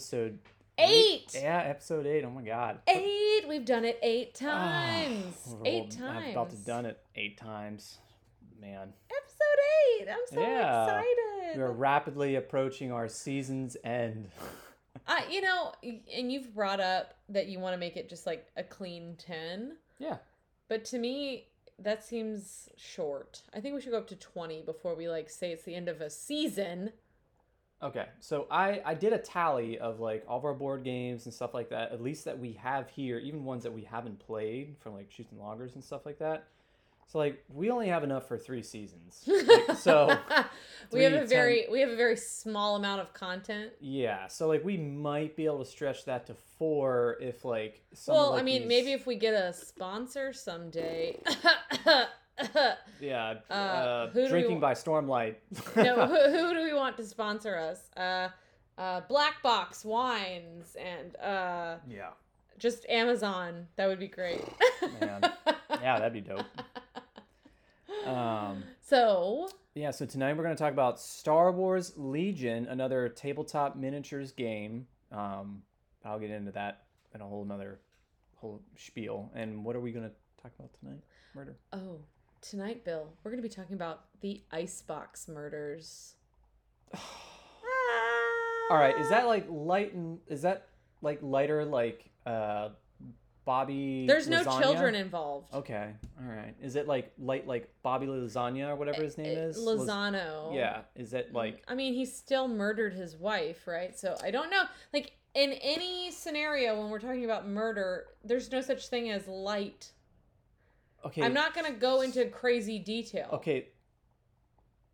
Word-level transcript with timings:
episode 0.00 0.38
Eight. 0.78 1.30
Yeah, 1.34 1.62
episode 1.64 2.06
eight. 2.06 2.22
Oh 2.22 2.28
my 2.28 2.42
god. 2.42 2.80
Eight. 2.86 3.48
We've 3.48 3.64
done 3.64 3.86
it 3.86 3.98
eight 4.02 4.38
Ah, 4.42 4.92
times. 5.06 5.54
we're- 5.58 5.70
eight 5.70 5.90
times. 5.90 6.26
I've 6.26 6.32
about 6.32 6.50
to 6.50 6.56
done 6.56 6.84
it 6.84 6.98
eight 7.14 7.38
times. 7.38 7.96
Man. 8.60 8.92
Episode 9.10 10.02
eight. 10.02 10.08
I'm 10.10 10.18
so 10.26 10.40
Yeah. 10.42 10.84
excited. 10.84 11.56
We're 11.58 11.70
rapidly 11.72 12.34
approaching 12.34 12.92
our 12.92 13.08
season's 13.08 13.78
end. 13.84 14.28
I, 15.06 15.24
you 15.30 15.40
know, 15.40 15.72
and 15.82 16.30
you've 16.30 16.54
brought 16.54 16.80
up 16.80 17.14
that 17.30 17.46
you 17.46 17.58
want 17.58 17.72
to 17.72 17.78
make 17.78 17.96
it 17.96 18.10
just 18.10 18.26
like 18.26 18.46
a 18.54 18.62
clean 18.62 19.16
ten, 19.16 19.78
yeah. 19.98 20.18
but 20.68 20.84
to 20.86 20.98
me, 20.98 21.46
that 21.78 22.04
seems 22.04 22.68
short. 22.76 23.40
I 23.54 23.60
think 23.60 23.74
we 23.74 23.80
should 23.80 23.92
go 23.92 23.98
up 23.98 24.08
to 24.08 24.16
twenty 24.16 24.60
before 24.60 24.94
we 24.94 25.08
like 25.08 25.30
say 25.30 25.52
it's 25.52 25.62
the 25.64 25.74
end 25.74 25.88
of 25.88 26.02
a 26.02 26.10
season. 26.10 26.92
Okay. 27.82 28.06
So 28.20 28.46
I 28.50 28.80
I 28.84 28.94
did 28.94 29.12
a 29.12 29.18
tally 29.18 29.78
of 29.78 30.00
like 30.00 30.24
all 30.26 30.38
of 30.38 30.44
our 30.44 30.54
board 30.54 30.82
games 30.82 31.26
and 31.26 31.34
stuff 31.34 31.52
like 31.54 31.68
that, 31.70 31.92
at 31.92 32.02
least 32.02 32.24
that 32.24 32.38
we 32.38 32.52
have 32.54 32.88
here, 32.88 33.18
even 33.18 33.44
ones 33.44 33.62
that 33.64 33.72
we 33.72 33.82
haven't 33.82 34.18
played 34.18 34.76
from 34.80 34.94
like 34.94 35.10
shoots 35.10 35.30
and 35.32 35.40
loggers 35.40 35.74
and 35.74 35.84
stuff 35.84 36.06
like 36.06 36.18
that. 36.18 36.48
So 37.06 37.18
like 37.18 37.44
we 37.52 37.70
only 37.70 37.88
have 37.88 38.02
enough 38.02 38.26
for 38.26 38.36
three 38.38 38.62
seasons. 38.62 39.22
Like, 39.26 39.76
so 39.78 40.18
we 40.92 41.02
have 41.04 41.12
a 41.12 41.26
very 41.26 41.66
we 41.70 41.80
have 41.80 41.90
a 41.90 41.96
very 41.96 42.16
small 42.16 42.76
amount 42.76 43.00
of 43.00 43.12
content. 43.12 43.72
Yeah, 43.80 44.26
so 44.26 44.48
like 44.48 44.64
we 44.64 44.76
might 44.76 45.36
be 45.36 45.44
able 45.44 45.60
to 45.60 45.70
stretch 45.70 46.04
that 46.06 46.26
to 46.26 46.34
four 46.58 47.18
if 47.20 47.44
like. 47.44 47.82
Some 47.92 48.14
of, 48.14 48.20
well, 48.20 48.34
I 48.34 48.42
mean, 48.42 48.62
these- 48.62 48.68
maybe 48.68 48.92
if 48.92 49.06
we 49.06 49.16
get 49.16 49.34
a 49.34 49.52
sponsor 49.52 50.32
someday. 50.32 51.20
Yeah, 53.00 53.34
Uh, 53.50 53.52
uh, 53.52 54.06
drinking 54.28 54.60
by 54.60 54.72
stormlight. 54.74 55.36
no, 55.76 56.06
who, 56.06 56.30
who 56.30 56.54
do 56.54 56.62
we 56.62 56.72
want 56.74 56.96
to 56.96 57.04
sponsor 57.04 57.56
us? 57.56 57.90
Uh, 57.96 58.28
uh, 58.78 59.00
Black 59.08 59.42
Box 59.42 59.84
Wines 59.84 60.76
and 60.78 61.16
uh, 61.16 61.76
yeah, 61.88 62.10
just 62.58 62.86
Amazon. 62.88 63.66
That 63.76 63.86
would 63.88 63.98
be 64.00 64.08
great. 64.08 64.44
Man. 65.00 65.20
yeah, 65.70 65.98
that'd 65.98 66.12
be 66.12 66.20
dope. 66.20 66.44
Um, 68.06 68.62
so, 68.82 69.48
yeah, 69.74 69.90
so 69.90 70.06
tonight 70.06 70.36
we're 70.36 70.44
gonna 70.44 70.54
talk 70.54 70.72
about 70.72 71.00
Star 71.00 71.50
Wars 71.50 71.92
Legion, 71.96 72.66
another 72.66 73.08
tabletop 73.08 73.74
miniatures 73.74 74.30
game. 74.30 74.86
Um, 75.10 75.62
I'll 76.04 76.20
get 76.20 76.30
into 76.30 76.52
that 76.52 76.84
in 77.14 77.20
a 77.20 77.26
whole 77.26 77.42
another 77.42 77.80
whole 78.36 78.60
spiel. 78.76 79.30
And 79.34 79.64
what 79.64 79.74
are 79.74 79.80
we 79.80 79.90
gonna 79.90 80.12
talk 80.40 80.52
about 80.56 80.70
tonight? 80.78 81.00
Murder. 81.34 81.56
oh, 81.72 81.98
tonight, 82.48 82.84
Bill, 82.84 83.08
we're 83.22 83.30
going 83.30 83.42
to 83.42 83.48
be 83.48 83.52
talking 83.54 83.74
about 83.74 84.04
the 84.20 84.42
Icebox 84.52 85.28
murders. 85.28 86.14
All 88.70 88.76
right, 88.78 88.98
is 88.98 89.08
that 89.10 89.26
like 89.26 89.46
light 89.48 89.94
and 89.94 90.18
is 90.26 90.42
that 90.42 90.68
like 91.02 91.20
lighter 91.22 91.64
like 91.64 92.10
uh 92.26 92.70
Bobby 93.44 94.06
There's 94.08 94.26
no 94.28 94.42
lasagna? 94.42 94.60
children 94.60 94.94
involved. 94.96 95.54
Okay. 95.54 95.90
All 96.20 96.28
right. 96.28 96.52
Is 96.60 96.74
it 96.74 96.88
like 96.88 97.12
light 97.16 97.46
like 97.46 97.72
Bobby 97.84 98.06
Lasagna 98.06 98.70
or 98.70 98.74
whatever 98.74 99.04
his 99.04 99.16
name 99.16 99.38
Uh, 99.38 99.42
is? 99.42 99.56
Las- 99.56 99.86
Lozano. 99.88 100.52
yeah. 100.52 100.80
Is 100.96 101.12
it 101.14 101.32
like 101.32 101.62
I 101.68 101.76
mean, 101.76 101.94
he 101.94 102.06
still 102.06 102.48
murdered 102.48 102.92
his 102.92 103.14
wife, 103.14 103.68
right? 103.68 103.96
So 103.96 104.16
I 104.20 104.32
don't 104.32 104.50
know. 104.50 104.64
Like 104.92 105.12
in 105.36 105.52
any 105.52 106.10
scenario 106.10 106.76
when 106.80 106.90
we're 106.90 106.98
talking 106.98 107.24
about 107.24 107.46
murder, 107.46 108.06
there's 108.24 108.50
no 108.50 108.60
such 108.62 108.88
thing 108.88 109.10
as 109.10 109.28
light. 109.28 109.92
Okay? 111.06 111.22
I'm 111.22 111.34
not 111.34 111.54
going 111.54 111.66
to 111.66 111.78
go 111.78 112.02
into 112.02 112.24
crazy 112.26 112.78
detail. 112.78 113.28
Okay. 113.34 113.68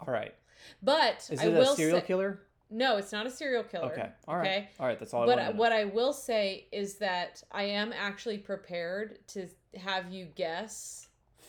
All 0.07 0.13
right. 0.13 0.35
But 0.83 1.29
Is 1.31 1.41
I 1.41 1.47
it 1.47 1.53
will 1.53 1.73
a 1.73 1.77
serial 1.77 2.01
say, 2.01 2.07
killer? 2.07 2.41
No, 2.71 2.97
it's 2.97 3.13
not 3.13 3.27
a 3.27 3.31
serial 3.31 3.65
killer. 3.65 3.93
Okay. 3.93 4.09
All 4.27 4.37
right. 4.37 4.47
Okay. 4.47 4.69
All 4.81 4.87
right. 4.87 4.99
That's 4.99 5.13
all 5.13 5.23
I 5.23 5.27
But 5.27 5.39
want. 5.39 5.57
what 5.57 5.73
I 5.73 5.85
will 5.85 6.13
say 6.13 6.67
is 6.73 6.95
that 6.97 7.43
I 7.53 7.65
am 7.65 7.93
actually 7.93 8.39
prepared 8.39 9.19
to 9.29 9.49
have 9.77 10.11
you 10.13 10.27
guess 10.35 11.09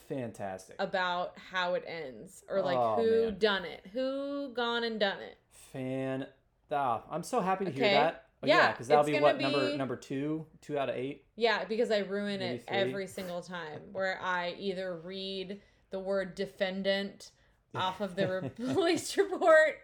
Fantastic. 0.10 0.76
about 0.80 1.34
how 1.52 1.76
it 1.76 1.84
ends 1.88 2.44
or 2.50 2.62
like 2.62 2.78
Oh, 2.78 2.96
who 2.96 3.26
man. 3.26 3.40
done 3.40 3.66
it, 3.66 3.86
who 3.94 4.52
gone 4.54 4.84
and 4.84 5.00
done 5.00 5.20
it. 5.22 5.38
Fan. 5.52 6.28
Ah, 6.72 7.04
I'm 7.10 7.24
so 7.24 7.40
happy 7.40 7.66
to 7.66 7.72
hear 7.72 7.90
that. 7.90 8.23
Oh, 8.44 8.48
Yeah, 8.48 8.72
because 8.72 8.88
that'll 8.88 9.04
be 9.06 9.20
what 9.20 9.40
number 9.40 9.72
be- 9.72 9.78
number 9.78 9.96
two, 9.96 10.46
two 10.62 10.78
out 10.78 10.90
of 10.90 10.96
eight. 10.96 11.26
Yeah, 11.36 11.64
because 11.66 11.92
I 11.92 12.00
ruin 12.00 12.40
Maybe 12.40 12.56
it 12.56 12.68
three. 12.68 12.78
every 12.78 13.08
single 13.08 13.42
time 13.42 13.80
where 13.92 14.20
I 14.22 14.56
either 14.60 14.96
read 15.04 15.62
the 15.92 16.00
word 16.00 16.36
defendant 16.36 17.32
off 17.76 18.02
of 18.02 18.16
the 18.16 18.52
police 18.74 19.18
report 19.18 19.78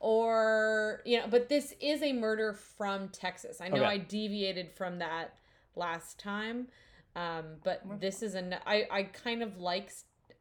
or 0.00 1.00
you 1.04 1.18
know 1.18 1.26
but 1.28 1.48
this 1.48 1.74
is 1.80 2.02
a 2.02 2.12
murder 2.12 2.52
from 2.52 3.08
texas 3.08 3.60
i 3.60 3.68
know 3.68 3.76
Okay. 3.76 3.84
i 3.86 3.96
deviated 3.98 4.70
from 4.70 4.98
that 4.98 5.38
last 5.74 6.18
time 6.18 6.68
um 7.14 7.44
but 7.64 7.82
this 8.00 8.22
is 8.22 8.34
an 8.34 8.54
i 8.66 8.86
i 8.90 9.02
kind 9.04 9.42
of 9.42 9.58
like 9.58 9.90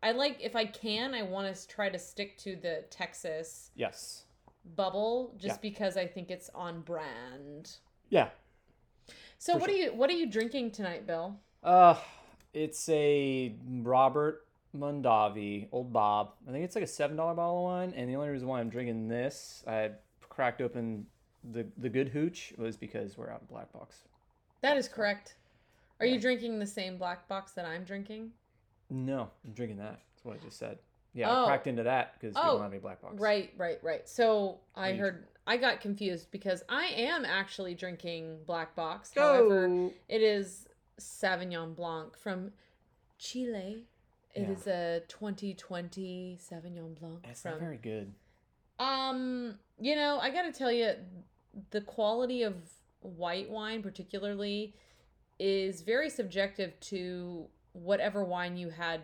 i 0.03 0.11
like 0.11 0.37
if 0.41 0.55
i 0.55 0.65
can 0.65 1.13
i 1.13 1.21
want 1.21 1.55
to 1.55 1.67
try 1.67 1.87
to 1.89 1.97
stick 1.97 2.37
to 2.39 2.55
the 2.57 2.83
texas 2.89 3.71
Yes. 3.75 4.24
Bubble 4.75 5.33
just 5.37 5.55
Yeah. 5.55 5.69
because 5.69 5.97
i 5.97 6.05
think 6.07 6.31
it's 6.31 6.49
on 6.55 6.81
brand 6.81 7.77
Yeah. 8.09 8.29
so 9.37 9.57
what 9.57 9.69
are 9.69 9.73
you 9.73 9.93
what 9.93 10.09
are 10.09 10.13
you 10.13 10.25
drinking 10.25 10.71
tonight 10.71 11.05
bill 11.05 11.39
Uh, 11.63 11.95
it's 12.53 12.87
a 12.89 13.53
Robert 13.81 14.45
Mondavi, 14.75 15.67
Old 15.71 15.91
Bob. 15.93 16.33
I 16.47 16.51
think 16.51 16.63
it's 16.65 16.75
like 16.75 16.83
a 16.83 16.87
seven 16.87 17.15
dollar 17.17 17.33
bottle 17.33 17.59
of 17.59 17.63
wine, 17.63 17.93
and 17.95 18.09
the 18.09 18.15
only 18.17 18.29
reason 18.29 18.47
why 18.47 18.59
I'm 18.59 18.69
drinking 18.69 19.07
this, 19.07 19.63
I 19.67 19.91
cracked 20.29 20.61
open 20.61 21.05
the 21.53 21.65
the 21.77 21.89
good 21.89 22.09
hooch 22.09 22.53
was 22.57 22.75
because 22.77 23.17
we're 23.17 23.29
out 23.29 23.41
of 23.41 23.47
black 23.49 23.71
box. 23.73 23.99
that 24.61 24.77
is 24.77 24.87
correct 24.87 25.35
are 25.99 26.05
Yeah. 26.05 26.13
you 26.15 26.19
drinking 26.19 26.59
the 26.59 26.65
same 26.67 26.97
black 26.97 27.27
box 27.27 27.51
that 27.53 27.65
i'm 27.65 27.83
drinking 27.83 28.31
No, 28.89 29.29
I'm 29.45 29.53
drinking 29.53 29.77
that. 29.77 29.99
That's 30.13 30.23
what 30.25 30.35
I 30.35 30.39
just 30.43 30.57
said. 30.57 30.77
Yeah, 31.15 31.31
Oh. 31.31 31.43
I 31.43 31.47
cracked 31.47 31.67
into 31.67 31.83
that 31.83 32.13
because 32.19 32.35
we 32.35 32.41
Oh, 32.43 32.53
don't 32.55 32.61
have 32.63 32.71
any 32.73 32.79
black 32.81 33.01
box. 33.01 33.15
Right, 33.19 33.51
right, 33.57 33.79
right. 33.81 34.07
So 34.07 34.59
I 34.75 34.91
Weed. 34.91 34.97
heard 34.99 35.27
I 35.47 35.57
got 35.57 35.79
confused 35.81 36.29
because 36.31 36.63
I 36.69 36.87
am 36.87 37.23
actually 37.23 37.73
drinking 37.75 38.39
Black 38.45 38.75
Box. 38.75 39.11
However, 39.15 39.89
it 40.09 40.21
is 40.21 40.67
Sauvignon 40.99 41.75
Blanc 41.75 42.17
from 42.17 42.51
Chile. 43.17 43.85
It 44.33 44.41
Yeah. 44.41 44.51
is 44.51 44.67
a 44.67 45.01
2020 45.07 46.37
Sauvignon 46.41 46.95
Blanc 46.99 47.25
It's 47.29 47.41
from 47.43 47.51
not 47.51 47.59
very 47.61 47.77
good. 47.77 48.13
um, 48.79 49.57
you 49.79 49.95
know, 49.95 50.19
I 50.19 50.29
got 50.31 50.41
to 50.43 50.51
tell 50.51 50.71
you 50.71 50.95
the 51.69 51.81
quality 51.81 52.43
of 52.43 52.55
white 53.01 53.49
wine 53.49 53.81
particularly 53.81 54.75
is 55.39 55.81
very 55.81 56.09
subjective 56.09 56.77
to 56.79 57.47
whatever 57.73 58.23
wine 58.23 58.57
you 58.57 58.69
had 58.69 59.01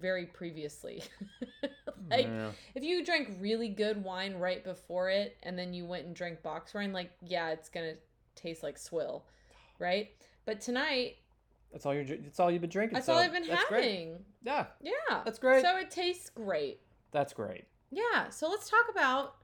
very 0.00 0.26
previously. 0.26 1.02
Hmm, 1.98 2.10
like 2.10 2.26
Yeah. 2.26 2.50
if 2.76 2.84
you 2.84 3.04
drank 3.04 3.38
really 3.40 3.68
good 3.68 4.04
wine 4.04 4.36
right 4.36 4.62
before 4.62 5.10
it 5.10 5.36
and 5.42 5.58
then 5.58 5.74
you 5.74 5.84
went 5.84 6.06
and 6.06 6.14
drank 6.14 6.42
box 6.42 6.72
wine, 6.72 6.92
like, 6.92 7.10
yeah, 7.22 7.50
it's 7.50 7.68
to 7.92 7.96
taste 8.40 8.62
like 8.62 8.78
swill, 8.78 9.24
right? 9.80 10.10
But 10.46 10.60
tonight, 10.60 11.16
that's 11.72 11.84
all 11.84 11.92
you're. 11.94 12.04
That's 12.04 12.38
all 12.38 12.50
you've 12.52 12.60
been 12.60 12.70
drinking. 12.70 12.94
that's 12.94 13.06
so 13.06 13.14
all 13.14 13.18
I've 13.18 13.32
been 13.32 13.46
that's 13.48 13.64
great. 13.68 13.82
having. 13.82 14.24
Yeah, 14.44 14.66
Yeah. 14.80 15.22
that's 15.24 15.38
great. 15.40 15.62
So 15.62 15.76
it 15.76 15.90
tastes 15.90 16.30
great. 16.30 16.80
that's 17.10 17.32
great. 17.32 17.64
Yeah. 17.90 18.28
So 18.30 18.48
let's 18.48 18.70
talk 18.70 18.84
about 18.90 19.34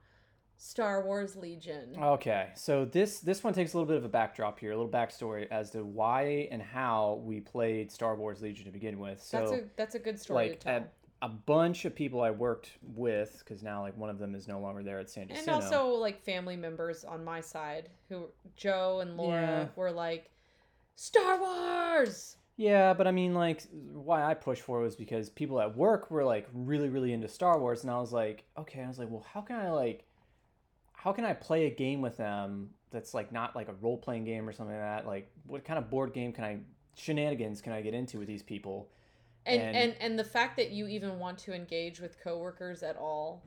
Star 0.57 1.03
Wars 1.05 1.35
Legion. 1.35 1.95
Okay, 1.99 2.49
so 2.55 2.85
this 2.85 3.19
this 3.19 3.43
one 3.43 3.53
takes 3.53 3.73
a 3.73 3.77
little 3.77 3.87
bit 3.87 3.97
of 3.97 4.05
a 4.05 4.09
backdrop 4.09 4.59
here, 4.59 4.71
a 4.71 4.75
little 4.75 4.91
backstory 4.91 5.47
as 5.51 5.71
to 5.71 5.83
why 5.83 6.47
and 6.51 6.61
how 6.61 7.21
we 7.23 7.39
played 7.41 7.91
Star 7.91 8.15
Wars 8.15 8.41
Legion 8.41 8.65
to 8.65 8.71
begin 8.71 8.99
with. 8.99 9.21
So 9.21 9.39
that's 9.39 9.51
a 9.51 9.63
that's 9.75 9.95
a 9.95 9.99
good 9.99 10.19
story 10.19 10.49
like 10.49 10.59
to 10.61 10.65
tell. 10.65 10.75
a, 11.21 11.25
a 11.25 11.29
bunch 11.29 11.85
of 11.85 11.93
people 11.95 12.21
I 12.21 12.31
worked 12.31 12.69
with, 12.81 13.37
because 13.39 13.63
now 13.63 13.81
like 13.81 13.97
one 13.97 14.09
of 14.09 14.17
them 14.17 14.33
is 14.35 14.47
no 14.47 14.59
longer 14.59 14.81
there 14.83 14.99
at 14.99 15.09
San 15.09 15.27
Diego. 15.27 15.39
and 15.41 15.49
also 15.49 15.87
like 15.89 16.23
family 16.23 16.55
members 16.55 17.03
on 17.03 17.23
my 17.23 17.41
side 17.41 17.89
who 18.09 18.27
Joe 18.55 18.99
and 19.01 19.17
Laura 19.17 19.41
Yeah. 19.41 19.67
were 19.75 19.91
like 19.91 20.31
Star 20.95 21.39
Wars. 21.39 22.37
Yeah, 22.57 22.93
but 22.93 23.05
I 23.05 23.11
mean, 23.11 23.33
like, 23.33 23.63
why 23.91 24.23
I 24.23 24.33
pushed 24.33 24.61
for 24.61 24.79
it 24.79 24.83
was 24.83 24.95
because 24.95 25.29
people 25.29 25.59
at 25.59 25.75
work 25.75 26.09
were 26.09 26.23
like 26.23 26.47
really, 26.53 26.87
really 26.87 27.11
into 27.11 27.27
Star 27.27 27.59
Wars, 27.59 27.81
and 27.83 27.91
I 27.91 27.99
was 27.99 28.13
like, 28.13 28.45
okay, 28.57 28.81
I 28.81 28.87
was 28.87 28.97
like, 28.97 29.09
well, 29.09 29.25
how 29.33 29.41
can 29.41 29.57
I 29.57 29.71
like, 29.71 30.05
how 31.05 31.13
can 31.13 31.23
I 31.23 31.33
play 31.33 31.67
a 31.67 31.69
game 31.69 32.01
with 32.01 32.17
them 32.17 32.71
that's 32.89 33.13
like 33.13 33.31
not 33.31 33.55
like 33.55 33.69
a 33.69 33.73
role 33.73 33.95
playing 33.95 34.25
game 34.25 34.49
or 34.49 34.51
something 34.51 34.75
like 34.75 34.83
that? 34.83 35.05
Like, 35.05 35.31
what 35.45 35.63
kind 35.63 35.77
of 35.77 35.87
board 35.91 36.13
game 36.13 36.33
can 36.33 36.43
I 36.43 36.57
shenanigans 36.95 37.61
can 37.61 37.73
I 37.73 37.81
get 37.81 37.93
into 37.93 38.17
with 38.17 38.27
these 38.27 38.41
people? 38.41 38.89
And, 39.45 39.61
And- 39.61 39.77
and 39.77 39.95
and 39.99 40.19
the 40.19 40.23
fact 40.23 40.57
that 40.57 40.71
you 40.71 40.87
even 40.87 41.19
want 41.19 41.37
to 41.39 41.53
engage 41.53 41.99
with 41.99 42.19
coworkers 42.19 42.81
at 42.81 42.97
all 42.97 43.43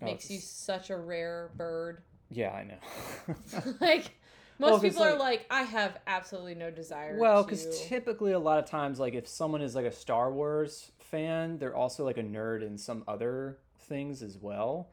Oh, 0.00 0.04
makes 0.04 0.30
you 0.30 0.38
such 0.38 0.90
a 0.90 0.96
rare 0.96 1.50
bird. 1.56 2.02
Yeah, 2.30 2.52
I 2.52 2.62
know. 2.62 3.34
like 3.80 4.12
most 4.60 4.70
Well, 4.70 4.80
people 4.80 5.02
are 5.02 5.10
like- 5.10 5.18
like, 5.18 5.46
I 5.50 5.62
have 5.62 5.98
absolutely 6.06 6.54
no 6.54 6.70
desire. 6.70 7.18
Well, 7.18 7.42
to... 7.42 7.50
because 7.50 7.88
typically 7.88 8.30
a 8.32 8.38
lot 8.38 8.60
of 8.62 8.66
times, 8.66 9.00
like 9.00 9.14
if 9.14 9.26
someone 9.26 9.62
is 9.62 9.74
like 9.74 9.86
a 9.86 9.92
Star 9.92 10.30
Wars 10.30 10.92
fan, 11.00 11.58
they're 11.58 11.74
also 11.74 12.04
like 12.04 12.18
a 12.18 12.22
nerd 12.22 12.64
in 12.64 12.78
some 12.78 13.02
other 13.08 13.58
things 13.80 14.22
as 14.22 14.38
well. 14.38 14.90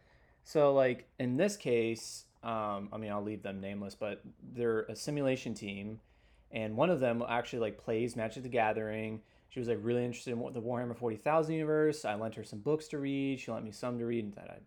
So 0.48 0.74
like 0.74 1.10
in 1.20 1.36
this 1.36 1.58
case, 1.58 2.24
Um, 2.44 2.88
I 2.94 2.98
mean, 2.98 3.12
I'll 3.12 3.24
leave 3.24 3.44
them 3.44 3.60
nameless, 3.60 3.96
but 3.96 4.22
they're 4.56 4.84
a 4.88 4.96
simulation 4.96 5.54
team, 5.54 6.00
and 6.52 6.78
one 6.78 6.90
of 6.90 7.00
them 7.00 7.22
actually 7.28 7.60
like 7.60 7.78
plays 7.78 8.16
Magic 8.16 8.44
the 8.44 8.50
Gathering. 8.50 9.22
She 9.50 9.60
was 9.60 9.68
like 9.68 9.80
really 9.82 10.06
interested 10.06 10.32
in 10.32 10.40
the 10.54 10.62
Warhammer 10.62 10.96
Forty 10.96 11.18
Thousand 11.18 11.56
universe. 11.56 12.06
I 12.06 12.16
lent 12.16 12.36
her 12.36 12.46
some 12.46 12.60
books 12.60 12.88
to 12.90 13.00
read. 13.00 13.40
She 13.40 13.52
lent 13.52 13.66
me 13.66 13.72
some 13.72 13.98
to 14.00 14.06
read, 14.06 14.24
and 14.24 14.36
that 14.36 14.50
I, 14.50 14.58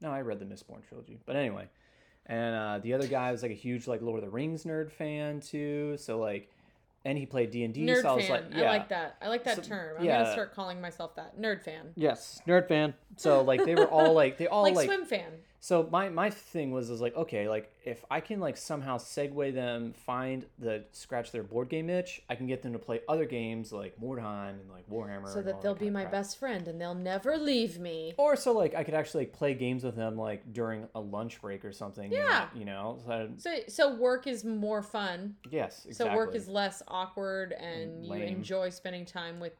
no, 0.00 0.10
I 0.10 0.22
read 0.22 0.40
the 0.40 0.46
Mistborn 0.46 0.82
trilogy. 0.88 1.18
But 1.26 1.36
anyway, 1.36 1.68
and 2.24 2.56
uh, 2.56 2.78
the 2.82 2.94
other 2.94 3.06
guy 3.06 3.30
was 3.30 3.42
like 3.42 3.52
a 3.52 3.62
huge 3.66 3.86
like 3.86 4.02
Lord 4.02 4.18
of 4.18 4.24
the 4.24 4.34
Rings 4.34 4.64
nerd 4.64 4.90
fan 4.90 5.40
too. 5.40 5.96
So 5.98 6.18
like, 6.18 6.50
and 7.06 7.16
he 7.16 7.24
played 7.24 7.52
D 7.52 7.62
and 7.64 7.72
D. 7.72 7.86
Nerd 7.86 8.02
So 8.02 8.08
I 8.08 8.12
was 8.16 8.26
fan. 8.26 8.50
like, 8.50 8.56
I 8.56 8.66
like 8.68 8.88
that. 8.88 9.16
I 9.22 9.28
like 9.28 9.44
that 9.44 9.56
So- 9.56 9.62
term. 9.62 9.96
I'm 9.98 10.04
yeah. 10.04 10.18
gonna 10.22 10.32
start 10.32 10.54
calling 10.54 10.80
myself 10.80 11.14
that. 11.16 11.40
Nerd 11.40 11.62
fan. 11.62 11.92
yes, 11.94 12.40
nerd 12.46 12.66
fan. 12.68 12.94
So 13.16 13.42
like 13.42 13.64
they 13.64 13.74
were 13.76 13.86
all 13.86 14.12
like 14.12 14.36
they 14.38 14.48
all 14.48 14.64
like, 14.64 14.74
like 14.74 14.86
swim 14.86 15.04
fan. 15.06 15.30
So 15.60 15.88
my 15.90 16.08
my 16.08 16.30
thing 16.30 16.70
was 16.70 16.90
is 16.90 17.00
like 17.00 17.16
okay, 17.16 17.48
like 17.48 17.72
if 17.84 18.04
I 18.10 18.20
can 18.20 18.40
like 18.40 18.56
somehow 18.56 18.98
segue 18.98 19.54
them, 19.54 19.92
find 19.92 20.44
the 20.58 20.84
scratch 20.92 21.32
their 21.32 21.42
board 21.42 21.68
game 21.68 21.90
itch, 21.90 22.22
I 22.28 22.34
can 22.34 22.46
get 22.46 22.62
them 22.62 22.72
to 22.72 22.78
play 22.78 23.00
other 23.08 23.24
games 23.24 23.72
like 23.72 23.98
Mordheim 24.00 24.60
and 24.60 24.70
like 24.70 24.88
Warhammer. 24.88 25.28
So 25.28 25.42
that 25.42 25.62
they'll 25.62 25.74
kind 25.74 25.78
be 25.86 25.90
my 25.90 26.02
crap. 26.02 26.12
best 26.12 26.38
friend 26.38 26.68
and 26.68 26.80
they'll 26.80 26.94
never 26.94 27.36
leave 27.36 27.78
me. 27.78 28.14
Or 28.16 28.36
so 28.36 28.52
like 28.52 28.74
I 28.74 28.84
could 28.84 28.94
actually 28.94 29.24
like 29.24 29.32
play 29.32 29.54
games 29.54 29.84
with 29.84 29.96
them 29.96 30.16
like 30.16 30.52
during 30.52 30.88
a 30.94 31.00
lunch 31.00 31.40
break 31.40 31.64
or 31.64 31.72
something. 31.72 32.12
Yeah. 32.12 32.48
you 32.54 32.64
know. 32.64 32.98
So, 33.06 33.28
So 33.36 33.56
so 33.68 33.94
work 33.96 34.26
is 34.26 34.44
more 34.44 34.82
fun. 34.82 35.36
yes, 35.50 35.86
exactly. 35.86 36.12
So 36.12 36.16
work 36.16 36.34
is 36.34 36.48
less 36.48 36.82
awkward 36.88 37.52
and 37.52 38.04
you 38.04 38.14
enjoy 38.14 38.70
spending 38.70 39.04
time 39.04 39.40
with 39.40 39.52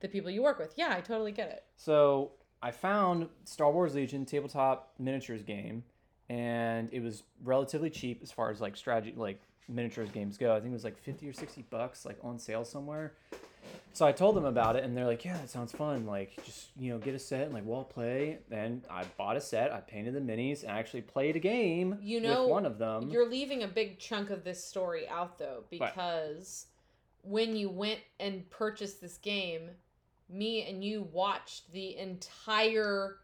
the 0.00 0.08
people 0.08 0.30
you 0.30 0.42
work 0.42 0.58
with. 0.58 0.72
Yeah, 0.76 0.94
I 0.96 1.00
totally 1.00 1.32
get 1.32 1.50
it. 1.50 1.64
So 1.76 2.32
I 2.62 2.70
found 2.70 3.28
Star 3.44 3.70
Wars 3.70 3.94
Legion 3.94 4.24
tabletop 4.24 4.92
miniatures 4.98 5.42
game, 5.42 5.82
and 6.28 6.88
it 6.92 7.02
was 7.02 7.22
relatively 7.42 7.90
cheap 7.90 8.20
as 8.22 8.30
far 8.30 8.50
as 8.50 8.60
like 8.60 8.76
strategy, 8.76 9.14
like 9.16 9.40
miniatures 9.68 10.10
games 10.10 10.36
go. 10.36 10.54
I 10.54 10.60
think 10.60 10.70
it 10.70 10.74
was 10.74 10.84
like 10.84 10.98
fifty 10.98 11.28
or 11.28 11.32
sixty 11.32 11.62
bucks, 11.70 12.04
like 12.04 12.18
on 12.22 12.38
sale 12.38 12.64
somewhere. 12.64 13.14
So 13.92 14.06
I 14.06 14.12
told 14.12 14.36
them 14.36 14.44
about 14.44 14.76
it, 14.76 14.84
and 14.84 14.96
they're 14.96 15.06
like, 15.06 15.24
"Yeah, 15.24 15.34
that 15.34 15.50
sounds 15.50 15.72
fun. 15.72 16.06
Like, 16.06 16.42
just 16.44 16.68
you 16.78 16.92
know, 16.92 16.98
get 16.98 17.14
a 17.14 17.18
set 17.18 17.42
and 17.42 17.54
like 17.54 17.64
we'll 17.64 17.84
play." 17.84 18.38
And 18.50 18.82
I 18.90 19.04
bought 19.16 19.36
a 19.36 19.40
set. 19.40 19.72
I 19.72 19.80
painted 19.80 20.14
the 20.14 20.20
minis, 20.20 20.62
and 20.62 20.72
I 20.72 20.78
actually 20.78 21.02
played 21.02 21.36
a 21.36 21.40
game. 21.40 21.98
You 22.02 22.20
know, 22.20 22.42
with 22.42 22.50
one 22.50 22.66
of 22.66 22.78
them. 22.78 23.10
You're 23.10 23.28
leaving 23.28 23.62
a 23.62 23.68
big 23.68 23.98
chunk 23.98 24.30
of 24.30 24.44
this 24.44 24.62
story 24.62 25.08
out 25.08 25.38
though 25.38 25.64
because 25.70 26.66
when 27.22 27.56
you 27.56 27.68
went 27.68 28.00
and 28.18 28.48
purchased 28.50 29.00
this 29.00 29.18
game, 29.18 29.70
me 30.32 30.68
and 30.68 30.82
you 30.84 31.08
watched 31.12 31.70
the 31.72 31.96
entire 31.96 33.16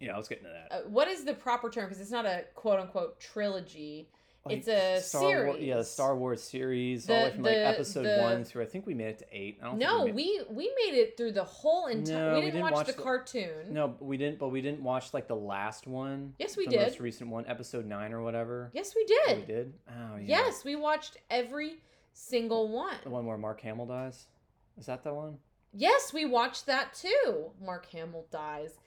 Yeah, 0.00 0.14
I 0.14 0.18
was 0.18 0.28
getting 0.28 0.44
to 0.44 0.50
that. 0.50 0.72
uh, 0.76 0.88
what 0.88 1.08
is 1.08 1.24
the 1.24 1.34
proper 1.34 1.70
term 1.70 1.84
because 1.86 2.00
it's 2.00 2.10
not 2.10 2.26
a 2.26 2.44
quote 2.54 2.80
unquote 2.80 3.20
trilogy. 3.20 4.08
Like, 4.46 4.58
it's 4.58 4.68
a 4.68 5.00
Star 5.00 5.46
War- 5.46 5.56
yeah, 5.56 5.76
the. 5.78 5.84
Star 5.84 6.14
Wars 6.14 6.42
series, 6.42 7.08
all 7.08 7.16
The- 7.16 7.22
the 7.22 7.26
way 7.28 7.32
from 7.34 7.42
like 7.44 7.54
episode 7.76 8.02
the- 8.02 8.18
one 8.20 8.44
through 8.44 8.62
I 8.62 8.66
think 8.66 8.84
we 8.84 8.92
made 8.92 9.06
it 9.08 9.18
to 9.20 9.26
eight. 9.32 9.58
I 9.62 9.64
don't 9.64 9.78
think 9.78 9.88
No, 9.90 10.04
made- 10.04 10.14
we 10.14 10.42
we 10.50 10.64
made 10.84 10.98
it 10.98 11.16
through 11.16 11.32
the 11.32 11.44
whole 11.44 11.86
entire. 11.86 12.14
No, 12.14 12.28
we 12.28 12.34
we 12.34 12.40
didn't, 12.42 12.52
didn't 12.56 12.62
watch, 12.64 12.72
watch 12.74 12.86
the, 12.88 12.92
the- 12.92 13.02
cartoon. 13.02 13.72
No, 13.72 13.88
but 13.88 14.04
we 14.04 14.18
didn't. 14.18 14.38
But 14.38 14.48
we 14.48 14.60
didn't 14.60 14.82
watch 14.82 15.14
like 15.14 15.28
the 15.28 15.36
last 15.36 15.86
one. 15.86 16.34
Yes, 16.38 16.58
we 16.58 16.66
did. 16.66 16.78
the 16.80 16.84
most 16.84 17.00
recent 17.00 17.30
one, 17.30 17.46
episode 17.46 17.86
nine 17.86 18.12
or 18.12 18.20
whatever. 18.22 18.70
Yes, 18.74 18.94
we 18.94 19.06
Oh, 19.08 19.28
did. 19.28 19.38
we 19.38 19.44
did. 19.46 19.74
Oh 19.88 20.16
yeah. 20.16 20.26
Yes, 20.26 20.62
we 20.62 20.76
watched 20.76 21.16
every 21.30 21.76
single 22.12 22.68
one. 22.68 22.96
The 23.02 23.08
one 23.10 23.24
where 23.24 23.38
Mark 23.38 23.62
Hamill 23.62 23.86
dies. 23.86 24.26
Is 24.76 24.84
that 24.86 25.02
the 25.04 25.14
one? 25.14 25.38
Yes, 25.74 26.12
we 26.12 26.24
watched 26.24 26.66
that 26.66 26.94
too. 26.94 27.50
Mark 27.64 27.86
Hamill 27.90 28.26
dies. 28.30 28.78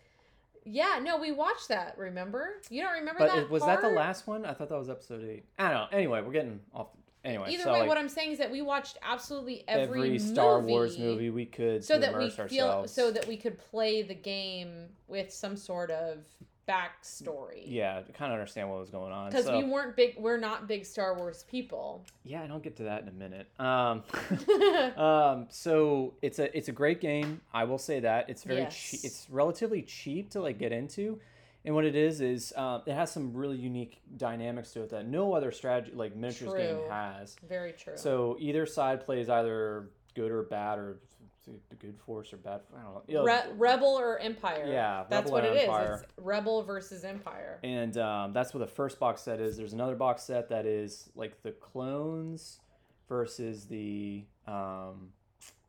Yeah, 0.64 1.00
no, 1.02 1.18
we 1.18 1.32
watched 1.32 1.68
that. 1.70 1.96
Remember? 1.98 2.62
You 2.70 2.82
don't 2.82 2.94
remember 2.94 3.20
But 3.20 3.30
that? 3.30 3.38
it, 3.44 3.50
was 3.50 3.64
that 3.66 3.82
the 3.82 3.90
last 3.90 4.28
one? 4.28 4.46
I 4.46 4.54
thought 4.54 4.70
that 4.70 4.78
was 4.78 4.90
episode 4.90 5.24
eight. 5.24 5.46
I 5.58 5.70
don't 5.70 5.92
know. 5.92 5.98
Anyway, 5.98 6.22
we're 6.22 6.34
getting 6.34 6.60
off. 6.74 6.88
Anyway, 7.24 7.54
Either 7.54 7.64
so 7.64 7.74
way, 7.74 7.80
like, 7.80 7.90
what 7.90 7.98
I'm 7.98 8.08
saying 8.08 8.32
is 8.32 8.38
that 8.38 8.52
we 8.52 8.62
watched 8.62 8.98
absolutely 9.02 9.64
every, 9.68 9.84
every, 9.84 10.00
movie 10.12 10.20
Star 10.20 10.62
Wars 10.62 10.98
movie 10.98 11.30
we 11.30 11.46
could 11.46 11.84
so 11.84 11.96
to 11.96 12.00
that 12.02 12.18
we 12.18 12.26
immerse 12.26 12.36
feel 12.36 12.68
ourselves. 12.68 12.94
so 12.94 13.12
that 13.12 13.28
we 13.28 13.36
could 13.36 13.58
play 13.58 14.02
the 14.02 14.14
game 14.14 14.86
with 15.08 15.34
some 15.34 15.58
sort 15.58 15.92
of 15.92 16.20
backstory. 16.68 17.64
yeah, 17.66 18.02
to 18.02 18.12
kind 18.12 18.32
of 18.32 18.40
understand 18.40 18.70
what 18.70 18.80
was 18.80 18.90
going 18.90 19.12
on. 19.12 19.30
Because 19.30 19.46
so, 19.46 19.58
we 19.58 19.64
weren't 19.64 19.96
big, 19.96 20.16
we're 20.18 20.38
not 20.38 20.68
big 20.68 20.86
Star 20.86 21.16
Wars 21.18 21.46
people. 21.50 22.04
yeah, 22.24 22.42
I 22.44 22.48
don't 22.48 22.64
get 22.64 22.76
to 22.78 22.84
that 22.84 23.02
in 23.04 23.08
a 23.08 23.12
minute. 23.12 23.48
Um, 23.60 24.04
um, 25.04 25.48
so 25.50 26.14
it's 26.22 26.40
a 26.40 26.56
it's 26.58 26.70
a 26.70 26.72
great 26.74 27.02
game. 27.02 27.42
I 27.54 27.64
will 27.64 27.78
say 27.78 28.00
that 28.02 28.30
it's 28.30 28.44
very 28.44 28.62
Yes. 28.62 28.76
cheap. 28.76 29.00
It's 29.04 29.28
relatively 29.30 29.82
cheap 29.82 30.30
to 30.32 30.42
like 30.42 30.58
get 30.58 30.72
into, 30.72 31.20
and 31.66 31.74
what 31.76 31.86
it 31.86 31.96
is 31.96 32.22
is 32.22 32.54
um, 32.56 32.82
it 32.86 32.94
has 32.94 33.12
some 33.12 33.34
really 33.34 33.58
unique 33.58 34.00
dynamics 34.18 34.72
to 34.72 34.84
it 34.84 34.90
that 34.90 35.08
no 35.08 35.34
other 35.34 35.52
strategy 35.52 35.92
like 35.96 36.16
miniatures 36.16 36.54
game 36.54 36.78
has. 36.90 37.36
Very 37.48 37.74
true. 37.74 37.94
So 37.96 38.36
either 38.40 38.66
side 38.66 39.06
plays 39.06 39.30
either 39.30 39.90
good 40.16 40.32
or 40.32 40.44
bad 40.44 40.80
or 40.80 40.98
good 41.80 41.98
force 42.06 42.34
or 42.34 42.38
bad. 42.38 42.62
I 42.78 42.84
don't 42.84 42.94
know. 42.94 43.02
You 43.08 43.16
know, 43.16 43.24
Re- 43.24 43.52
Rebel 43.56 43.88
or 43.88 44.20
Empire? 44.20 44.66
Yeah, 44.68 45.04
that's 45.10 45.26
Rebel 45.26 45.32
what 45.32 45.46
it 45.46 45.56
is. 45.56 45.64
Empire. 45.64 46.04
It's 46.04 46.14
Rebel 46.18 46.64
versus 46.64 47.04
Empire. 47.04 47.60
and 47.64 47.98
um, 47.98 48.34
that's 48.34 48.54
what 48.54 48.60
the 48.60 48.68
first 48.68 49.00
box 49.00 49.22
set 49.22 49.40
is. 49.40 49.58
There's 49.58 49.74
another 49.74 49.96
box 49.96 50.24
set 50.24 50.50
that 50.50 50.66
is 50.66 51.10
like 51.16 51.42
the 51.44 51.52
clones 51.52 52.60
versus 53.08 53.66
the 53.66 54.24
um, 54.48 55.10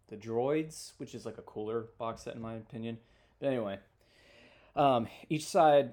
the 0.09 0.17
droids, 0.17 0.93
which 0.99 1.15
is 1.15 1.25
like 1.27 1.39
a 1.39 1.43
cooler 1.43 1.87
box 1.99 2.23
set 2.23 2.35
in 2.35 2.41
my 2.41 2.55
opinion. 2.55 2.99
But 3.41 3.49
anyway, 3.49 3.79
um, 4.75 5.07
each 5.29 5.47
side 5.47 5.93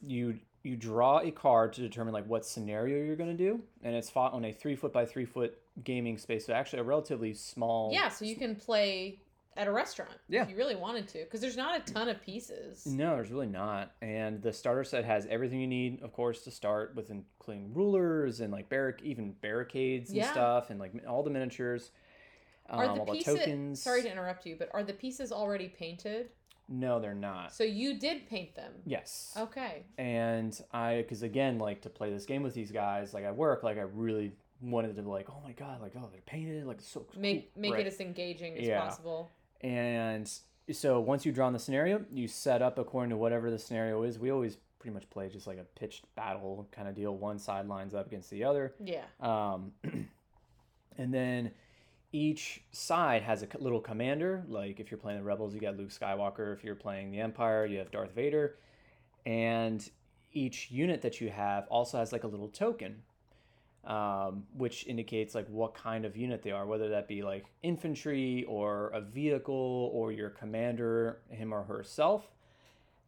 you 0.00 0.38
you 0.62 0.76
draw 0.76 1.20
a 1.20 1.30
card 1.30 1.72
to 1.74 1.80
determine 1.80 2.14
like 2.14 2.26
what 2.26 2.44
scenario 2.46 3.04
you're 3.04 3.16
going 3.16 3.36
to 3.36 3.42
do, 3.42 3.60
and 3.82 3.94
it's 3.94 4.10
fought 4.10 4.32
on 4.32 4.44
a 4.44 4.52
three 4.52 4.76
foot 4.76 4.92
by 4.92 5.04
three 5.04 5.24
foot 5.26 5.58
gaming 5.82 6.18
space. 6.18 6.46
So 6.46 6.52
actually 6.52 6.80
a 6.80 6.84
relatively 6.84 7.34
small. 7.34 7.90
Yeah, 7.92 8.08
so 8.08 8.24
you 8.24 8.36
can 8.36 8.54
play 8.54 9.20
at 9.56 9.68
a 9.68 9.72
restaurant 9.72 10.18
Yeah. 10.28 10.42
if 10.42 10.50
you 10.50 10.56
really 10.56 10.74
wanted 10.74 11.06
to, 11.08 11.18
because 11.24 11.40
there's 11.40 11.56
not 11.56 11.80
a 11.88 11.92
ton 11.92 12.08
of 12.08 12.20
pieces. 12.22 12.86
No, 12.86 13.14
there's 13.14 13.30
really 13.30 13.46
not. 13.46 13.92
And 14.02 14.42
the 14.42 14.52
starter 14.52 14.82
set 14.84 15.04
has 15.04 15.26
everything 15.26 15.60
you 15.60 15.66
need, 15.68 16.02
of 16.02 16.12
course, 16.12 16.42
to 16.44 16.50
start 16.50 16.94
with, 16.96 17.10
including 17.10 17.72
rulers 17.72 18.40
and 18.40 18.52
like 18.52 18.68
barric, 18.68 19.00
even 19.02 19.32
barricades 19.32 20.10
and 20.10 20.18
Yeah. 20.18 20.32
stuff, 20.32 20.70
and 20.70 20.80
like 20.80 20.92
all 21.08 21.22
the 21.22 21.30
miniatures, 21.30 21.92
um, 22.68 22.80
Are 22.80 22.94
the 22.94 23.00
all 23.00 23.06
the 23.06 23.12
pieces? 23.12 23.38
tokens. 23.38 23.82
Sorry 23.82 24.02
to 24.02 24.10
interrupt 24.10 24.44
you, 24.44 24.56
but 24.56 24.70
are 24.74 24.82
the 24.82 24.92
pieces 24.92 25.30
already 25.30 25.68
painted? 25.68 26.30
No, 26.68 26.98
they're 26.98 27.14
not. 27.14 27.52
So 27.52 27.62
you 27.62 27.98
did 27.98 28.26
paint 28.26 28.54
them. 28.56 28.72
Yes. 28.86 29.34
Okay. 29.36 29.84
And 29.98 30.58
I, 30.72 30.96
because 31.02 31.22
again, 31.22 31.58
like 31.58 31.82
to 31.82 31.90
play 31.90 32.10
this 32.10 32.24
game 32.24 32.42
with 32.42 32.54
these 32.54 32.72
guys, 32.72 33.12
like 33.14 33.22
at 33.24 33.36
work, 33.36 33.62
like 33.62 33.76
I 33.76 33.82
really 33.82 34.32
wanted 34.70 34.94
to 34.96 35.02
be 35.02 35.08
like, 35.08 35.28
oh 35.30 35.40
my 35.44 35.52
god, 35.52 35.80
like 35.80 35.92
oh 35.96 36.08
they're 36.10 36.20
painted, 36.26 36.66
like 36.66 36.78
it's 36.78 36.88
so 36.88 37.00
cool. 37.00 37.20
Make 37.20 37.56
make 37.56 37.72
Right. 37.72 37.86
it 37.86 37.92
as 37.92 38.00
engaging 38.00 38.56
as 38.58 38.66
Yeah. 38.66 38.80
possible. 38.80 39.30
And 39.60 40.30
so 40.72 41.00
once 41.00 41.24
you've 41.26 41.34
drawn 41.34 41.52
the 41.52 41.58
scenario, 41.58 42.04
you 42.10 42.26
set 42.28 42.62
up 42.62 42.78
according 42.78 43.10
to 43.10 43.16
whatever 43.16 43.50
the 43.50 43.58
scenario 43.58 44.02
is. 44.02 44.18
We 44.18 44.30
always 44.30 44.56
pretty 44.78 44.94
much 44.94 45.08
play 45.10 45.28
just 45.28 45.46
like 45.46 45.58
a 45.58 45.64
pitched 45.64 46.04
battle 46.14 46.68
kind 46.72 46.88
of 46.88 46.94
deal. 46.94 47.16
One 47.16 47.38
side 47.38 47.66
lines 47.66 47.94
up 47.94 48.06
against 48.06 48.30
the 48.30 48.44
other. 48.44 48.74
Yeah. 48.82 49.04
Um, 49.20 49.72
and 50.98 51.12
then 51.12 51.50
each 52.12 52.62
side 52.72 53.22
has 53.22 53.42
a 53.42 53.48
little 53.58 53.80
commander. 53.80 54.44
Like 54.48 54.78
if 54.80 54.90
you're 54.90 54.98
playing 54.98 55.18
the 55.18 55.24
Rebels, 55.24 55.54
you 55.54 55.60
got 55.60 55.76
Luke 55.76 55.90
Skywalker. 55.90 56.52
If 56.52 56.62
you're 56.64 56.74
playing 56.74 57.10
the 57.10 57.20
Empire, 57.20 57.66
you 57.66 57.78
have 57.78 57.90
Darth 57.90 58.14
Vader. 58.14 58.56
And 59.26 59.88
each 60.32 60.70
unit 60.70 61.00
that 61.02 61.20
you 61.20 61.30
have 61.30 61.66
also 61.68 61.98
has 61.98 62.12
like 62.12 62.24
a 62.24 62.28
little 62.28 62.48
token, 62.48 63.02
um, 63.86 64.44
which 64.56 64.86
indicates 64.86 65.34
like 65.34 65.46
what 65.48 65.74
kind 65.74 66.04
of 66.04 66.16
unit 66.16 66.42
they 66.42 66.50
are, 66.50 66.66
whether 66.66 66.88
that 66.88 67.08
be 67.08 67.22
like 67.22 67.44
infantry 67.62 68.44
or 68.44 68.88
a 68.88 69.00
vehicle 69.00 69.90
or 69.92 70.12
your 70.12 70.30
commander, 70.30 71.20
him 71.28 71.52
or 71.52 71.62
herself. 71.64 72.30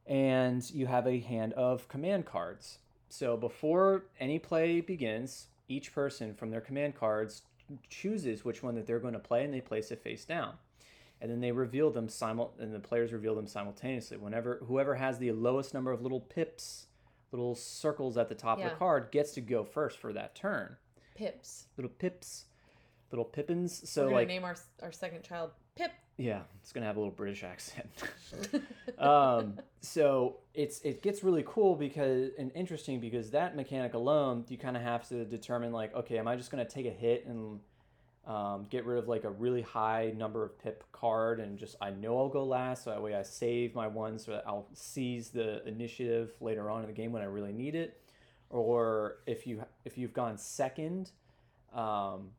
And 0.06 0.68
you 0.70 0.86
have 0.86 1.06
a 1.06 1.20
hand 1.20 1.52
of 1.54 1.88
command 1.88 2.26
cards. 2.26 2.78
So 3.08 3.36
before 3.36 4.04
any 4.20 4.38
play 4.38 4.80
begins, 4.80 5.48
each 5.68 5.92
person 5.92 6.34
from 6.34 6.50
their 6.50 6.60
command 6.60 6.94
cards 6.94 7.42
chooses 7.88 8.44
which 8.44 8.62
one 8.62 8.74
that 8.76 8.86
they're 8.86 9.00
going 9.00 9.14
to 9.14 9.18
play 9.18 9.44
and 9.44 9.52
they 9.52 9.60
place 9.60 9.90
it 9.90 10.02
face 10.02 10.24
down. 10.24 10.54
And 11.20 11.30
then 11.30 11.40
they 11.40 11.52
reveal 11.52 11.90
them 11.90 12.08
simul 12.08 12.54
and 12.60 12.74
the 12.74 12.78
players 12.78 13.12
reveal 13.12 13.34
them 13.34 13.46
simultaneously. 13.46 14.18
Whenever 14.18 14.60
whoever 14.66 14.96
has 14.96 15.18
the 15.18 15.32
lowest 15.32 15.72
number 15.72 15.90
of 15.90 16.02
little 16.02 16.20
pips, 16.20 16.86
little 17.32 17.54
circles 17.54 18.16
at 18.16 18.28
the 18.28 18.34
top 18.34 18.58
of 18.58 18.64
the 18.64 18.70
card 18.70 19.10
gets 19.10 19.32
to 19.32 19.40
go 19.40 19.64
first 19.64 19.98
for 19.98 20.12
that 20.12 20.34
turn. 20.34 20.76
Pips. 21.14 21.66
Little 21.76 21.90
pips, 21.90 22.44
little 23.10 23.24
pippins. 23.24 23.88
So 23.88 24.08
like 24.08 24.28
name 24.28 24.44
our 24.44 24.56
our 24.82 24.92
second 24.92 25.22
child 25.22 25.50
Pip. 25.76 25.92
yeah, 26.16 26.40
it's 26.62 26.72
gonna 26.72 26.86
have 26.86 26.96
a 26.96 27.00
little 27.00 27.14
British 27.14 27.44
accent. 27.44 27.90
um, 28.98 29.58
so 29.80 30.38
it's 30.54 30.80
it 30.80 31.02
gets 31.02 31.22
really 31.22 31.44
cool 31.46 31.74
because 31.74 32.30
and 32.38 32.50
interesting 32.54 32.98
because 32.98 33.30
that 33.32 33.54
mechanic 33.54 33.94
alone, 33.94 34.44
you 34.48 34.56
kind 34.56 34.76
of 34.76 34.82
have 34.82 35.06
to 35.08 35.24
determine 35.24 35.72
like, 35.72 35.94
okay, 35.94 36.18
am 36.18 36.28
I 36.28 36.36
just 36.36 36.50
gonna 36.50 36.64
take 36.64 36.86
a 36.86 36.90
hit 36.90 37.26
and 37.26 37.60
um, 38.26 38.66
get 38.70 38.84
rid 38.84 38.98
of 38.98 39.08
like 39.08 39.24
a 39.24 39.30
really 39.30 39.62
high 39.62 40.12
number 40.16 40.44
of 40.44 40.58
pip 40.58 40.82
card 40.92 41.38
and 41.38 41.58
just 41.58 41.76
I 41.80 41.90
know 41.90 42.18
I'll 42.18 42.28
go 42.28 42.44
last, 42.44 42.84
so 42.84 42.90
that 42.90 43.00
way 43.00 43.14
I 43.14 43.22
save 43.22 43.74
my 43.74 43.86
one 43.86 44.18
so 44.18 44.32
that 44.32 44.44
I'll 44.46 44.66
seize 44.74 45.30
the 45.30 45.66
initiative 45.66 46.32
later 46.40 46.68
on 46.68 46.80
in 46.80 46.86
the 46.88 46.92
game 46.92 47.12
when 47.12 47.22
I 47.22 47.26
really 47.26 47.52
need 47.52 47.74
it, 47.74 48.00
or 48.50 49.18
if 49.26 49.46
you 49.46 49.64
if 49.84 49.96
you've 49.96 50.12
gone 50.12 50.38
second 50.38 51.12
um, 51.72 52.30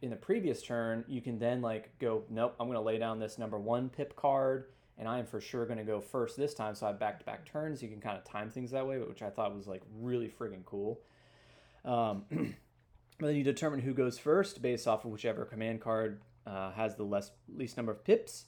in 0.00 0.10
the 0.10 0.16
previous 0.16 0.62
turn, 0.62 1.04
you 1.08 1.20
can 1.20 1.38
then 1.38 1.60
like 1.60 1.98
go, 1.98 2.24
nope, 2.30 2.54
I'm 2.58 2.66
to 2.76 2.80
lay 2.80 2.98
down 2.98 3.18
this 3.18 3.36
number 3.36 3.58
one 3.58 3.90
pip 3.90 4.16
card, 4.16 4.66
and 4.96 5.06
I 5.06 5.18
am 5.18 5.26
for 5.26 5.40
sure 5.40 5.66
to 5.78 5.84
go 5.84 6.00
first 6.00 6.38
this 6.38 6.54
time. 6.54 6.74
So 6.74 6.86
I 6.86 6.90
have 6.90 6.98
back 6.98 7.18
to 7.18 7.24
back 7.26 7.44
turns. 7.44 7.82
You 7.82 7.88
can 7.88 8.00
kind 8.00 8.16
of 8.16 8.24
time 8.24 8.48
things 8.48 8.70
that 8.70 8.86
way, 8.86 8.98
which 8.98 9.22
I 9.22 9.28
thought 9.28 9.54
was 9.54 9.66
like 9.66 9.82
really 10.00 10.28
friggin' 10.28 10.64
cool. 10.64 11.00
Um, 11.84 12.24
then 13.26 13.36
you 13.36 13.42
determine 13.42 13.80
who 13.80 13.92
goes 13.92 14.18
first 14.18 14.62
based 14.62 14.86
off 14.86 15.04
of 15.04 15.10
whichever 15.10 15.44
command 15.44 15.80
card 15.80 16.22
uh, 16.46 16.70
has 16.72 16.96
the 16.96 17.02
less 17.02 17.30
least 17.48 17.76
number 17.76 17.92
of 17.92 18.04
pips. 18.04 18.46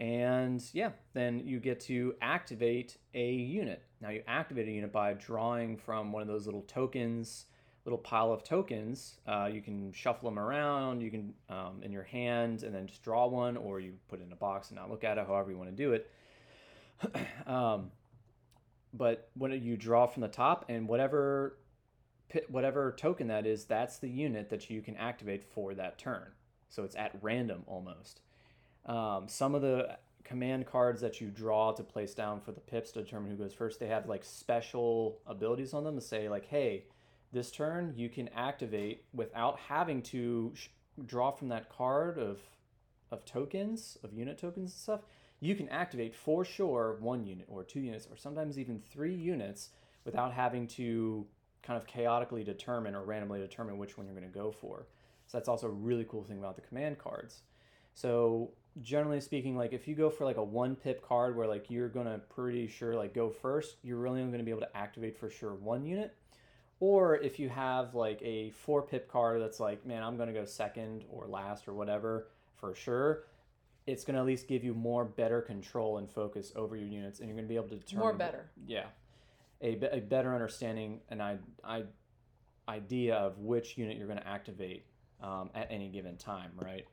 And 0.00 0.62
yeah, 0.72 0.90
then 1.12 1.40
you 1.40 1.58
get 1.58 1.80
to 1.80 2.14
activate 2.20 2.98
a 3.14 3.32
unit. 3.32 3.82
Now 4.00 4.10
you 4.10 4.22
activate 4.28 4.68
a 4.68 4.70
unit 4.70 4.92
by 4.92 5.14
drawing 5.14 5.76
from 5.76 6.12
one 6.12 6.22
of 6.22 6.28
those 6.28 6.46
little 6.46 6.62
tokens 6.62 7.46
little 7.88 7.98
pile 7.98 8.30
of 8.32 8.44
tokens. 8.44 9.16
Uh, 9.26 9.48
you 9.50 9.62
can 9.62 9.90
shuffle 9.92 10.28
them 10.28 10.38
around, 10.38 11.00
you 11.00 11.10
can 11.10 11.32
um, 11.48 11.80
in 11.82 11.90
your 11.90 12.02
hand, 12.02 12.62
and 12.62 12.74
then 12.74 12.86
just 12.86 13.02
draw 13.02 13.26
one, 13.26 13.56
or 13.56 13.80
you 13.80 13.94
put 14.08 14.20
it 14.20 14.26
in 14.26 14.32
a 14.32 14.36
box 14.36 14.68
and 14.68 14.76
not 14.76 14.90
look 14.90 15.04
at 15.04 15.16
it, 15.16 15.26
however 15.26 15.50
you 15.50 15.56
want 15.56 15.70
to 15.70 15.76
do 15.76 15.92
it. 15.94 16.10
um, 17.46 17.90
but 18.92 19.30
when 19.34 19.52
you 19.62 19.76
draw 19.78 20.06
from 20.06 20.20
the 20.20 20.28
top, 20.28 20.66
and 20.68 20.86
whatever 20.86 21.56
whatever 22.48 22.92
token 22.92 23.28
that 23.28 23.46
is, 23.46 23.64
that's 23.64 23.98
the 23.98 24.08
unit 24.08 24.50
that 24.50 24.68
you 24.70 24.82
can 24.82 24.96
activate 24.96 25.44
for 25.44 25.74
that 25.74 25.98
turn. 25.98 26.26
So 26.68 26.84
it's 26.84 26.96
at 26.96 27.12
random 27.22 27.62
almost. 27.66 28.20
Um, 28.86 29.28
some 29.28 29.54
of 29.54 29.62
the 29.62 29.98
command 30.24 30.66
cards 30.66 31.00
that 31.00 31.20
you 31.20 31.28
draw 31.28 31.72
to 31.72 31.82
place 31.82 32.14
down 32.14 32.40
for 32.40 32.52
the 32.52 32.60
pips 32.60 32.92
to 32.92 33.02
determine 33.02 33.30
who 33.30 33.36
goes 33.36 33.54
first, 33.54 33.80
they 33.80 33.86
have 33.86 34.06
like 34.06 34.24
special 34.24 35.20
abilities 35.26 35.72
on 35.72 35.84
them 35.84 35.94
to 35.94 36.02
say 36.02 36.28
like, 36.28 36.46
hey, 36.46 36.84
this 37.32 37.50
turn 37.50 37.94
you 37.96 38.08
can 38.08 38.28
activate 38.28 39.04
without 39.12 39.58
having 39.58 40.02
to 40.02 40.52
sh- 40.54 40.68
draw 41.06 41.30
from 41.30 41.48
that 41.48 41.68
card 41.68 42.18
of 42.18 42.38
of 43.10 43.24
tokens 43.24 43.96
of 44.04 44.12
unit 44.12 44.38
tokens 44.38 44.72
and 44.72 44.80
stuff 44.80 45.00
you 45.40 45.54
can 45.54 45.68
activate 45.68 46.14
for 46.14 46.44
sure 46.44 46.96
one 47.00 47.24
unit 47.24 47.46
or 47.48 47.64
two 47.64 47.80
units 47.80 48.06
or 48.10 48.16
sometimes 48.16 48.58
even 48.58 48.78
three 48.78 49.14
units 49.14 49.70
without 50.04 50.32
having 50.32 50.66
to 50.66 51.26
kind 51.62 51.76
of 51.76 51.86
chaotically 51.86 52.44
determine 52.44 52.94
or 52.94 53.02
randomly 53.02 53.40
determine 53.40 53.78
which 53.78 53.96
one 53.96 54.06
you're 54.06 54.14
going 54.14 54.30
to 54.30 54.38
go 54.38 54.50
for. 54.50 54.86
So 55.26 55.38
that's 55.38 55.48
also 55.48 55.66
a 55.66 55.70
really 55.70 56.06
cool 56.08 56.24
thing 56.24 56.38
about 56.38 56.56
the 56.56 56.62
command 56.62 56.98
cards. 56.98 57.42
So 57.94 58.50
generally 58.80 59.20
speaking 59.20 59.56
like 59.56 59.72
if 59.72 59.88
you 59.88 59.94
go 59.94 60.08
for 60.08 60.24
like 60.24 60.36
a 60.36 60.44
one 60.44 60.76
pip 60.76 61.06
card 61.06 61.36
where 61.36 61.48
like 61.48 61.68
you're 61.68 61.88
going 61.88 62.06
to 62.06 62.18
pretty 62.18 62.68
sure 62.68 62.94
like 62.94 63.12
go 63.12 63.28
first 63.28 63.76
you're 63.82 63.98
really 63.98 64.20
only 64.20 64.30
going 64.30 64.38
to 64.38 64.44
be 64.44 64.52
able 64.52 64.60
to 64.60 64.76
activate 64.76 65.18
for 65.18 65.28
sure 65.28 65.54
one 65.54 65.84
unit. 65.84 66.14
Or 66.80 67.16
if 67.16 67.40
you 67.40 67.48
have 67.48 67.94
like 67.94 68.22
a 68.22 68.50
four 68.50 68.82
pip 68.82 69.10
card 69.10 69.42
that's 69.42 69.58
like, 69.58 69.84
man, 69.84 70.02
I'm 70.02 70.16
going 70.16 70.28
to 70.28 70.34
go 70.34 70.44
second 70.44 71.04
or 71.10 71.26
last 71.26 71.66
or 71.66 71.74
whatever 71.74 72.28
for 72.54 72.74
sure, 72.74 73.24
it's 73.86 74.04
going 74.04 74.14
to 74.14 74.20
at 74.20 74.26
least 74.26 74.46
give 74.46 74.62
you 74.62 74.74
more 74.74 75.04
better 75.04 75.40
control 75.40 75.98
and 75.98 76.08
focus 76.08 76.52
over 76.54 76.76
your 76.76 76.86
units, 76.86 77.20
and 77.20 77.28
you're 77.28 77.34
going 77.36 77.46
to 77.46 77.48
be 77.48 77.56
able 77.56 77.68
to 77.68 77.76
determine 77.76 78.04
more 78.04 78.12
better. 78.12 78.50
Yeah, 78.66 78.86
a, 79.62 79.96
a 79.96 80.00
better 80.00 80.34
understanding 80.34 81.00
and 81.08 81.22
I, 81.22 81.38
I 81.64 81.84
idea 82.68 83.16
of 83.16 83.38
which 83.38 83.76
unit 83.78 83.96
you're 83.96 84.06
going 84.06 84.18
to 84.18 84.28
activate 84.28 84.84
um, 85.22 85.50
at 85.54 85.66
any 85.70 85.88
given 85.88 86.16
time, 86.16 86.52
right? 86.54 86.84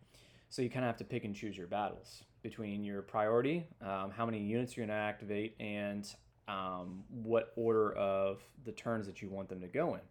So 0.50 0.62
you 0.62 0.70
kind 0.70 0.86
of 0.86 0.88
have 0.88 0.98
to 0.98 1.04
pick 1.04 1.26
and 1.26 1.36
choose 1.36 1.58
your 1.58 1.68
battles 1.68 2.24
between 2.42 2.84
your 2.84 3.02
priority, 3.02 3.68
um, 3.82 4.12
how 4.16 4.26
many 4.26 4.40
units 4.40 4.78
you're 4.78 4.86
going 4.86 4.96
to 4.96 5.04
activate, 5.04 5.56
and 5.60 6.08
um, 6.48 7.04
what 7.10 7.52
order 7.56 7.92
of 7.94 8.42
the 8.66 8.72
turns 8.72 9.06
that 9.08 9.22
you 9.22 9.30
want 9.30 9.50
them 9.50 9.60
to 9.62 9.68
go 9.68 9.96
in. 9.96 10.02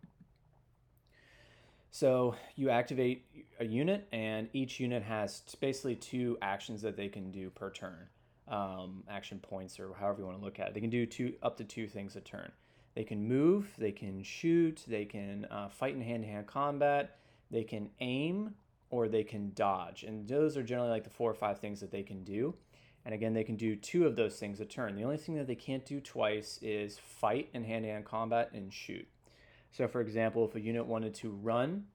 So 1.91 2.35
you 2.57 2.71
activate 2.71 3.25
a 3.61 3.65
unit, 3.65 4.09
and 4.13 4.49
each 4.53 4.81
unit 4.81 5.03
has 5.05 5.43
basically 5.61 5.95
two 5.95 6.37
actions 6.43 6.83
that 6.83 6.97
they 6.97 7.09
can 7.09 7.31
do 7.31 7.51
per 7.51 7.71
turn. 7.71 8.09
Um, 8.47 9.05
action 9.09 9.39
points, 9.39 9.81
or 9.81 9.95
however 9.95 10.21
you 10.21 10.27
want 10.27 10.39
to 10.39 10.45
look 10.45 10.61
at 10.61 10.69
it. 10.69 10.75
They 10.75 10.81
can 10.81 10.91
do 10.91 11.07
two 11.07 11.35
up 11.43 11.57
to 11.57 11.65
two 11.65 11.89
things 11.89 12.15
a 12.15 12.21
turn. 12.21 12.53
They 12.95 13.05
can 13.05 13.27
move, 13.27 13.73
they 13.79 13.91
can 13.91 14.23
shoot, 14.23 14.85
they 14.87 15.07
can 15.07 15.47
uh, 15.51 15.69
fight 15.69 15.95
in 15.95 16.03
hand-to-hand 16.03 16.47
combat, 16.47 17.17
they 17.51 17.65
can 17.65 17.89
aim, 18.01 18.55
or 18.91 19.09
they 19.09 19.25
can 19.25 19.53
dodge. 19.55 20.05
And 20.05 20.29
those 20.29 20.57
are 20.57 20.63
generally 20.63 20.91
like 20.91 21.05
the 21.05 21.11
four 21.11 21.31
or 21.31 21.35
five 21.35 21.59
things 21.59 21.81
that 21.81 21.91
they 21.91 22.03
can 22.03 22.23
do. 22.23 22.55
And 23.05 23.15
again, 23.15 23.35
they 23.35 23.45
can 23.45 23.57
do 23.57 23.77
two 23.77 24.07
of 24.07 24.15
those 24.15 24.37
things 24.37 24.61
a 24.61 24.65
turn. 24.65 24.95
The 24.95 25.03
only 25.03 25.17
thing 25.17 25.35
that 25.37 25.47
they 25.47 25.55
can't 25.55 25.85
do 25.85 26.01
twice 26.01 26.59
is 26.63 26.99
fight 26.99 27.49
in 27.53 27.65
hand 27.65 27.85
to 27.85 27.91
hand 27.91 28.05
combat 28.05 28.51
and 28.55 28.73
shoot. 28.73 29.07
So, 29.73 29.89
for 29.89 30.01
example, 30.01 30.45
if 30.45 30.55
a 30.55 30.61
unit 30.61 30.87
wanted 30.87 31.15
to 31.15 31.31
run, 31.31 31.87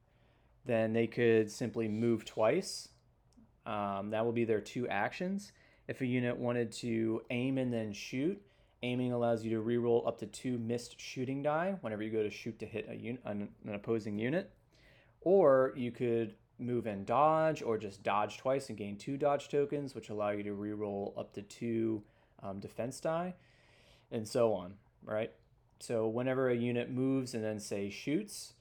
then 0.66 0.94
they 0.94 1.08
could 1.08 1.50
simply 1.50 1.88
move 1.88 2.26
twice. 2.26 2.90
Um, 3.66 4.10
that 4.12 4.26
will 4.26 4.34
be 4.34 4.46
their 4.46 4.62
two 4.62 4.88
actions. 4.88 5.52
If 5.90 6.02
a 6.02 6.06
unit 6.06 6.38
wanted 6.38 6.72
to 6.74 7.24
aim 7.32 7.58
and 7.58 7.74
then 7.74 7.94
shoot, 7.94 8.40
aiming 8.84 9.12
allows 9.12 9.44
you 9.44 9.50
to 9.58 9.64
reroll 9.64 10.08
up 10.08 10.20
to 10.20 10.28
two 10.28 10.60
missed 10.60 11.02
shooting 11.02 11.42
die 11.42 11.78
whenever 11.82 12.04
you 12.04 12.12
go 12.12 12.22
to 12.22 12.30
shoot 12.30 12.60
to 12.60 12.68
hit 12.68 12.88
a 12.88 12.94
un- 12.94 13.18
an, 13.26 13.50
an 13.66 13.74
opposing 13.74 14.20
unit. 14.20 14.52
Or 15.22 15.74
you 15.76 15.90
could 15.90 16.36
move 16.60 16.86
and 16.86 17.08
dodge, 17.08 17.64
or 17.64 17.80
just 17.80 18.04
dodge 18.04 18.38
twice 18.38 18.70
and 18.70 18.78
gain 18.78 18.98
two 18.98 19.18
dodge 19.18 19.50
tokens, 19.50 19.96
which 19.96 20.10
allow 20.10 20.30
you 20.30 20.44
to 20.44 20.52
reroll 20.52 21.18
up 21.18 21.34
to 21.34 21.42
two 21.42 22.04
um, 22.44 22.60
defense 22.60 23.00
die, 23.00 23.34
and 24.12 24.28
so 24.28 24.54
on, 24.54 24.76
right? 25.04 25.32
So 25.80 26.08
whenever 26.08 26.50
a 26.50 26.56
unit 26.56 26.92
moves 26.92 27.34
and 27.34 27.44
then 27.44 27.60
say 27.60 27.90
shoots, 27.90 28.54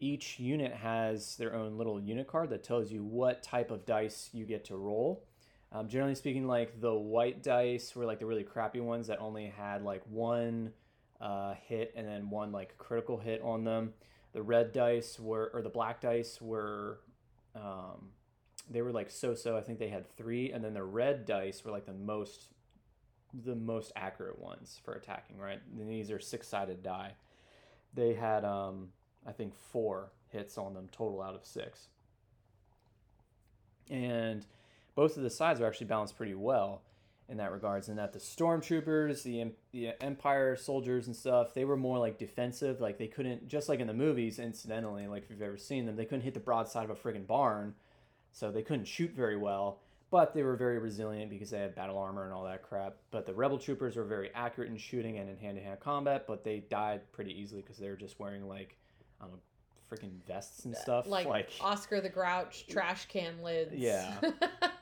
each 0.00 0.40
unit 0.40 0.72
has 0.72 1.36
their 1.36 1.54
own 1.54 1.78
little 1.78 2.00
unit 2.00 2.26
card 2.26 2.50
that 2.50 2.64
tells 2.64 2.90
you 2.90 3.04
what 3.04 3.44
type 3.44 3.70
of 3.70 3.86
dice 3.86 4.30
you 4.32 4.44
get 4.44 4.64
to 4.64 4.76
roll. 4.76 5.22
Um, 5.70 5.88
generally 5.88 6.14
speaking, 6.14 6.46
like 6.46 6.80
the 6.80 6.94
white 6.94 7.42
dice 7.42 7.94
were 7.94 8.06
like 8.06 8.20
the 8.20 8.26
really 8.26 8.44
crappy 8.44 8.80
ones 8.80 9.06
that 9.08 9.20
only 9.20 9.46
had 9.46 9.82
like 9.82 10.02
one 10.08 10.72
uh, 11.20 11.54
hit 11.66 11.92
and 11.96 12.06
then 12.06 12.30
one 12.30 12.52
like 12.52 12.78
critical 12.78 13.18
hit 13.18 13.42
on 13.42 13.64
them. 13.64 13.92
The 14.32 14.42
red 14.42 14.72
dice 14.72 15.18
were, 15.18 15.50
or 15.52 15.62
the 15.62 15.68
black 15.68 16.00
dice 16.00 16.40
were 16.40 17.00
um, 17.54 18.10
they 18.70 18.82
were 18.82 18.92
like 18.92 19.10
so-so. 19.10 19.56
I 19.56 19.60
think 19.60 19.78
they 19.78 19.88
had 19.88 20.08
three, 20.16 20.52
and 20.52 20.62
then 20.62 20.74
the 20.74 20.84
red 20.84 21.26
dice 21.26 21.64
were 21.64 21.70
like 21.70 21.86
the 21.86 21.92
most 21.92 22.48
the 23.44 23.54
most 23.54 23.92
accurate 23.94 24.38
ones 24.38 24.80
for 24.84 24.94
attacking. 24.94 25.38
Right, 25.38 25.60
and 25.78 25.88
these 25.88 26.10
are 26.10 26.18
six-sided 26.18 26.82
die. 26.82 27.12
They 27.94 28.14
had 28.14 28.44
um, 28.44 28.88
I 29.26 29.32
think 29.32 29.54
four 29.54 30.12
hits 30.28 30.58
on 30.58 30.74
them 30.74 30.88
total 30.92 31.22
out 31.22 31.34
of 31.34 31.44
six, 31.44 31.88
and 33.90 34.46
both 34.98 35.16
of 35.16 35.22
the 35.22 35.30
sides 35.30 35.60
are 35.60 35.66
actually 35.68 35.86
balanced 35.86 36.16
pretty 36.16 36.34
well 36.34 36.82
in 37.28 37.36
that 37.36 37.52
regards 37.52 37.88
and 37.88 37.96
that 37.96 38.12
the 38.12 38.18
stormtroopers 38.18 39.22
the, 39.22 39.46
the 39.70 39.92
empire 40.02 40.56
soldiers 40.56 41.06
and 41.06 41.14
stuff 41.14 41.54
they 41.54 41.64
were 41.64 41.76
more 41.76 41.98
like 42.00 42.18
defensive 42.18 42.80
like 42.80 42.98
they 42.98 43.06
couldn't 43.06 43.46
just 43.46 43.68
like 43.68 43.78
in 43.78 43.86
the 43.86 43.94
movies 43.94 44.40
incidentally 44.40 45.06
like 45.06 45.22
if 45.22 45.30
you've 45.30 45.40
ever 45.40 45.56
seen 45.56 45.86
them 45.86 45.94
they 45.94 46.04
couldn't 46.04 46.22
hit 46.22 46.34
the 46.34 46.40
broadside 46.40 46.82
of 46.82 46.90
a 46.90 46.96
friggin' 46.96 47.24
barn 47.24 47.72
so 48.32 48.50
they 48.50 48.60
couldn't 48.60 48.86
shoot 48.86 49.12
very 49.12 49.36
well 49.36 49.78
but 50.10 50.34
they 50.34 50.42
were 50.42 50.56
very 50.56 50.80
resilient 50.80 51.30
because 51.30 51.50
they 51.50 51.60
had 51.60 51.76
battle 51.76 51.96
armor 51.96 52.24
and 52.24 52.32
all 52.32 52.44
that 52.44 52.62
crap. 52.62 52.96
But 53.10 53.26
the 53.26 53.34
rebel 53.34 53.58
troopers 53.58 53.94
were 53.94 54.06
very 54.06 54.30
accurate 54.34 54.70
in 54.70 54.78
shooting 54.78 55.18
and 55.18 55.28
in 55.28 55.36
hand-to-hand 55.36 55.78
combat 55.78 56.24
but 56.26 56.42
they 56.42 56.64
died 56.70 57.02
pretty 57.12 57.40
easily 57.40 57.62
because 57.62 57.78
they 57.78 57.88
were 57.88 57.94
just 57.94 58.18
wearing 58.18 58.48
like 58.48 58.76
um, 59.20 59.28
I 59.28 59.30
don't 59.30 59.34
know, 59.34 59.40
freaking 59.88 60.26
vests 60.26 60.64
and 60.64 60.76
stuff 60.76 61.06
like, 61.06 61.26
like 61.26 61.50
oscar 61.60 62.00
the 62.00 62.08
grouch 62.08 62.66
trash 62.68 63.06
can 63.06 63.40
lids. 63.44 63.74
Yeah 63.74 64.14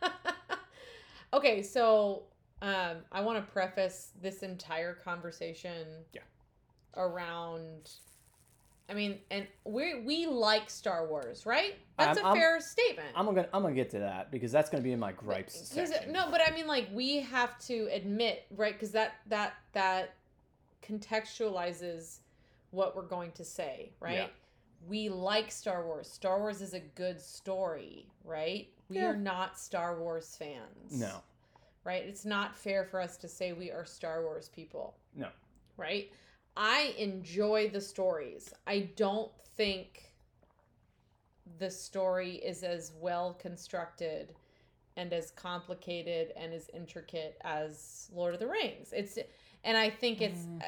okay 1.32 1.62
so 1.62 2.24
um, 2.62 2.96
I 3.12 3.20
want 3.20 3.44
to 3.44 3.52
preface 3.52 4.12
this 4.22 4.42
entire 4.42 4.94
conversation 4.94 5.86
yeah. 6.14 6.22
around 6.96 7.90
I 8.88 8.94
mean, 8.94 9.18
and 9.32 9.46
we 9.64 10.00
we 10.02 10.26
like 10.26 10.70
Star 10.70 11.06
Wars, 11.08 11.44
right? 11.44 11.74
That's 11.98 12.20
I'm, 12.20 12.26
a 12.26 12.34
fair 12.34 12.60
statement. 12.60 13.08
I'm 13.16 13.26
gonna 13.26 13.48
I'm 13.52 13.62
gonna 13.62 13.74
get 13.74 13.90
to 13.90 13.98
that 13.98 14.30
because 14.30 14.52
that's 14.52 14.70
gonna 14.70 14.84
be 14.84 14.92
in 14.92 15.00
my 15.00 15.10
gripes 15.10 15.68
section. 15.68 16.12
no, 16.12 16.28
but 16.30 16.40
I 16.46 16.54
mean, 16.54 16.68
like 16.68 16.88
we 16.92 17.18
have 17.20 17.58
to 17.66 17.88
admit, 17.90 18.46
right? 18.56 18.72
Because 18.72 18.92
that 18.92 19.14
that 19.26 19.54
that 19.72 20.14
contextualizes 20.88 22.18
what 22.70 22.94
we're 22.94 23.02
going 23.02 23.32
to 23.32 23.44
say, 23.44 23.90
right? 23.98 24.14
Yeah. 24.14 24.26
We 24.86 25.08
like 25.08 25.50
Star 25.50 25.84
Wars. 25.84 26.08
Star 26.08 26.38
Wars 26.38 26.60
is 26.60 26.72
a 26.72 26.80
good 26.80 27.20
story, 27.20 28.06
right? 28.24 28.68
We 28.88 28.96
yeah. 28.96 29.06
are 29.06 29.16
not 29.16 29.58
Star 29.58 29.98
Wars 29.98 30.36
fans. 30.38 30.92
No 30.92 31.22
right? 31.86 32.02
It's 32.04 32.24
not 32.24 32.56
fair 32.56 32.84
for 32.84 33.00
us 33.00 33.16
to 33.18 33.28
say 33.28 33.52
we 33.52 33.70
are 33.70 33.86
Star 33.86 34.22
Wars 34.22 34.50
people. 34.54 34.96
No. 35.14 35.28
Right? 35.76 36.12
I 36.56 36.94
enjoy 36.98 37.70
the 37.72 37.80
stories. 37.80 38.52
I 38.66 38.90
don't 38.96 39.30
think 39.56 40.12
the 41.58 41.70
story 41.70 42.34
is 42.34 42.64
as 42.64 42.92
well 43.00 43.34
constructed 43.34 44.34
and 44.96 45.12
as 45.12 45.30
complicated 45.30 46.32
and 46.36 46.52
as 46.52 46.68
intricate 46.74 47.38
as 47.42 48.10
Lord 48.12 48.34
of 48.34 48.40
the 48.40 48.48
Rings. 48.48 48.92
It's 48.92 49.18
and 49.62 49.76
I 49.76 49.88
think 49.88 50.20
it's 50.20 50.40
mm. 50.40 50.62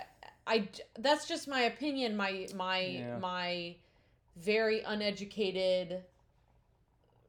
I 0.47 0.69
that's 0.99 1.27
just 1.27 1.49
my 1.49 1.63
opinion. 1.63 2.17
My 2.17 2.47
my 2.55 2.81
Yeah. 2.81 3.19
my 3.19 3.77
very 4.37 4.83
uneducated 4.83 6.05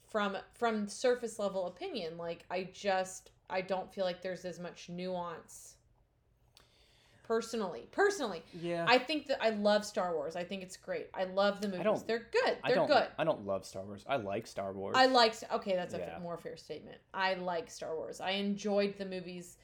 from 0.10 0.38
from 0.54 0.88
surface 0.88 1.40
level 1.40 1.68
opinion. 1.68 2.18
Like 2.18 2.46
I 2.50 2.70
just 2.74 3.32
I 3.50 3.62
don't 3.62 3.92
feel 3.94 4.06
like 4.06 4.22
there's 4.22 4.46
as 4.46 4.60
much 4.60 4.90
nuance. 4.90 5.76
Personally, 7.24 7.88
personally, 7.92 8.42
Yeah. 8.60 8.86
I 8.88 8.98
think 8.98 9.28
that 9.28 9.38
I 9.40 9.52
love 9.52 9.86
Star 9.86 10.16
Wars. 10.16 10.36
I 10.36 10.44
think 10.44 10.64
it's 10.64 10.76
great. 10.78 11.10
I 11.14 11.26
love 11.26 11.62
the 11.62 11.68
movies. 11.68 12.02
They're 12.08 12.26
good. 12.32 12.58
I 12.64 12.70
They're 12.70 12.76
don't. 12.78 12.88
good. 12.88 13.06
I 13.20 13.24
don't 13.24 13.46
love 13.46 13.66
Star 13.68 13.84
Wars. 13.84 14.04
I 14.10 14.16
like 14.16 14.48
Star 14.48 14.74
Wars. 14.74 14.96
I 14.98 15.06
like 15.06 15.36
okay, 15.54 15.76
that's 15.76 15.94
a 15.94 16.00
Yeah. 16.00 16.14
f- 16.16 16.22
more 16.24 16.38
fair 16.38 16.58
statement. 16.58 16.98
I 17.14 17.36
like 17.36 17.70
Star 17.70 17.96
Wars. 17.96 18.20
I 18.20 18.32
enjoyed 18.32 18.98
the 18.98 19.06
movies. 19.06 19.58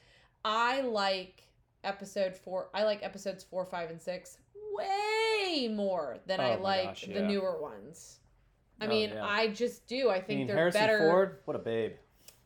I 0.44 0.82
like 0.82 1.42
episode 1.82 2.36
4. 2.36 2.68
I 2.72 2.84
like 2.84 3.02
episodes 3.02 3.42
4, 3.42 3.64
5 3.66 3.90
and 3.90 4.00
6 4.00 4.38
way 4.72 5.66
more 5.68 6.18
than 6.26 6.38
oh 6.40 6.44
I 6.44 6.50
Oh 6.50 6.56
my 6.58 6.62
like 6.62 6.84
gosh, 6.84 7.06
the 7.12 7.20
newer 7.22 7.60
ones. 7.60 8.20
I 8.80 8.84
Oh, 8.84 8.88
mean, 8.88 9.10
yeah. 9.10 9.24
I 9.24 9.48
just 9.48 9.86
do. 9.86 10.08
I 10.10 10.16
I 10.16 10.20
think 10.20 10.38
mean, 10.38 10.46
they're 10.48 10.56
Harrison 10.56 10.80
better. 10.80 10.98
Ford. 10.98 11.38
What 11.44 11.56
a 11.56 11.60
babe. 11.60 11.92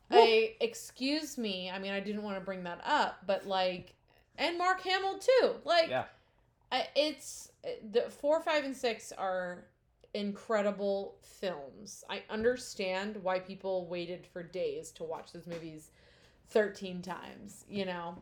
I 0.09 0.55
excuse 0.59 1.37
me. 1.37 1.69
I 1.69 1.79
mean, 1.79 1.91
I 1.91 1.99
didn't 2.01 2.23
want 2.23 2.37
to 2.37 2.41
bring 2.43 2.63
that 2.63 2.81
up, 2.85 3.19
but 3.25 3.47
like 3.47 3.93
and 4.37 4.57
Mark 4.57 4.81
Hamill 4.81 5.19
too. 5.19 5.55
Like 5.63 5.89
Yeah. 5.89 6.05
I, 6.71 6.87
it's 6.95 7.51
the 7.91 8.09
four, 8.09 8.41
five, 8.41 8.63
and 8.63 8.75
six 8.75 9.11
are 9.11 9.65
incredible 10.13 11.15
films. 11.21 12.03
I 12.09 12.23
understand 12.29 13.17
why 13.23 13.39
people 13.39 13.87
waited 13.87 14.25
for 14.27 14.43
days 14.43 14.91
to 14.93 15.03
watch 15.03 15.31
those 15.33 15.47
movies 15.47 15.91
thirteen 16.49 17.01
times. 17.01 17.65
You 17.69 17.85
know, 17.85 18.15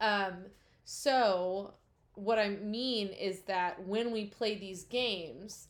um. 0.00 0.46
So 0.84 1.74
what 2.14 2.38
I 2.38 2.48
mean 2.50 3.08
is 3.08 3.40
that 3.42 3.86
when 3.86 4.10
we 4.12 4.26
play 4.26 4.56
these 4.56 4.84
games, 4.84 5.68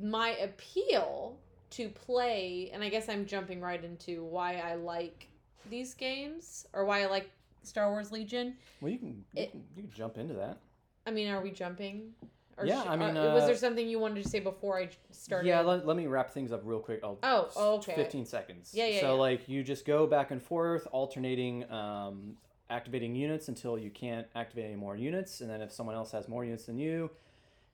my 0.00 0.30
appeal 0.36 1.38
to 1.70 1.88
play, 1.88 2.70
and 2.72 2.82
I 2.82 2.88
guess 2.88 3.08
I'm 3.08 3.26
jumping 3.26 3.60
right 3.60 3.82
into 3.82 4.24
why 4.24 4.56
I 4.56 4.74
like 4.74 5.28
these 5.70 5.94
games 5.94 6.66
or 6.72 6.84
why 6.84 7.02
I 7.02 7.06
like 7.06 7.30
Star 7.62 7.90
Wars 7.90 8.12
Legion. 8.12 8.54
Well, 8.80 8.92
you 8.92 8.98
can. 8.98 9.24
You, 9.34 9.42
It- 9.42 9.50
can, 9.52 9.64
you 9.76 9.82
can 9.84 9.92
jump 9.92 10.18
into 10.18 10.34
that. 10.34 10.58
I 11.06 11.10
mean, 11.10 11.28
are 11.28 11.40
we 11.40 11.50
jumping? 11.50 12.12
Or 12.58 12.66
Yeah, 12.66 12.82
sh- 12.82 12.86
I 12.88 12.96
mean, 12.96 13.16
uh, 13.16 13.32
was 13.34 13.44
uh, 13.44 13.46
there 13.46 13.56
something 13.56 13.88
you 13.88 13.98
wanted 13.98 14.22
to 14.22 14.28
say 14.28 14.38
before 14.38 14.78
I 14.78 14.90
started? 15.10 15.48
Yeah, 15.48 15.62
let, 15.62 15.86
let 15.86 15.96
me 15.96 16.06
wrap 16.06 16.30
things 16.30 16.52
up 16.52 16.60
real 16.64 16.78
quick. 16.80 17.00
I'll, 17.02 17.18
Oh, 17.22 17.48
oh, 17.56 17.74
okay. 17.76 17.94
15 17.94 18.26
seconds. 18.26 18.70
Yeah, 18.74 18.86
yeah, 18.86 19.00
So, 19.00 19.06
yeah. 19.14 19.20
like, 19.20 19.48
you 19.48 19.64
just 19.64 19.84
go 19.86 20.06
back 20.06 20.30
and 20.30 20.40
forth, 20.40 20.86
alternating, 20.92 21.68
um, 21.72 22.36
activating 22.70 23.14
units 23.16 23.48
until 23.48 23.78
you 23.78 23.90
can't 23.90 24.26
activate 24.36 24.66
any 24.66 24.76
more 24.76 24.96
units. 24.96 25.40
And 25.40 25.48
then 25.50 25.60
if 25.62 25.72
someone 25.72 25.94
else 25.96 26.12
has 26.12 26.28
more 26.28 26.44
units 26.44 26.64
than 26.66 26.78
you, 26.78 27.10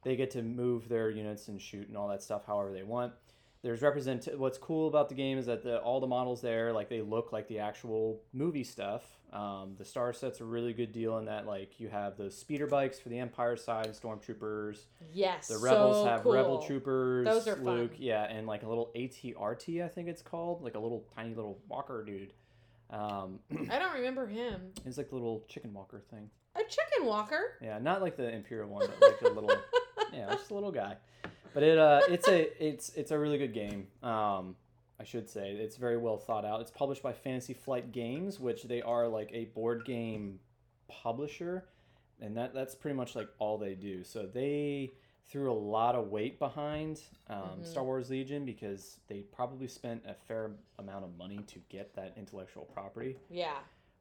they 0.05 0.17
get 0.17 0.31
to 0.33 0.43
move 0.43 0.89
their 0.89 1.11
units 1.11 1.49
and 1.49 1.61
shoot 1.61 1.89
and 1.89 1.97
all 1.97 2.09
that 2.09 2.23
stuff 2.23 2.45
however 2.47 2.73
they 2.73 2.83
want. 2.83 3.13
There's 3.61 3.83
represent. 3.83 4.29
What's 4.39 4.57
cool 4.57 4.87
about 4.87 5.09
the 5.09 5.17
game 5.17 5.37
is 5.37 5.47
that 5.47 5.65
the, 5.65 5.79
all 5.79 5.99
the 5.99 6.07
models 6.07 6.41
there, 6.41 6.73
like, 6.73 6.89
they 6.89 7.01
look 7.03 7.33
like 7.33 7.49
the 7.49 7.59
actual 7.59 8.23
movie 8.33 8.63
stuff. 8.63 9.03
Um, 9.33 9.75
the 9.77 9.85
star 9.85 10.13
set's 10.13 10.41
a 10.41 10.45
really 10.45 10.73
good 10.73 10.93
deal 10.93 11.19
in 11.19 11.25
that, 11.25 11.45
like, 11.45 11.81
you 11.81 11.89
have 11.89 12.17
those 12.17 12.39
speeder 12.39 12.69
bikes 12.69 13.01
for 13.01 13.09
the 13.09 13.19
Empire 13.19 13.57
side, 13.57 13.89
stormtroopers. 13.89 14.79
Yes. 15.13 15.49
The 15.49 15.59
rebels 15.59 15.97
so 15.97 16.05
have 16.09 16.23
cool. 16.23 16.33
rebel 16.35 16.63
troopers. 16.63 17.27
Those 17.27 17.49
are 17.49 17.57
Luke, 17.57 17.95
fun. 17.95 18.01
yeah, 18.01 18.23
and 18.31 18.47
like 18.47 18.63
a 18.63 18.69
little 18.69 18.93
ATRT, 18.95 19.85
I 19.85 19.89
think 19.89 20.07
it's 20.09 20.23
called, 20.23 20.63
like 20.63 20.77
a 20.77 20.81
little 20.81 21.05
tiny 21.17 21.35
little 21.35 21.59
walker 21.69 22.05
dude. 22.05 22.33
Um, 22.91 23.41
I 23.71 23.79
don't 23.81 23.95
remember 23.95 24.27
him. 24.29 24.71
it's 24.87 24.97
like 24.97 25.09
the 25.09 25.17
little 25.17 25.45
chicken 25.49 25.75
walker 25.75 26.01
thing. 26.11 26.31
A 26.55 26.61
chicken 26.61 27.07
walker. 27.07 27.55
Yeah, 27.61 27.79
not 27.81 28.01
like 28.03 28.17
the 28.17 28.31
Imperial 28.33 28.69
one, 28.69 28.87
but 28.87 29.09
like 29.11 29.21
the 29.21 29.31
little, 29.31 29.51
yeah, 30.12 30.31
just 30.33 30.51
a 30.51 30.55
little 30.55 30.73
guy. 30.73 30.97
But 31.55 31.62
it, 31.62 31.79
uh, 31.79 32.01
it's 32.09 32.29
a, 32.29 32.64
it's, 32.64 32.90
it's 32.90 33.11
a 33.11 33.18
really 33.18 33.38
good 33.38 33.53
game. 33.55 33.87
Um, 34.03 34.55
I 35.01 35.05
should 35.05 35.29
say 35.31 35.53
it's 35.53 35.77
very 35.77 35.97
well 35.97 36.16
thought 36.18 36.44
out. 36.44 36.61
It's 36.61 36.71
published 36.71 37.03
by 37.03 37.12
Fantasy 37.12 37.55
Flight 37.55 37.92
Games, 37.92 38.40
which 38.40 38.64
they 38.64 38.83
are 38.83 39.07
like 39.09 39.31
a 39.33 39.47
board 39.47 39.85
game 39.85 40.40
publisher, 40.88 41.64
and 42.21 42.37
that 42.37 42.53
that's 42.55 42.75
pretty 42.75 42.97
much 42.97 43.14
like 43.14 43.29
all 43.38 43.59
they 43.59 43.75
do. 43.75 44.03
So 44.05 44.27
they 44.27 44.90
threw 45.31 45.53
a 45.53 45.55
lot 45.55 45.94
of 45.94 46.09
weight 46.09 46.38
behind 46.38 47.01
um, 47.29 47.61
Mhm. 47.61 47.66
Star 47.66 47.85
Wars 47.85 48.09
Legion 48.11 48.44
because 48.44 48.99
they 49.09 49.21
probably 49.21 49.68
spent 49.68 50.03
a 50.07 50.14
fair 50.14 50.53
amount 50.79 51.05
of 51.05 51.16
money 51.18 51.38
to 51.49 51.59
get 51.68 51.94
that 51.94 52.14
intellectual 52.16 52.64
property 52.64 53.16
Yeah. 53.31 53.59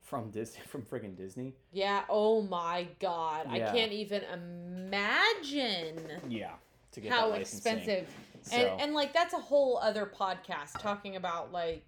From 0.07 0.31
Disney, 0.31 0.61
from 0.67 0.81
friggin' 0.83 1.15
Disney. 1.15 1.53
Yeah. 1.71 2.03
Oh 2.09 2.41
my 2.41 2.87
God. 2.99 3.47
Yeah. 3.53 3.69
I 3.69 3.71
can't 3.75 3.91
even 3.91 4.23
imagine 4.33 5.99
Yeah, 6.29 6.51
to 6.93 7.01
get 7.01 7.11
how 7.11 7.33
expensive. 7.33 8.07
So, 8.41 8.55
And 8.55 8.81
and 8.81 8.93
like 8.93 9.13
that's 9.13 9.33
a 9.33 9.39
whole 9.39 9.77
other 9.79 10.05
podcast 10.05 10.79
talking 10.79 11.17
about 11.17 11.51
like 11.51 11.85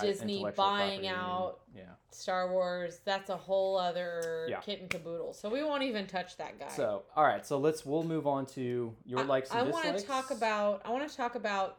Disney 0.00 0.42
buying 0.42 0.54
property 0.54 1.06
and- 1.06 1.16
out 1.16 1.60
yeah. 1.74 1.82
Star 2.10 2.50
Wars. 2.50 3.00
That's 3.04 3.30
a 3.30 3.36
whole 3.36 3.76
other 3.78 4.46
Yeah. 4.50 4.60
kit 4.60 4.80
and 4.80 4.90
caboodle. 4.90 5.32
So 5.32 5.48
we 5.48 5.62
won't 5.62 5.84
even 5.84 6.06
touch 6.08 6.36
that 6.38 6.58
guy. 6.58 6.68
So, 6.68 7.04
all 7.14 7.22
right, 7.24 7.46
so 7.46 7.58
let's 7.58 7.86
we'll 7.86 8.02
move 8.02 8.26
on 8.26 8.46
to 8.46 8.94
your 9.04 9.20
I- 9.20 9.22
likes 9.22 9.50
and 9.50 9.60
I 9.60 9.62
want 9.70 9.96
to 9.96 10.04
talk 10.04 10.30
about. 10.32 10.82
I 10.84 10.90
want 10.90 11.08
to 11.08 11.16
talk 11.16 11.36
about. 11.36 11.76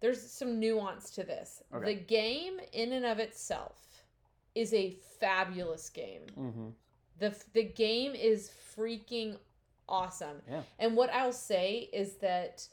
There's 0.00 0.20
some 0.30 0.60
nuance 0.60 1.08
to 1.12 1.24
this. 1.24 1.62
Okay. 1.74 1.94
The 1.94 2.00
game, 2.00 2.60
in 2.74 2.92
and 2.92 3.06
of 3.06 3.18
itself, 3.18 3.95
is 4.56 4.72
a 4.74 4.96
fabulous 5.20 5.88
game. 5.90 6.22
Mm-hmm. 6.36 6.68
the 7.18 7.34
The 7.52 7.64
game 7.64 8.14
is 8.14 8.50
freaking 8.76 9.36
awesome. 9.88 10.42
Yeah. 10.50 10.62
And 10.78 10.96
what 10.96 11.12
I'll 11.12 11.32
say 11.32 11.88
is 11.92 12.16
that, 12.16 12.66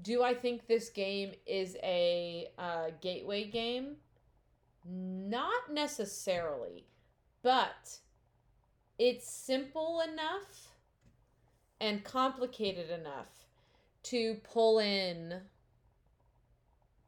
do 0.00 0.22
I 0.22 0.34
think 0.34 0.66
this 0.66 0.90
game 0.90 1.32
is 1.46 1.76
a 1.82 2.48
uh, 2.58 2.90
gateway 3.00 3.44
game? 3.44 3.96
Not 4.84 5.72
necessarily, 5.72 6.84
but 7.42 7.98
it's 8.98 9.30
simple 9.30 10.00
enough 10.00 10.68
and 11.80 12.04
complicated 12.04 12.90
enough 12.90 13.28
to 14.04 14.36
pull 14.44 14.80
in 14.80 15.40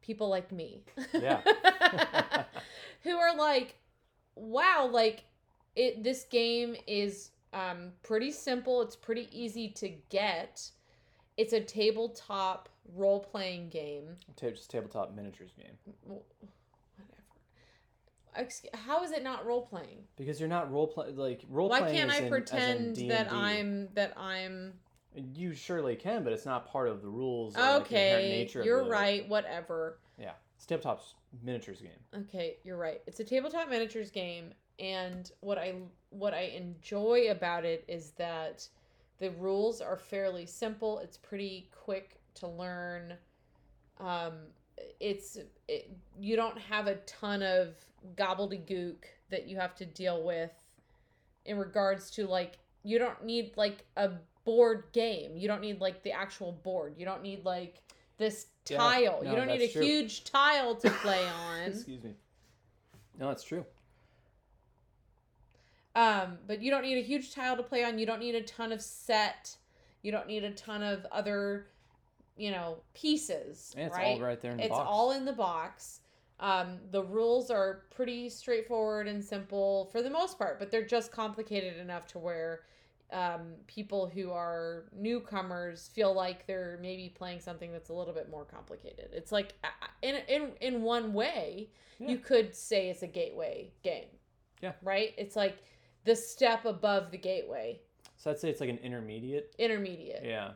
people 0.01 0.29
like 0.29 0.51
me. 0.51 0.83
Yeah. 1.13 1.41
Who 3.03 3.17
are 3.17 3.35
like, 3.35 3.75
wow, 4.35 4.89
like 4.91 5.23
it 5.75 6.03
this 6.03 6.23
game 6.25 6.75
is 6.87 7.31
um 7.53 7.91
pretty 8.03 8.31
simple, 8.31 8.81
it's 8.81 8.95
pretty 8.95 9.27
easy 9.31 9.69
to 9.69 9.89
get. 10.09 10.69
It's 11.37 11.51
a 11.53 11.59
tabletop 11.59 12.69
role-playing 12.93 13.67
game. 13.69 14.15
Just 14.39 14.69
tabletop 14.69 15.13
miniatures 15.13 15.51
game 15.57 15.75
Whatever. 18.35 18.51
How 18.73 19.03
is 19.03 19.11
it 19.11 19.23
not 19.23 19.45
role-playing? 19.45 20.03
because 20.17 20.39
you're 20.39 20.49
not 20.49 20.71
role 20.71 20.87
play 20.87 21.11
like 21.11 21.43
role 21.49 21.69
playing. 21.69 21.85
Why 21.85 21.91
can't 21.91 22.11
I 22.11 22.19
in- 22.19 22.29
pretend 22.29 22.95
that 23.09 23.31
I'm 23.31 23.89
that 23.93 24.13
I'm 24.17 24.73
You 25.33 25.53
surely 25.53 25.95
can, 25.95 26.23
but 26.23 26.33
it's 26.33 26.45
not 26.45 26.67
part 26.67 26.89
of 26.89 27.01
the 27.01 27.07
rules. 27.07 27.55
Or, 27.55 27.61
like, 27.61 27.91
inherent 27.91 28.25
okay? 28.25 28.29
nature 28.29 28.63
You're 28.63 28.83
right. 28.83 29.27
Whatever. 29.29 29.99
Yeah, 30.19 30.31
it's 30.65 30.83
tabletop 30.83 31.03
miniatures 31.43 31.79
game. 31.79 32.21
Okay, 32.23 32.57
you're 32.63 32.77
right. 32.77 33.01
It's 33.05 33.19
a 33.19 33.23
tabletop 33.23 33.69
miniatures 33.69 34.09
game, 34.09 34.51
and 34.79 35.31
what 35.41 35.57
I 35.59 35.75
what 36.09 36.33
I 36.33 36.53
enjoy 36.57 37.27
about 37.29 37.65
it 37.65 37.83
is 37.87 38.11
that 38.17 38.67
the 39.19 39.29
rules 39.31 39.79
are 39.79 39.97
fairly 39.97 40.45
simple. 40.45 40.99
It's 40.99 41.17
pretty 41.17 41.69
quick 41.71 42.19
to 42.35 42.47
learn. 42.47 43.13
Um, 43.99 44.33
it's 44.99 45.37
it, 45.67 45.95
you 46.19 46.35
don't 46.35 46.57
have 46.57 46.87
a 46.87 46.95
ton 46.95 47.43
of 47.43 47.75
gobbledygook 48.15 49.03
that 49.29 49.47
you 49.47 49.57
have 49.57 49.75
to 49.75 49.85
deal 49.85 50.23
with 50.23 50.51
in 51.45 51.57
regards 51.57 52.09
to 52.11 52.25
like 52.25 52.57
you 52.83 52.97
don't 52.97 53.23
need 53.23 53.51
like 53.55 53.85
a 53.97 54.11
board 54.45 54.85
game. 54.93 55.37
You 55.37 55.47
don't 55.47 55.61
need 55.61 55.79
like 55.79 56.01
the 56.01 56.11
actual 56.11 56.53
board. 56.63 56.95
You 56.97 57.05
don't 57.05 57.21
need 57.21 57.45
like 57.45 57.83
this 58.17 58.47
Yeah, 58.69 58.77
tile. 58.77 59.19
no, 59.23 59.29
you 59.29 59.35
don't 59.35 59.47
need 59.47 59.61
a 59.61 59.71
true. 59.71 59.83
huge 59.83 60.23
tile 60.23 60.75
to 60.75 60.89
play 61.01 61.25
on. 61.27 61.61
Excuse 61.69 62.03
me. 62.03 62.13
No, 63.19 63.27
that's 63.27 63.43
true. 63.43 63.65
Um, 65.95 66.37
but 66.45 66.61
you 66.61 66.71
don't 66.71 66.83
need 66.83 66.97
a 66.97 67.03
huge 67.03 67.33
tile 67.33 67.55
to 67.55 67.63
play 67.63 67.83
on. 67.83 67.97
You 67.97 68.05
don't 68.05 68.19
need 68.19 68.35
a 68.35 68.41
ton 68.41 68.71
of 68.73 68.81
set. 68.81 69.55
You 70.01 70.11
don't 70.11 70.27
need 70.27 70.43
a 70.43 70.51
ton 70.51 70.83
of 70.83 71.05
other, 71.11 71.67
you 72.37 72.51
know, 72.51 72.77
pieces. 72.93 73.73
And 73.77 73.87
it's 73.87 73.95
right? 73.95 74.19
all 74.19 74.19
right 74.27 74.41
there 74.41 74.51
in 74.51 74.57
the 74.57 74.63
it's 74.63 74.71
box. 74.71 74.87
all 74.89 75.11
in 75.11 75.23
the 75.25 75.33
box. 75.33 76.01
Um, 76.41 76.79
the 76.91 77.01
rules 77.01 77.49
are 77.49 77.83
pretty 77.95 78.27
straightforward 78.29 79.07
and 79.07 79.23
simple 79.23 79.85
for 79.93 80.01
the 80.01 80.09
most 80.09 80.37
part, 80.37 80.59
but 80.59 80.69
they're 80.69 80.85
just 80.85 81.13
complicated 81.13 81.77
enough 81.77 82.07
to 82.07 82.19
where 82.19 82.63
um, 83.11 83.53
people 83.67 84.07
who 84.09 84.31
are 84.31 84.85
newcomers 84.93 85.89
feel 85.93 86.13
like 86.13 86.47
they're 86.47 86.79
maybe 86.81 87.09
playing 87.15 87.39
something 87.39 87.71
that's 87.71 87.89
a 87.89 87.93
little 87.93 88.13
bit 88.13 88.29
more 88.29 88.45
complicated. 88.45 89.09
It's 89.13 89.31
like 89.31 89.53
in 90.01 90.15
in 90.27 90.51
in 90.61 90.81
one 90.81 91.13
way, 91.13 91.69
Yeah. 91.99 92.09
you 92.09 92.17
could 92.17 92.55
say 92.55 92.89
it's 92.89 93.03
a 93.03 93.07
gateway 93.07 93.71
game. 93.83 94.07
Yeah. 94.61 94.73
Right? 94.81 95.13
It's 95.17 95.35
like 95.35 95.57
the 96.03 96.15
step 96.15 96.65
above 96.65 97.11
the 97.11 97.17
gateway. 97.17 97.79
So 98.17 98.31
I'd 98.31 98.39
say 98.39 98.49
it's 98.49 98.61
like 98.61 98.69
an 98.69 98.79
intermediate. 98.79 99.53
intermediate. 99.59 100.23
Yeah. 100.25 100.51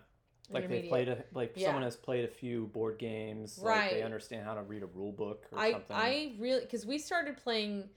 Like 0.51 0.67
they've 0.67 0.89
played 0.89 1.09
a 1.09 1.23
like 1.33 1.53
Yeah. 1.55 1.67
someone 1.67 1.83
has 1.83 1.95
played 1.95 2.25
a 2.25 2.27
few 2.27 2.67
board 2.67 2.97
games. 2.97 3.59
Like 3.62 3.91
they 3.91 4.01
understand 4.01 4.43
how 4.45 4.55
to 4.55 4.63
read 4.63 4.81
a 4.81 4.88
rule 4.88 5.12
book 5.12 5.45
or 5.51 5.59
I 5.59 5.71
something. 5.73 5.95
I 5.95 6.33
really 6.39 6.62
because 6.62 6.85
we 6.88 6.97
started 6.97 7.38
playing 7.38 7.89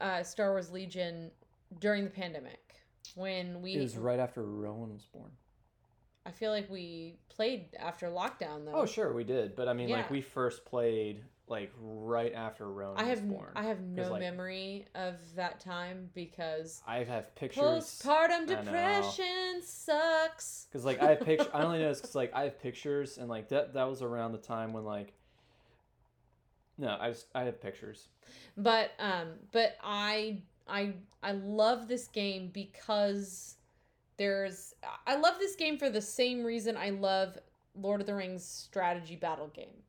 uh, 0.00 0.22
Star 0.22 0.50
Wars 0.50 0.70
Legion 0.70 1.32
during 1.80 2.04
the 2.04 2.10
pandemic 2.10 2.67
when 3.16 3.62
we. 3.62 3.74
it 3.74 3.80
was 3.80 3.96
right 3.96 4.18
after 4.18 4.42
Rowan 4.42 4.92
was 4.92 5.04
born. 5.06 5.30
I 6.26 6.30
feel 6.30 6.50
like 6.50 6.68
we 6.68 7.16
played 7.30 7.68
after 7.78 8.08
lockdown 8.08 8.66
though. 8.66 8.72
Oh 8.74 8.86
sure, 8.86 9.12
we 9.14 9.24
did. 9.24 9.56
But 9.56 9.68
I 9.68 9.72
mean 9.72 9.88
like 9.88 10.10
we 10.10 10.20
first 10.20 10.64
played 10.66 11.24
like 11.46 11.72
right 11.80 12.34
after 12.34 12.70
Rowan 12.70 12.98
I 12.98 13.04
was 13.04 13.18
have 13.20 13.28
born. 13.28 13.52
I 13.56 13.62
have 13.62 13.80
no 13.80 14.10
like- 14.10 14.20
memory 14.20 14.86
of 14.94 15.14
that 15.36 15.60
time 15.60 16.10
because 16.14 16.82
I 16.86 17.04
have 17.04 17.34
pictures 17.34 17.62
postpartum 17.62 18.46
depression 18.46 19.62
sucks. 19.62 20.66
Because 20.70 20.84
like 20.84 21.00
I 21.00 21.10
have 21.10 21.20
pictures, 21.20 21.48
I 21.54 21.62
only 21.62 21.78
know 21.78 21.88
this 21.88 22.00
because 22.02 22.14
like 22.14 22.34
I 22.34 22.42
have 22.42 22.60
pictures, 22.60 23.16
and 23.16 23.30
like 23.30 23.48
that 23.48 23.72
that 23.74 23.88
was 23.88 24.02
around 24.02 24.32
the 24.32 24.38
time 24.38 24.72
when 24.74 24.84
like. 24.84 25.14
No, 26.76 26.96
I 27.00 27.08
just 27.10 27.26
I 27.34 27.44
have 27.44 27.60
pictures. 27.60 28.08
but 28.56 28.90
um 28.98 29.28
but 29.52 29.76
i 29.82 30.42
i 30.68 30.92
i 31.22 31.32
love 31.32 31.88
this 31.88 32.08
game 32.08 32.50
because 32.52 33.56
there's 34.16 34.74
i 35.06 35.14
love 35.16 35.34
this 35.38 35.54
game 35.56 35.78
for 35.78 35.90
the 35.90 36.00
same 36.00 36.44
reason 36.44 36.76
i 36.76 36.90
love 36.90 37.38
lord 37.74 38.00
of 38.00 38.06
the 38.06 38.14
rings 38.14 38.44
strategy 38.44 39.16
battle 39.16 39.48
game 39.48 39.82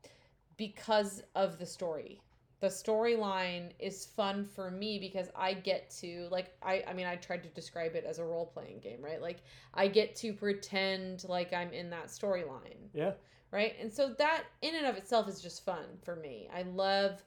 because 0.57 1.23
of 1.35 1.57
the 1.59 1.65
story 1.65 2.21
the 2.59 2.67
storyline 2.67 3.69
is 3.79 4.05
fun 4.05 4.43
for 4.45 4.69
me 4.69 4.99
because 4.99 5.29
i 5.35 5.53
get 5.53 5.89
to 5.89 6.27
like 6.29 6.53
i 6.61 6.83
i 6.87 6.93
mean 6.93 7.05
i 7.07 7.15
tried 7.15 7.41
to 7.41 7.49
describe 7.49 7.95
it 7.95 8.03
as 8.07 8.19
a 8.19 8.23
role-playing 8.23 8.79
game 8.79 9.01
right 9.01 9.21
like 9.21 9.37
i 9.73 9.87
get 9.87 10.15
to 10.15 10.33
pretend 10.33 11.23
like 11.29 11.53
i'm 11.53 11.71
in 11.71 11.89
that 11.89 12.07
storyline 12.07 12.89
Yeah. 12.93 13.11
right? 13.51 13.75
And 13.81 13.91
so 13.91 14.13
that 14.17 14.43
in 14.61 14.75
and 14.75 14.85
of 14.85 14.95
itself 14.97 15.27
is 15.27 15.41
just 15.41 15.63
fun 15.65 15.85
for 16.03 16.15
me. 16.15 16.47
I 16.53 16.61
love, 16.63 17.23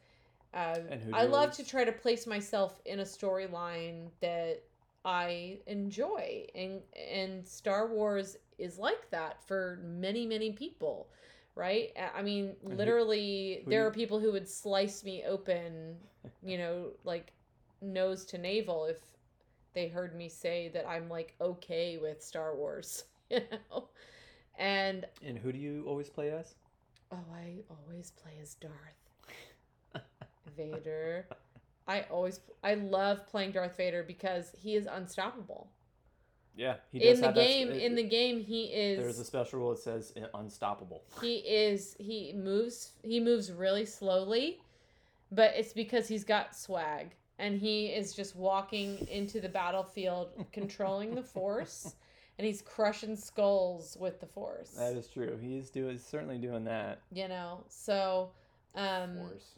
uh, 0.55 0.79
who 1.05 1.13
I 1.13 1.25
love 1.25 1.53
to 1.53 1.65
try 1.65 1.85
to 1.85 1.93
place 1.93 2.27
myself 2.27 2.81
in 2.85 3.01
a 3.01 3.05
storyline 3.05 4.09
that 4.21 4.63
I 5.05 5.61
enjoy, 5.67 6.47
and 6.55 6.81
and 6.97 7.47
Star 7.47 7.89
Wars 7.89 8.37
is 8.59 8.79
like 8.79 9.11
that 9.11 9.43
for 9.47 9.81
many 9.85 10.27
many 10.27 10.53
people, 10.53 11.09
right? 11.55 11.93
I- 12.17 12.23
mean, 12.23 12.57
who- 12.63 12.75
literally, 12.77 13.63
who 13.65 13.71
there 13.71 13.81
do 13.83 13.87
are 13.87 13.91
people 13.91 14.19
who 14.21 14.33
would 14.33 14.49
slice 14.49 15.05
me 15.05 15.25
open, 15.25 15.97
you 16.43 16.59
know, 16.59 16.93
like 17.05 17.33
nose 17.81 18.25
to 18.27 18.39
navel 18.39 18.87
if 18.87 18.99
they 19.75 19.89
heard 19.89 20.15
me 20.15 20.29
say 20.29 20.69
that 20.69 20.87
I'm 20.89 21.09
like 21.09 21.35
okay 21.41 21.99
with 21.99 22.23
Star 22.23 22.55
Wars, 22.57 23.05
you 23.31 23.41
know. 23.71 23.89
And 24.59 25.07
And 25.25 25.39
who 25.39 25.53
do 25.53 25.59
you 25.59 25.85
always 25.87 26.09
play 26.11 26.31
as? 26.31 26.55
Oh, 27.11 27.25
I 27.35 27.63
always 27.71 28.11
play 28.11 28.33
as 28.43 28.55
Darth 28.55 29.02
Vader. 30.57 31.27
I 31.89 32.03
always 32.11 32.41
I 32.63 32.75
love 32.75 33.27
playing 33.27 33.53
Darth 33.53 33.77
Vader 33.77 34.03
because 34.03 34.53
he 34.57 34.77
is 34.77 34.87
unstoppable. 34.91 35.69
Yeah, 36.55 36.75
he 36.91 36.99
does 36.99 37.15
in 37.17 37.21
the 37.23 37.27
have 37.29 37.35
that 37.35 37.41
game, 37.47 37.71
it- 37.71 37.83
in 37.83 37.95
the 37.95 38.03
game 38.03 38.41
he 38.41 38.65
is. 38.65 38.99
There's 38.99 39.19
a 39.19 39.25
special 39.25 39.59
rule 39.61 39.71
that 39.71 39.79
says 39.81 40.13
uh, 40.17 40.27
unstoppable. 40.39 41.03
he 41.21 41.37
is 41.39 41.97
he 41.99 42.33
moves 42.37 42.93
he 43.03 43.19
moves 43.21 43.51
really 43.51 43.87
slowly, 43.87 44.61
but 45.31 45.55
it's 45.57 45.73
because 45.73 46.07
he's 46.09 46.25
got 46.25 46.55
swag 46.55 47.15
and 47.39 47.59
he 47.59 47.87
is 47.87 48.13
just 48.15 48.37
walking 48.37 48.99
into 49.09 49.41
the 49.41 49.49
battlefield 49.49 50.29
controlling 50.53 51.15
the 51.15 51.23
force 51.37 51.95
and 52.39 52.47
he's 52.47 52.63
crushing 52.63 53.17
skulls 53.17 53.97
with 53.99 54.21
the 54.21 54.27
force. 54.27 54.71
That 54.79 54.93
is 54.95 55.09
true. 55.09 55.39
He's 55.41 55.71
doing 55.71 55.99
certainly 55.99 56.39
doing 56.39 56.65
that. 56.65 57.01
you 57.13 57.29
know. 57.29 57.65
So 57.69 58.31
um 58.77 59.17
Force. 59.17 59.55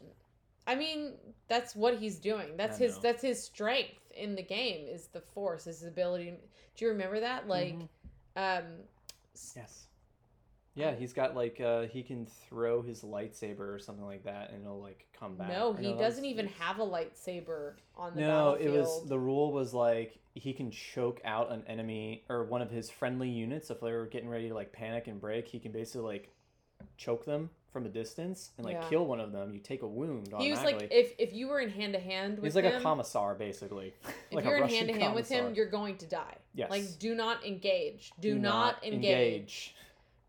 I 0.67 0.75
mean, 0.75 1.15
that's 1.49 1.77
what 1.77 1.99
he's 1.99 2.19
doing. 2.19 2.57
That's 2.57 2.79
his 2.79 2.99
that's 2.99 3.23
his 3.23 3.43
strength 3.43 4.01
in 4.17 4.35
the 4.35 4.43
game 4.43 4.87
is 4.89 5.09
the 5.09 5.21
force, 5.21 5.67
is 5.67 5.81
his 5.81 5.89
ability. 5.89 6.35
Do 6.77 6.85
you 6.85 6.91
remember 6.91 7.21
that? 7.21 7.49
Like 7.49 7.75
Mhm. 7.75 7.89
um 8.37 8.65
Yes. 9.57 9.89
Yeah, 10.77 10.95
he's 10.95 11.13
got 11.13 11.37
like 11.37 11.61
uh 11.61 11.83
he 11.83 12.03
can 12.03 12.27
throw 12.27 12.83
his 12.83 13.03
lightsaber 13.03 13.75
or 13.75 13.79
something 13.79 14.05
like 14.05 14.25
that, 14.25 14.51
and 14.51 14.65
it'll 14.65 14.81
like 14.81 15.07
come 15.19 15.37
back. 15.37 15.51
no, 15.51 15.73
he 15.75 15.93
doesn't 15.93 16.25
even 16.25 16.49
have 16.49 16.79
a 16.79 16.85
lightsaber 16.87 17.75
on 17.97 18.15
the 18.15 18.23
No, 18.23 18.55
it 18.55 18.71
was 18.71 19.09
the 19.09 19.19
rule 19.19 19.53
was 19.53 19.73
like 19.73 20.19
he 20.35 20.53
can 20.53 20.71
choke 20.71 21.21
out 21.25 21.53
an 21.53 21.63
enemy 21.69 22.25
or 22.29 22.45
one 22.45 22.61
of 22.61 22.71
his 22.71 22.91
friendly 22.91 23.29
units 23.29 23.71
if 23.71 23.81
they 23.81 23.93
were 23.93 24.07
getting 24.07 24.29
ready 24.29 24.49
to 24.49 24.55
like 24.55 24.73
panic 24.73 25.07
and 25.07 25.21
break. 25.21 25.47
He 25.47 25.61
can 25.61 25.71
basically 25.71 26.07
like 26.13 26.31
choke 26.97 27.25
them 27.25 27.51
from 27.75 27.85
a 27.85 27.89
distance 27.91 28.53
and 28.57 28.65
like 28.65 28.77
Yeah. 28.81 28.89
kill 28.89 29.05
one 29.05 29.21
of 29.21 29.33
them. 29.33 29.53
You 29.53 29.59
take 29.61 29.83
a 29.83 29.87
wound 29.87 30.29
he 30.39 30.51
was 30.51 30.61
automatically. 30.61 30.97
like 30.97 31.07
if 31.07 31.15
if 31.19 31.33
you 31.35 31.49
were 31.49 31.61
in 31.61 31.69
hand 31.69 31.93
to 31.93 31.99
hand 32.01 32.37
with 32.37 32.45
He's 32.45 32.55
like 32.57 32.65
him, 32.65 32.77
a 32.77 32.81
commissar 32.81 33.35
basically. 33.35 33.93
if 34.05 34.15
like 34.33 34.45
a 34.45 34.49
you're 34.49 34.57
in 34.57 34.63
Russian 34.63 34.77
hand 34.79 34.89
to 34.89 34.99
hand 35.01 35.15
with 35.15 35.29
him, 35.29 35.39
commissar. 35.45 35.57
you're 35.57 35.71
going 35.71 35.97
to 35.99 36.07
die. 36.07 36.37
Yes. 36.55 36.71
Like 36.71 36.85
do 36.99 37.15
not 37.15 37.45
engage. 37.45 38.13
Do, 38.21 38.39
not, 38.39 38.83
engage. 38.85 39.75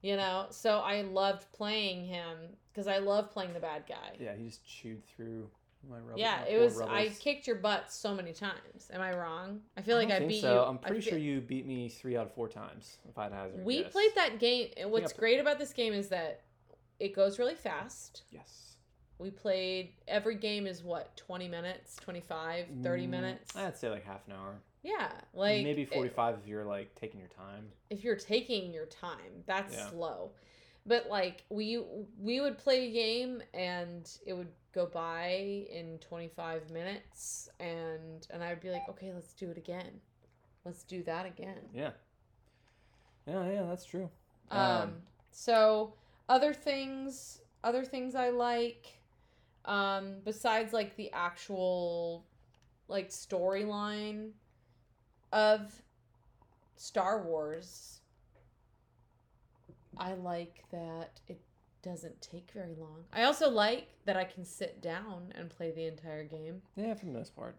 You 0.02 0.18
know. 0.18 0.48
So 0.50 0.80
I 0.80 1.04
loved 1.04 1.46
playing 1.54 2.06
him 2.06 2.38
because 2.74 2.88
I 2.88 2.98
love 2.98 3.32
playing 3.32 3.54
the 3.54 3.60
bad 3.60 3.84
guy. 3.88 4.16
Yeah, 4.20 4.36
he 4.36 4.46
just 4.48 4.66
chewed 4.66 5.04
through 5.06 5.48
my 5.90 5.98
rubber. 5.98 6.14
Yeah, 6.20 6.40
my 6.42 6.48
it 6.48 6.58
poor 6.58 6.64
was. 6.64 6.82
I 6.82 7.10
kicked 7.20 7.46
your 7.46 7.58
butt 7.58 7.92
so 7.94 8.16
many 8.16 8.34
times. 8.34 8.90
Am 8.92 9.02
I 9.02 9.16
wrong? 9.16 9.62
I 9.78 9.82
feel 9.84 9.98
like 9.98 10.08
don't 10.10 10.16
I, 10.16 10.20
think 10.20 10.32
beat 10.32 10.42
so. 10.42 10.54
you. 10.54 10.60
I'm 10.62 10.80
I 10.84 10.88
pretty 10.88 11.02
fe- 11.02 11.10
sure 11.12 11.20
you 11.20 11.42
beat 11.42 11.68
me 11.68 11.90
three 11.90 12.18
out 12.18 12.26
of 12.26 12.34
four 12.34 12.50
times. 12.50 12.98
If 13.08 13.18
I'd 13.20 13.32
hazard. 13.32 13.60
a 13.62 13.64
We 13.64 13.84
guess. 13.84 13.92
played 13.92 14.12
that 14.16 14.40
game. 14.40 14.70
And 14.78 14.92
what's 14.92 15.14
great 15.14 15.40
about 15.40 15.60
this 15.60 15.74
game 15.74 15.94
is 15.94 16.10
that 16.10 16.42
it 17.00 17.14
goes 17.16 17.40
really 17.40 17.56
fast. 17.56 18.24
Yes. 18.32 18.78
We 19.18 19.32
played 19.32 19.94
every 20.08 20.36
game 20.36 20.68
is 20.68 20.84
what 20.84 21.16
20 21.16 21.48
minutes, 21.48 21.96
25, 21.98 22.66
30 22.84 23.06
Mm, 23.06 23.10
minutes. 23.10 23.56
I'd 23.56 23.78
say 23.78 23.90
like 23.90 24.06
half 24.06 24.28
an 24.28 24.34
hour. 24.34 24.56
yeah, 24.84 25.12
like 25.34 25.64
maybe 25.64 25.84
it- 25.84 25.90
45 25.94 26.36
if 26.42 26.48
you're 26.48 26.66
like 26.66 26.94
taking 26.96 27.20
your 27.20 27.30
time. 27.30 27.72
if 27.90 28.04
you're 28.04 28.16
taking 28.18 28.74
your 28.74 28.88
time, 28.88 29.44
that's 29.46 29.74
Yeah. 29.76 29.90
slow. 29.90 30.32
But 30.86 31.08
like 31.10 31.44
we 31.50 31.84
we 32.20 32.42
would 32.42 32.58
play 32.58 32.88
a 32.88 32.92
game 32.92 33.42
and 33.54 34.10
it 34.26 34.34
would 34.34 34.52
go 34.74 34.86
by 34.86 35.66
in 35.72 35.98
25 36.00 36.70
minutes 36.70 37.50
and 37.60 38.28
and 38.30 38.44
I'd 38.44 38.60
be 38.60 38.70
like, 38.70 38.88
"Okay, 38.90 39.12
let's 39.14 39.34
do 39.34 39.50
it 39.50 39.58
again. 39.58 40.02
Let's 40.66 40.84
do 40.84 41.02
that 41.04 41.26
again." 41.26 41.70
Yeah. 41.74 41.92
Yeah, 43.26 43.50
yeah, 43.50 43.64
that's 43.64 43.86
true. 43.86 44.10
Um, 44.52 45.02
so 45.32 45.94
other 46.30 46.54
things, 46.54 47.42
other 47.64 47.84
things 47.84 48.16
I 48.16 48.30
like, 48.30 49.00
um, 49.66 50.16
besides 50.24 50.74
like 50.74 50.96
the 50.96 51.12
actual 51.12 52.26
like 52.88 53.10
storyline 53.10 54.32
of 55.32 55.72
Star 56.78 57.24
Wars, 57.24 58.02
I 59.98 60.14
like 60.14 60.64
that 60.72 61.20
it 61.28 61.40
doesn't 61.82 62.20
take 62.22 62.52
very 62.52 62.76
long. 62.76 63.04
I 63.14 63.24
also 63.24 63.50
like 63.50 63.90
that 64.06 64.18
I 64.18 64.24
can 64.24 64.44
sit 64.44 64.82
down 64.82 65.32
and 65.36 65.50
play 65.50 65.72
the 65.72 65.86
entire 65.86 66.24
game 66.24 66.62
yeah, 66.76 66.94
for 66.96 67.06
the 67.06 67.12
most 67.12 67.36
part. 67.36 67.56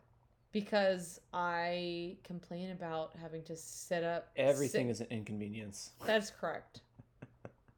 because 0.52 1.20
I 1.32 2.16
complain 2.24 2.70
about 2.72 3.12
having 3.20 3.42
to 3.44 3.56
set 3.56 4.04
up. 4.04 4.28
Everything 4.36 4.86
sit- 4.86 4.90
is 4.90 5.00
an 5.00 5.06
inconvenience. 5.10 5.92
that's 6.04 6.30
correct. 6.30 6.80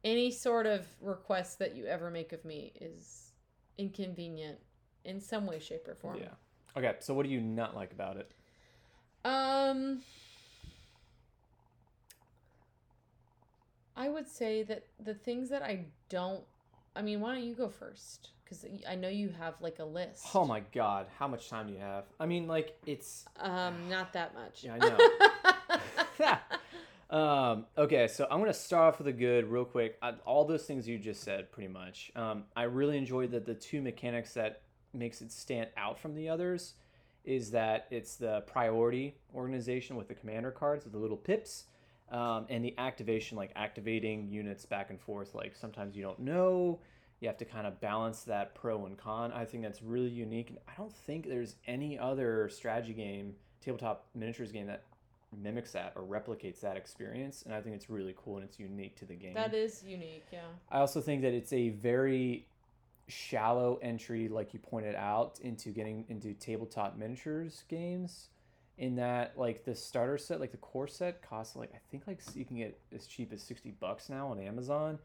Any 0.03 0.31
sort 0.31 0.65
of 0.65 0.87
request 1.01 1.59
that 1.59 1.75
you 1.75 1.85
ever 1.85 2.09
make 2.09 2.31
of 2.31 2.45
me 2.45 2.71
is 2.79 3.33
inconvenient 3.77 4.59
in 5.03 5.19
some 5.19 5.45
way, 5.45 5.59
shape, 5.59 5.87
or 5.87 5.95
form. 5.95 6.19
Yeah. 6.19 6.29
Okay, 6.77 6.95
so 6.99 7.13
what 7.13 7.25
do 7.25 7.31
you 7.31 7.41
not 7.41 7.75
like 7.75 7.91
about 7.91 8.17
it? 8.17 8.31
Um, 9.25 10.01
I 13.95 14.07
would 14.07 14.27
say 14.27 14.63
that 14.63 14.85
the 14.99 15.13
things 15.13 15.49
that 15.49 15.61
I 15.61 15.85
don't. 16.07 16.43
I 16.95 17.01
mean, 17.01 17.19
why 17.19 17.35
don't 17.35 17.43
you 17.43 17.53
go 17.53 17.69
first? 17.69 18.29
Because 18.43 18.65
I 18.87 18.95
know 18.95 19.09
you 19.09 19.29
have 19.37 19.55
like 19.59 19.79
a 19.79 19.85
list. 19.85 20.25
Oh 20.33 20.45
my 20.45 20.61
god, 20.73 21.07
how 21.17 21.27
much 21.27 21.49
time 21.49 21.67
do 21.67 21.73
you 21.73 21.79
have? 21.79 22.05
I 22.19 22.25
mean, 22.25 22.47
like, 22.47 22.77
it's. 22.85 23.25
Um, 23.37 23.89
not 23.89 24.13
that 24.13 24.33
much. 24.33 24.63
Yeah, 24.63 24.75
I 24.75 24.77
know. 24.79 26.39
um, 27.09 27.65
okay, 27.77 28.07
so 28.07 28.27
I'm 28.29 28.39
gonna 28.39 28.53
start 28.53 28.93
off 28.93 28.99
with 28.99 29.07
a 29.07 29.13
good, 29.13 29.45
real 29.45 29.65
quick. 29.65 29.97
I, 30.01 30.11
all 30.25 30.45
those 30.45 30.63
things 30.63 30.87
you 30.87 30.97
just 30.97 31.23
said, 31.23 31.51
pretty 31.51 31.69
much. 31.69 32.11
Um, 32.15 32.43
I 32.55 32.63
really 32.63 32.97
enjoyed 32.97 33.31
that 33.31 33.45
the 33.45 33.55
two 33.55 33.81
mechanics 33.81 34.33
that 34.35 34.61
makes 34.93 35.21
it 35.21 35.31
stand 35.31 35.69
out 35.77 35.99
from 35.99 36.15
the 36.15 36.29
others 36.29 36.73
is 37.25 37.51
that 37.51 37.87
it's 37.91 38.15
the 38.15 38.41
priority 38.47 39.15
organization 39.35 39.95
with 39.95 40.07
the 40.07 40.15
commander 40.15 40.51
cards 40.51 40.83
with 40.83 40.93
the 40.93 40.99
little 40.99 41.17
pips, 41.17 41.65
um, 42.11 42.45
and 42.49 42.63
the 42.63 42.75
activation, 42.77 43.37
like 43.37 43.51
activating 43.55 44.27
units 44.27 44.65
back 44.65 44.89
and 44.89 44.99
forth. 44.99 45.35
Like 45.35 45.55
sometimes 45.55 45.95
you 45.95 46.03
don't 46.03 46.19
know. 46.19 46.79
You 47.19 47.27
have 47.27 47.37
to 47.37 47.45
kind 47.45 47.67
of 47.67 47.81
balance 47.81 48.23
that 48.23 48.55
pro 48.55 48.85
and 48.85 48.97
con. 48.97 49.31
I 49.33 49.45
think 49.45 49.63
that's 49.63 49.81
really 49.81 50.09
unique. 50.09 50.49
And 50.49 50.59
I 50.67 50.71
don't 50.77 50.93
think 50.93 51.27
there's 51.27 51.55
any 51.67 51.99
other 51.99 52.49
strategy 52.49 52.93
game, 52.93 53.33
tabletop 53.61 54.07
miniatures 54.15 54.51
game 54.51 54.67
that 54.67 54.83
mimics 55.37 55.71
that 55.73 55.93
or 55.95 56.03
replicates 56.03 56.61
that 56.61 56.77
experience, 56.77 57.43
and 57.43 57.53
I 57.53 57.61
think 57.61 57.75
it's 57.75 57.89
really 57.89 58.15
cool 58.17 58.37
and 58.37 58.45
it's 58.45 58.59
unique 58.59 58.95
to 58.97 59.05
the 59.05 59.15
game. 59.15 59.33
That 59.33 59.53
is 59.53 59.83
unique, 59.83 60.25
yeah. 60.31 60.39
I 60.71 60.79
also 60.79 61.01
think 61.01 61.21
that 61.21 61.33
it's 61.33 61.53
a 61.53 61.69
very 61.69 62.47
shallow 63.07 63.79
entry, 63.81 64.27
like 64.27 64.53
you 64.53 64.59
pointed 64.59 64.95
out, 64.95 65.39
into 65.41 65.69
getting 65.69 66.05
into 66.09 66.33
tabletop 66.33 66.97
miniatures 66.97 67.63
games. 67.67 68.29
In 68.77 68.95
that, 68.95 69.37
like 69.37 69.65
the 69.65 69.75
starter 69.75 70.17
set, 70.17 70.39
like 70.39 70.51
the 70.51 70.57
core 70.57 70.87
set, 70.87 71.21
costs 71.21 71.57
like 71.57 71.71
I 71.73 71.79
think 71.91 72.07
like 72.07 72.21
you 72.33 72.45
can 72.45 72.55
get 72.55 72.79
as 72.95 73.07
cheap 73.07 73.33
as 73.33 73.41
sixty 73.43 73.71
bucks 73.71 74.07
now 74.07 74.29
on 74.29 74.39
Amazon, 74.39 74.99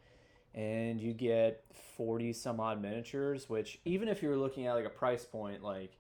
and 0.55 1.01
you 1.01 1.13
get 1.13 1.65
forty 1.97 2.33
some 2.33 2.61
odd 2.61 2.81
miniatures. 2.81 3.51
Which 3.51 3.81
even 3.85 4.07
if 4.07 4.23
you're 4.23 4.37
looking 4.37 4.69
at 4.69 4.75
like 4.75 4.85
a 4.85 4.91
price 4.91 5.25
point, 5.25 5.65
like 5.65 5.91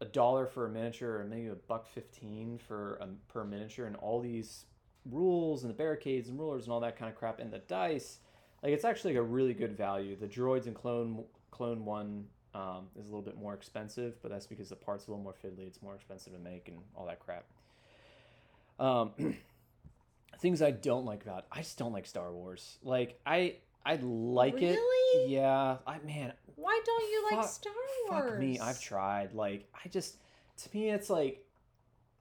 a 0.00 0.04
dollar 0.04 0.46
for 0.46 0.66
a 0.66 0.70
miniature 0.70 1.20
or 1.20 1.24
maybe 1.24 1.48
a 1.48 1.54
buck 1.54 1.86
fifteen 1.86 2.58
for 2.66 2.94
a 3.00 3.08
per 3.32 3.44
miniature, 3.44 3.86
and 3.86 3.96
all 3.96 4.20
these 4.20 4.64
rules 5.10 5.62
and 5.62 5.70
the 5.70 5.76
barricades 5.76 6.28
and 6.28 6.38
rulers 6.38 6.64
and 6.64 6.72
all 6.72 6.80
that 6.80 6.98
kind 6.98 7.10
of 7.10 7.16
crap, 7.16 7.38
and 7.38 7.52
the 7.52 7.58
dice 7.58 8.18
like 8.62 8.72
it's 8.72 8.84
actually 8.84 9.16
a 9.16 9.22
really 9.22 9.54
good 9.54 9.76
value. 9.76 10.16
The 10.16 10.26
droids 10.26 10.66
and 10.66 10.74
clone 10.74 11.24
clone 11.50 11.84
one 11.84 12.26
um, 12.54 12.88
is 12.98 13.06
a 13.06 13.10
little 13.10 13.22
bit 13.22 13.38
more 13.38 13.54
expensive, 13.54 14.20
but 14.22 14.30
that's 14.30 14.46
because 14.46 14.68
the 14.68 14.76
parts 14.76 15.08
are 15.08 15.12
a 15.12 15.14
little 15.14 15.24
more 15.24 15.34
fiddly. 15.34 15.66
It's 15.66 15.82
more 15.82 15.94
expensive 15.94 16.32
to 16.32 16.38
make 16.38 16.68
and 16.68 16.78
all 16.94 17.06
that 17.06 17.20
crap. 17.20 17.44
Um, 18.78 19.12
things 20.40 20.62
I 20.62 20.70
don't 20.70 21.04
like 21.04 21.22
about 21.22 21.40
it, 21.40 21.44
I 21.52 21.58
just 21.58 21.78
don't 21.78 21.92
like 21.92 22.06
Star 22.06 22.30
Wars. 22.32 22.78
Like 22.82 23.18
I 23.24 23.56
I 23.84 23.98
like 24.02 24.60
it. 24.60 24.74
Really? 24.74 25.32
Yeah. 25.32 25.78
I 25.86 25.98
man, 26.00 26.34
Why 26.56 26.80
don't 26.84 27.10
you 27.10 27.28
like 27.36 27.48
Star 27.48 27.72
Wars? 28.10 28.30
fuck 28.30 28.38
me. 28.38 28.58
I've 28.58 28.80
tried. 28.80 29.32
Like 29.34 29.68
I 29.74 29.88
just 29.88 30.16
to 30.62 30.76
me 30.76 30.90
it's 30.90 31.10
like 31.10 31.44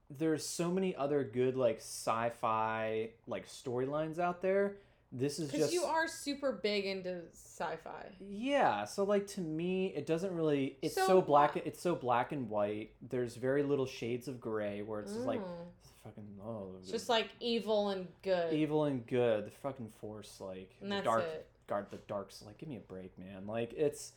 there's 0.09 0.45
so 0.45 0.71
many 0.71 0.95
other 0.95 1.23
good 1.23 1.55
like 1.55 1.77
sci-fi 1.77 3.09
like 3.27 3.47
storylines 3.47 4.19
out 4.19 4.41
there. 4.41 4.77
This 5.11 5.39
is 5.39 5.47
Because 5.47 5.67
just 5.67 5.73
you 5.73 5.83
are 5.83 6.07
super 6.07 6.51
big 6.51 6.85
into 6.85 7.21
sci-fi. 7.33 8.11
Yeah, 8.19 8.85
so 8.85 9.03
like 9.03 9.25
to 9.27 9.41
me, 9.41 9.87
it 9.87 10.05
doesn't 10.05 10.33
really. 10.35 10.77
It's 10.83 10.93
so, 10.93 11.07
So 11.07 11.21
black. 11.21 11.57
It's 11.57 11.81
so 11.81 11.95
black 11.95 12.31
and 12.31 12.47
white. 12.47 12.91
There's 13.01 13.35
very 13.35 13.63
little 13.63 13.87
shades 13.87 14.27
of 14.27 14.39
gray 14.39 14.83
where 14.83 14.99
it's 14.99 15.13
just 15.13 15.25
like 15.25 15.41
Mm. 15.41 15.65
Fucking 16.03 16.27
oh, 16.43 16.75
It's 16.81 16.91
just 16.91 17.09
like 17.09 17.29
evil 17.39 17.89
and 17.89 18.07
good. 18.23 18.53
evil 18.53 18.85
and 18.85 19.05
good. 19.05 19.45
The 19.45 19.51
fucking 19.51 19.89
force, 20.01 20.37
like 20.39 20.75
and 20.81 20.91
the 20.91 20.95
that's 20.95 21.05
dark 21.05 21.23
it. 21.23 21.47
guard. 21.67 21.87
The 21.91 21.97
dark's 22.07 22.43
like, 22.45 22.57
give 22.57 22.69
me 22.69 22.77
a 22.77 22.79
break, 22.91 23.17
man. 23.17 23.45
Like 23.47 23.73
it's 23.75 24.13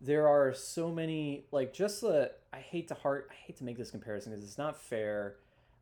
there 0.00 0.28
are 0.28 0.54
so 0.54 0.90
many 0.90 1.44
like 1.50 1.72
just 1.72 2.00
the. 2.00 2.32
I 2.52 2.58
hate 2.58 2.88
to 2.88 2.94
heart. 2.94 3.28
I 3.30 3.34
hate 3.46 3.56
to 3.58 3.64
make 3.64 3.76
this 3.76 3.90
comparison 3.90 4.32
because 4.32 4.44
it's 4.44 4.58
not 4.58 4.76
fair, 4.80 5.36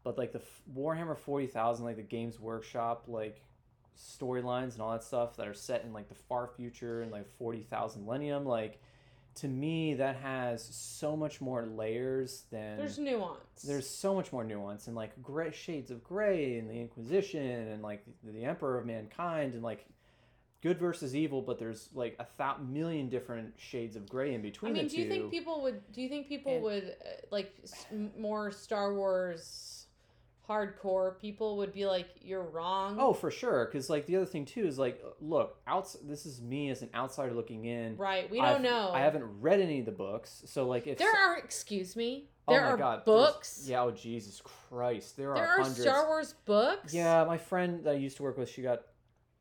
but 0.05 0.19
like 0.19 0.33
the 0.33 0.41
Warhammer 0.77 1.17
Forty 1.17 1.47
Thousand, 1.47 1.85
like 1.85 1.97
the 1.97 2.03
Games 2.03 2.41
Workshop, 2.41 3.05
like 3.09 3.43
storylines 3.99 4.75
and 4.75 4.83
all 4.83 4.93
that 4.93 5.03
stuff 5.05 5.37
that 5.37 5.49
are 5.49 5.55
set 5.55 5.85
in 5.85 5.93
like 5.93 6.09
the 6.09 6.15
far 6.15 6.47
future 6.47 7.01
and 7.01 7.11
like 7.11 7.27
40,000 7.39 8.05
millennium 8.05 8.45
like 8.45 8.79
to 9.37 9.49
me 9.49 9.95
that 9.95 10.17
has 10.17 10.65
so 10.65 11.17
much 11.17 11.41
more 11.41 11.67
layers 11.67 12.45
than 12.51 12.79
There's 12.79 12.99
nuance. 12.99 13.63
there's 13.63 13.89
so 13.89 14.15
much 14.15 14.33
more 14.33 14.45
nuance 14.45 14.87
and 14.87 14.97
like 14.97 15.21
gray 15.23 15.53
shades 15.53 15.91
of 15.91 16.03
gray 16.03 16.59
and 16.59 16.69
the 16.69 16.75
inquisition 16.75 17.41
and 17.43 17.83
like 17.83 18.05
the, 18.25 18.33
the 18.33 18.45
emperor 18.45 18.79
of 18.79 18.87
mankind 18.87 19.55
and 19.55 19.63
like 19.63 19.87
good 20.63 20.79
versus 20.79 21.15
evil 21.15 21.43
but 21.43 21.59
there's 21.59 21.91
like 21.95 22.17
a 22.19 22.25
thousand 22.25 23.11
different 23.11 23.53
shades 23.59 23.95
of 23.95 24.09
gray 24.09 24.35
in 24.35 24.41
between 24.43 24.73
I 24.73 24.75
mean, 24.75 24.85
the 24.85 24.91
do 24.91 24.97
two 24.97 25.03
you 25.03 25.09
think 25.09 25.31
people 25.31 25.63
would? 25.63 25.81
Do 25.93 26.01
you 26.03 26.09
think 26.09 26.29
people 26.29 26.55
And- 26.55 26.63
would 26.63 26.85
uh, 26.85 27.09
like 27.31 27.53
more 28.19 28.51
Star 28.51 28.95
Wars 28.95 29.76
hardcore 30.49 31.19
people 31.21 31.57
would 31.59 31.73
be 31.73 31.87
like, 31.87 32.09
"You're 32.23 32.43
wrong." 32.43 32.97
oh 32.99 33.13
for 33.13 33.31
sure 33.31 33.65
because 33.67 33.91
like 33.91 34.07
the 34.07 34.17
other 34.17 34.27
thing 34.27 34.45
too 34.45 34.67
is 34.67 34.79
like 34.79 35.03
look 35.21 35.59
outs 35.67 35.97
this 36.05 36.27
is 36.27 36.41
me 36.41 36.71
as 36.71 36.83
an 36.83 36.91
outsider 36.95 37.33
looking 37.35 37.65
in 37.65 37.97
right. 37.97 38.31
We 38.31 38.39
don't 38.39 38.47
I've- 38.47 38.63
know. 38.63 38.91
i 38.93 39.01
haven't 39.01 39.25
read 39.41 39.61
any 39.61 39.81
of 39.81 39.87
the 39.87 39.93
books 39.93 40.43
so 40.47 40.67
like 40.67 40.87
if 40.87 40.99
There 40.99 41.13
so- 41.13 41.19
are. 41.19 41.37
Excuse 41.39 41.97
me. 41.97 42.29
Oh 42.49 42.53
There 42.53 42.63
my 42.63 42.69
are 42.71 42.77
God, 42.77 43.03
there's- 43.05 43.05
books. 43.33 43.65
Yeah, 43.69 43.83
oh 43.83 43.91
Jesus 43.91 44.41
Christ, 44.45 45.17
there, 45.17 45.31
are 45.33 45.35
There 45.37 45.47
are 45.49 45.61
are. 45.63 45.65
Star 45.65 46.07
Wars 46.07 46.35
books. 46.45 46.95
Yeah, 46.95 47.25
my 47.25 47.39
friend 47.39 47.83
that 47.85 47.91
I 47.91 47.95
used 47.99 48.17
to 48.19 48.23
work 48.23 48.39
with, 48.39 48.49
she 48.49 48.63
got, 48.63 48.83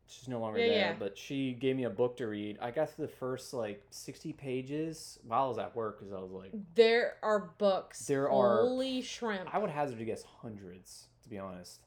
she's 0.07 0.27
no 0.27 0.39
longer 0.39 0.59
Yeah, 0.59 0.67
there, 0.67 0.77
yeah. 0.77 0.95
but 0.99 1.17
she 1.17 1.53
gave 1.53 1.75
me 1.75 1.83
a 1.85 1.89
book 1.89 2.17
to 2.17 2.27
read. 2.27 2.57
I 2.61 2.71
got 2.71 2.89
through 2.91 3.07
the 3.07 3.11
first 3.13 3.53
like 3.53 3.83
sixty 3.89 4.33
pages 4.33 5.19
while 5.27 5.45
I 5.45 5.47
was 5.47 5.57
at 5.57 5.75
work 5.75 5.99
because 5.99 6.13
I 6.13 6.19
was 6.19 6.31
like, 6.31 6.51
There 6.75 7.15
are 7.23 7.51
books. 7.57 8.05
There 8.07 8.29
are- 8.29 8.61
Holy 8.61 9.01
shrimp. 9.01 9.53
I 9.53 9.57
would 9.57 9.69
hazard 9.69 9.97
to 9.99 10.05
guess 10.05 10.23
hundreds 10.23 11.07
to 11.23 11.29
be 11.29 11.39
honest, 11.39 11.79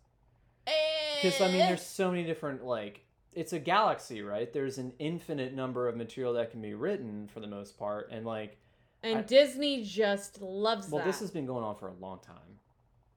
because 1.22 1.40
I 1.40 1.46
mean, 1.48 1.60
Eh. 1.60 1.68
there's 1.68 1.82
so 1.86 2.10
many 2.10 2.24
different 2.24 2.64
like. 2.64 3.04
It's 3.34 3.52
a 3.52 3.58
galaxy, 3.60 4.22
right? 4.22 4.52
There's 4.52 4.78
an 4.78 4.92
infinite 4.98 5.54
number 5.54 5.86
of 5.86 5.94
material 5.96 6.32
that 6.32 6.50
can 6.50 6.60
be 6.60 6.74
written 6.74 7.28
for 7.28 7.38
the 7.40 7.46
most 7.46 7.78
part, 7.78 8.08
and 8.10 8.26
like, 8.26 8.56
and 9.04 9.18
I- 9.18 9.22
Disney 9.22 9.84
just 9.84 10.40
loves 10.42 10.88
well, 10.90 10.98
that. 11.04 11.06
this 11.06 11.20
has 11.20 11.30
been 11.30 11.46
going 11.46 11.62
on 11.62 11.76
for 11.76 11.86
a 11.88 11.92
long 11.94 12.18
time, 12.18 12.57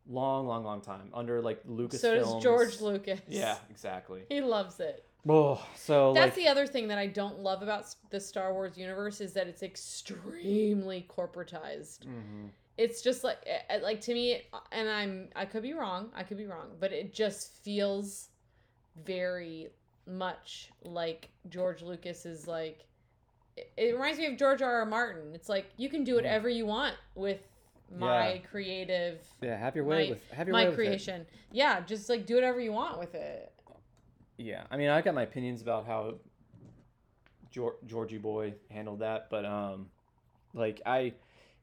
long, 0.07 0.47
long, 0.47 0.63
long 0.63 0.81
time 0.81 1.09
under 1.13 1.41
like 1.41 1.61
Lucas. 1.65 2.01
so 2.01 2.15
does 2.15 2.43
George 2.43 2.81
Lucas. 2.81 3.19
Yeah, 3.27 3.57
exactly. 3.69 4.23
He 4.29 4.41
loves 4.41 4.79
it. 4.79 5.05
Oh, 5.29 5.63
so 5.75 6.13
That's 6.13 6.35
like, 6.35 6.45
the 6.45 6.47
other 6.47 6.65
thing 6.65 6.87
that 6.87 6.97
I 6.97 7.05
don't 7.05 7.39
love 7.39 7.61
about 7.61 7.85
the 8.09 8.19
Star 8.19 8.53
Wars 8.53 8.75
universe 8.77 9.21
is 9.21 9.33
that 9.33 9.47
it's 9.47 9.61
extremely 9.61 11.05
corporatized. 11.07 12.05
Mhm. 12.07 12.49
It's 12.77 13.01
just 13.03 13.23
like 13.23 13.37
eh, 13.45 13.59
eh, 13.69 13.79
like 13.83 14.01
to 14.01 14.13
me 14.13 14.41
and 14.71 14.89
I'm 14.89 15.29
I 15.35 15.45
could 15.45 15.61
be 15.61 15.73
wrong. 15.73 16.09
I 16.15 16.23
could 16.23 16.37
be 16.37 16.47
wrong, 16.47 16.71
but 16.79 16.91
it 16.91 17.13
just 17.13 17.53
feels 17.63 18.29
very 19.05 19.69
much 20.07 20.71
like 20.83 21.29
George 21.49 21.83
Lucas 21.83 22.25
is 22.25 22.47
like 22.47 22.85
it, 23.55 23.71
it 23.77 23.93
reminds 23.93 24.17
me 24.17 24.25
of 24.25 24.37
George 24.37 24.63
R. 24.63 24.79
R. 24.79 24.85
Martin. 24.85 25.35
It's 25.35 25.49
like 25.49 25.67
you 25.77 25.89
can 25.89 26.03
do 26.03 26.15
whatever 26.15 26.49
you 26.49 26.65
want 26.65 26.95
with 27.13 27.47
my 27.97 28.33
Yeah. 28.33 28.37
creative 28.39 29.21
Yeah, 29.41 29.57
have 29.57 29.75
your 29.75 29.85
way 29.85 30.05
my- 30.05 30.09
with 30.11 30.31
have 30.31 30.47
your 30.47 30.53
my 30.53 30.63
way 30.63 30.69
with 30.69 30.73
it. 30.73 30.75
creation. 30.77 31.25
Yeah, 31.51 31.81
just 31.81 32.09
like 32.09 32.25
do 32.25 32.35
whatever 32.35 32.59
you 32.59 32.71
want 32.71 32.99
with 32.99 33.15
it. 33.15 33.51
Yeah, 34.37 34.63
I 34.71 34.77
mean, 34.77 34.89
I 34.89 35.01
got 35.01 35.13
my 35.13 35.23
opinions 35.23 35.61
about 35.61 35.85
how 35.85 36.15
Geor- 37.53 37.83
Georgie 37.85 38.17
boy 38.17 38.53
handled 38.69 38.99
that, 38.99 39.29
but 39.29 39.45
um, 39.45 39.89
like 40.53 40.81
I, 40.85 41.13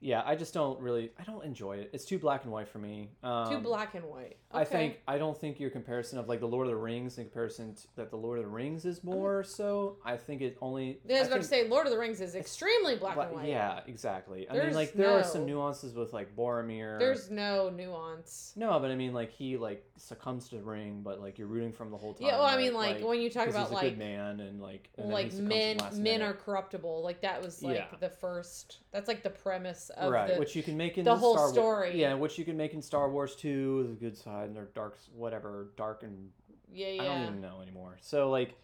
yeah, 0.00 0.22
I 0.24 0.36
just 0.36 0.54
don't 0.54 0.80
really, 0.80 1.10
I 1.18 1.24
don't 1.24 1.44
enjoy 1.44 1.76
it. 1.78 1.90
It's 1.92 2.04
too 2.04 2.18
black 2.18 2.44
and 2.44 2.52
white 2.52 2.68
for 2.68 2.78
me. 2.78 3.10
Um, 3.22 3.50
Too 3.50 3.58
black 3.58 3.94
and 3.94 4.04
white. 4.04 4.36
I 4.52 4.64
think 4.64 5.00
I 5.06 5.18
don't 5.18 5.36
think 5.38 5.58
your 5.60 5.70
comparison 5.70 6.18
of 6.18 6.28
like 6.28 6.40
the 6.40 6.46
Lord 6.48 6.66
of 6.66 6.70
the 6.72 6.76
Rings 6.78 7.18
in 7.18 7.24
comparison 7.24 7.74
to, 7.74 7.82
that 7.96 8.10
the 8.10 8.16
Lord 8.16 8.38
of 8.38 8.44
the 8.44 8.50
Rings 8.50 8.84
is 8.84 9.02
more 9.04 9.42
so. 9.44 9.96
I 10.04 10.16
think 10.16 10.40
it 10.40 10.56
only. 10.62 11.00
I 11.10 11.18
was 11.18 11.28
about 11.28 11.38
to 11.38 11.42
say 11.44 11.68
Lord 11.68 11.86
of 11.86 11.92
the 11.92 11.98
Rings 11.98 12.20
is 12.20 12.34
extremely 12.34 12.96
black 12.96 13.18
and 13.18 13.32
white. 13.32 13.48
Yeah, 13.48 13.80
exactly. 13.86 14.48
I 14.48 14.54
mean, 14.54 14.72
like 14.74 14.94
there 14.94 15.10
are 15.10 15.24
some 15.24 15.44
nuances 15.44 15.94
with 15.94 16.12
like 16.12 16.34
Boromir. 16.36 16.98
There's 16.98 17.30
no 17.30 17.68
nuance. 17.70 18.52
no, 18.56 18.78
but 18.78 18.90
I 18.90 18.94
mean, 18.94 19.12
like 19.12 19.32
he 19.32 19.56
like 19.56 19.84
succumbs 19.96 20.48
to 20.50 20.56
the 20.56 20.62
ring, 20.62 21.00
but 21.02 21.20
like 21.20 21.38
you're 21.38 21.48
rooting 21.48 21.72
for 21.72 21.82
him 21.84 21.90
the 21.90 21.98
whole 21.98 22.14
time. 22.14 22.26
Yeah, 22.28 22.38
well, 22.38 22.46
I 22.46 22.56
mean, 22.56 22.72
like, 22.72 23.00
when 23.02 23.20
you 23.20 23.30
talk 23.30 23.48
about 23.48 23.64
he's 23.68 23.70
a 23.72 23.74
like 23.74 23.82
good 23.82 23.98
man 23.98 24.40
and 24.40 24.62
like 24.62 24.88
and 24.96 25.10
like 25.10 25.32
succumbs 25.32 25.50
at 25.82 25.90
the 25.90 25.96
men 25.96 26.02
men 26.02 26.02
minute. 26.02 26.24
are 26.24 26.34
corruptible. 26.34 27.02
Like 27.02 27.20
that 27.22 27.42
was 27.42 27.62
like 27.62 27.76
Yeah. 27.76 27.86
the 28.00 28.08
first. 28.10 28.78
That's 28.92 29.08
like 29.08 29.22
the 29.22 29.30
premise 29.30 29.87
of 29.90 30.12
right, 30.12 30.34
the. 30.34 30.38
which 30.38 30.54
you 30.56 30.62
can 30.62 30.76
make 30.76 30.98
in 30.98 31.04
the 31.04 31.16
whole 31.16 31.36
Star 31.36 31.48
story. 31.50 32.00
yeah, 32.00 32.14
which 32.14 32.38
you 32.38 32.44
can 32.44 32.56
make 32.56 32.74
in 32.74 32.82
Star 32.82 33.10
Wars 33.10 33.34
too, 33.36 33.86
the 33.88 33.94
good 33.94 34.16
side 34.16 34.48
and 34.48 34.56
their 34.56 34.68
dark, 34.74 34.98
whatever, 35.14 35.68
dark 35.76 36.02
and 36.02 36.30
yeah, 36.72 37.02
I 37.02 37.04
don't 37.04 37.22
even 37.22 37.40
know 37.40 37.60
anymore. 37.62 37.96
So 38.00 38.30
like, 38.30 38.54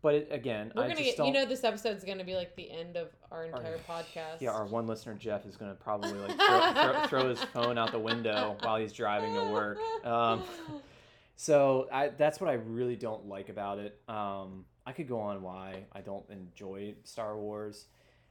but 0.00 0.14
it, 0.14 0.28
again, 0.30 0.72
We're 0.74 0.84
I 0.84 0.88
gonna 0.88 1.02
just 1.02 1.16
get. 1.18 1.26
You 1.26 1.32
know, 1.32 1.44
this 1.44 1.62
episode's 1.64 2.04
gonna 2.04 2.24
be 2.24 2.34
like 2.34 2.56
the 2.56 2.70
end 2.70 2.96
of 2.96 3.08
our 3.30 3.44
entire 3.44 3.78
podcast. 3.88 4.40
yeah, 4.40 4.50
our 4.50 4.66
one 4.66 4.86
listener 4.86 5.14
Jeff 5.14 5.46
is 5.46 5.56
gonna 5.56 5.74
probably 5.74 6.12
like 6.12 6.36
throw, 6.36 6.72
throw, 6.92 7.06
throw 7.06 7.28
his 7.28 7.42
phone 7.42 7.78
out 7.78 7.92
the 7.92 7.98
window 7.98 8.56
while 8.62 8.78
he's 8.78 8.92
driving 8.92 9.34
to 9.34 9.44
work. 9.52 9.78
Um, 10.04 10.42
So 11.36 11.88
I, 11.92 12.08
that's 12.08 12.40
what 12.40 12.48
I 12.48 12.54
really 12.54 12.94
don't 12.94 13.26
like 13.26 13.48
about 13.48 13.78
it. 13.78 13.98
Um, 14.08 14.64
I 14.86 14.92
could 14.92 15.08
go 15.08 15.18
on 15.20 15.42
why 15.42 15.86
I 15.92 16.00
don't 16.00 16.28
enjoy 16.30 16.94
Star 17.04 17.36
Wars. 17.36 17.86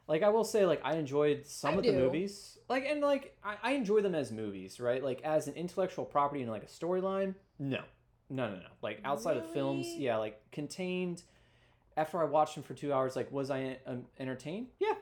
Like 0.08 0.24
I 0.24 0.30
will 0.30 0.44
say, 0.44 0.66
like 0.66 0.82
I 0.84 0.96
enjoyed 0.96 1.46
some 1.46 1.76
I 1.76 1.78
of 1.78 1.84
the 1.84 1.94
movies, 1.94 2.58
like 2.70 2.86
and 2.86 3.02
like 3.02 3.38
I, 3.44 3.56
I 3.64 3.72
enjoy 3.74 4.02
them 4.02 4.16
as 4.16 4.32
movies, 4.32 4.80
right? 4.80 5.04
Like 5.04 5.22
as 5.24 5.48
an 5.48 5.54
intellectual 5.54 6.06
property 6.06 6.42
and 6.42 6.52
like 6.52 6.64
a 6.64 6.68
storyline, 6.68 7.36
no, 7.60 7.82
no, 8.30 8.50
no, 8.50 8.56
no. 8.56 8.68
Like 8.82 9.00
outside 9.06 9.38
of 9.38 9.50
films, 9.52 9.88
yeah, 9.98 10.18
like 10.18 10.42
contained. 10.52 11.24
After 11.98 12.22
I 12.22 12.26
watched 12.26 12.56
them 12.56 12.64
for 12.64 12.74
two 12.74 12.92
hours, 12.94 13.16
like 13.16 13.32
was 13.32 13.52
I 13.52 13.78
um, 13.86 14.06
entertained? 14.20 14.68
Yeah, 14.80 14.94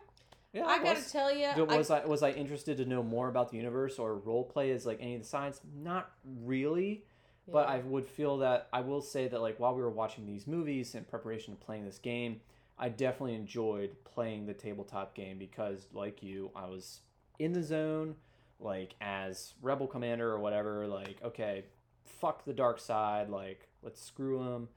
yeah. 0.54 0.66
I 0.66 0.78
gotta 0.78 1.00
was. 1.00 1.12
tell 1.12 1.36
you, 1.36 1.48
Do- 1.56 1.66
was 1.66 1.90
I, 1.92 2.06
was 2.06 2.24
I 2.24 2.32
interested 2.32 2.78
to 2.78 2.86
know 2.86 3.04
more 3.04 3.30
about 3.30 3.52
the 3.52 3.58
universe 3.58 4.00
or 4.00 4.16
role 4.16 4.44
play 4.44 4.72
as 4.72 4.86
like 4.86 4.98
any 5.00 5.16
of 5.16 5.22
the 5.22 5.28
science? 5.28 5.62
Not 5.82 6.12
really, 6.42 7.04
but 7.48 7.68
I 7.68 7.80
would 7.80 8.08
feel 8.08 8.40
that 8.40 8.68
I 8.74 8.82
will 8.82 9.02
say 9.02 9.28
that 9.28 9.42
like 9.42 9.60
while 9.60 9.76
we 9.76 9.82
were 9.82 9.90
watching 9.90 10.26
these 10.26 10.48
movies 10.48 10.96
in 10.96 11.04
preparation 11.06 11.54
of 11.54 11.60
playing 11.60 11.86
this 11.86 12.00
game, 12.00 12.42
I 12.80 12.90
definitely 12.90 13.36
enjoyed 13.36 13.96
playing 14.06 14.46
the 14.46 14.54
tabletop 14.54 15.14
game 15.14 15.38
because 15.38 15.88
like 15.94 16.24
you, 16.24 16.52
I 16.56 16.66
was 16.66 17.02
in 17.38 17.52
the 17.52 17.62
zone, 17.62 18.16
like 18.60 18.96
as 19.02 19.54
rebel 19.62 19.86
commander 19.86 20.32
or 20.32 20.40
whatever. 20.40 20.88
Like 20.88 21.20
okay, 21.24 21.66
fuck 22.06 22.46
the 22.46 22.54
dark 22.54 22.80
side, 22.80 23.30
like 23.30 23.68
let's 23.84 24.02
screw 24.02 24.44
them. 24.44 24.70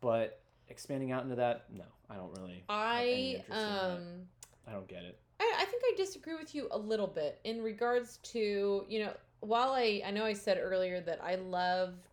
But 0.00 0.42
expanding 0.68 1.12
out 1.12 1.22
into 1.22 1.36
that, 1.36 1.64
no, 1.74 1.84
I 2.10 2.16
don't 2.16 2.36
really. 2.38 2.62
I 2.68 3.42
um 3.50 4.26
I 4.68 4.72
don't 4.72 4.88
get 4.88 5.02
it. 5.02 5.18
I, 5.40 5.54
I 5.60 5.64
think 5.64 5.82
I 5.86 5.94
disagree 5.96 6.34
with 6.34 6.54
you 6.54 6.68
a 6.70 6.78
little 6.78 7.06
bit 7.06 7.40
in 7.44 7.62
regards 7.62 8.18
to, 8.18 8.84
you 8.86 9.00
know, 9.00 9.12
while 9.40 9.70
I 9.70 10.02
I 10.04 10.10
know 10.10 10.24
I 10.24 10.34
said 10.34 10.58
earlier 10.60 11.00
that 11.00 11.22
I 11.24 11.36
loved 11.36 12.06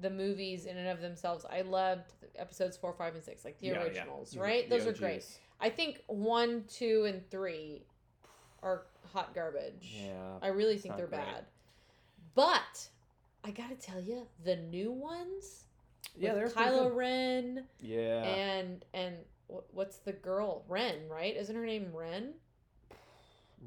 the 0.00 0.10
movies 0.10 0.66
in 0.66 0.76
and 0.76 0.88
of 0.88 1.00
themselves. 1.00 1.44
I 1.50 1.62
loved 1.62 2.12
episodes 2.36 2.76
4, 2.76 2.92
5 2.92 3.14
and 3.14 3.24
6, 3.24 3.44
like 3.44 3.58
the 3.60 3.66
Yeah, 3.68 3.72
yeah. 3.74 3.82
originals, 3.82 4.30
The- 4.32 4.40
right? 4.40 4.68
Those 4.70 4.86
are 4.86 4.92
great. 4.92 5.24
I 5.60 5.70
think 5.70 6.02
1, 6.06 6.64
2 6.68 7.04
and 7.06 7.28
3 7.30 7.82
are 8.62 8.86
hot 9.12 9.34
garbage. 9.34 9.94
Yeah. 10.00 10.38
I 10.42 10.48
really 10.48 10.78
think 10.78 10.96
they're 10.96 11.06
great. 11.06 11.20
bad. 11.20 11.44
But 12.34 12.88
I 13.44 13.50
got 13.50 13.68
to 13.70 13.74
tell 13.76 14.00
you, 14.00 14.26
the 14.44 14.56
new 14.56 14.90
ones 14.92 15.64
Yeah, 16.16 16.34
they're 16.34 16.48
Kylo. 16.48 16.94
Ren 16.94 17.66
Yeah. 17.80 18.22
and 18.24 18.84
and 18.92 19.16
what's 19.72 19.98
the 19.98 20.12
girl 20.12 20.64
Ren, 20.68 21.08
right? 21.08 21.36
Isn't 21.36 21.54
her 21.56 21.64
name 21.66 21.90
Ren? 21.94 22.34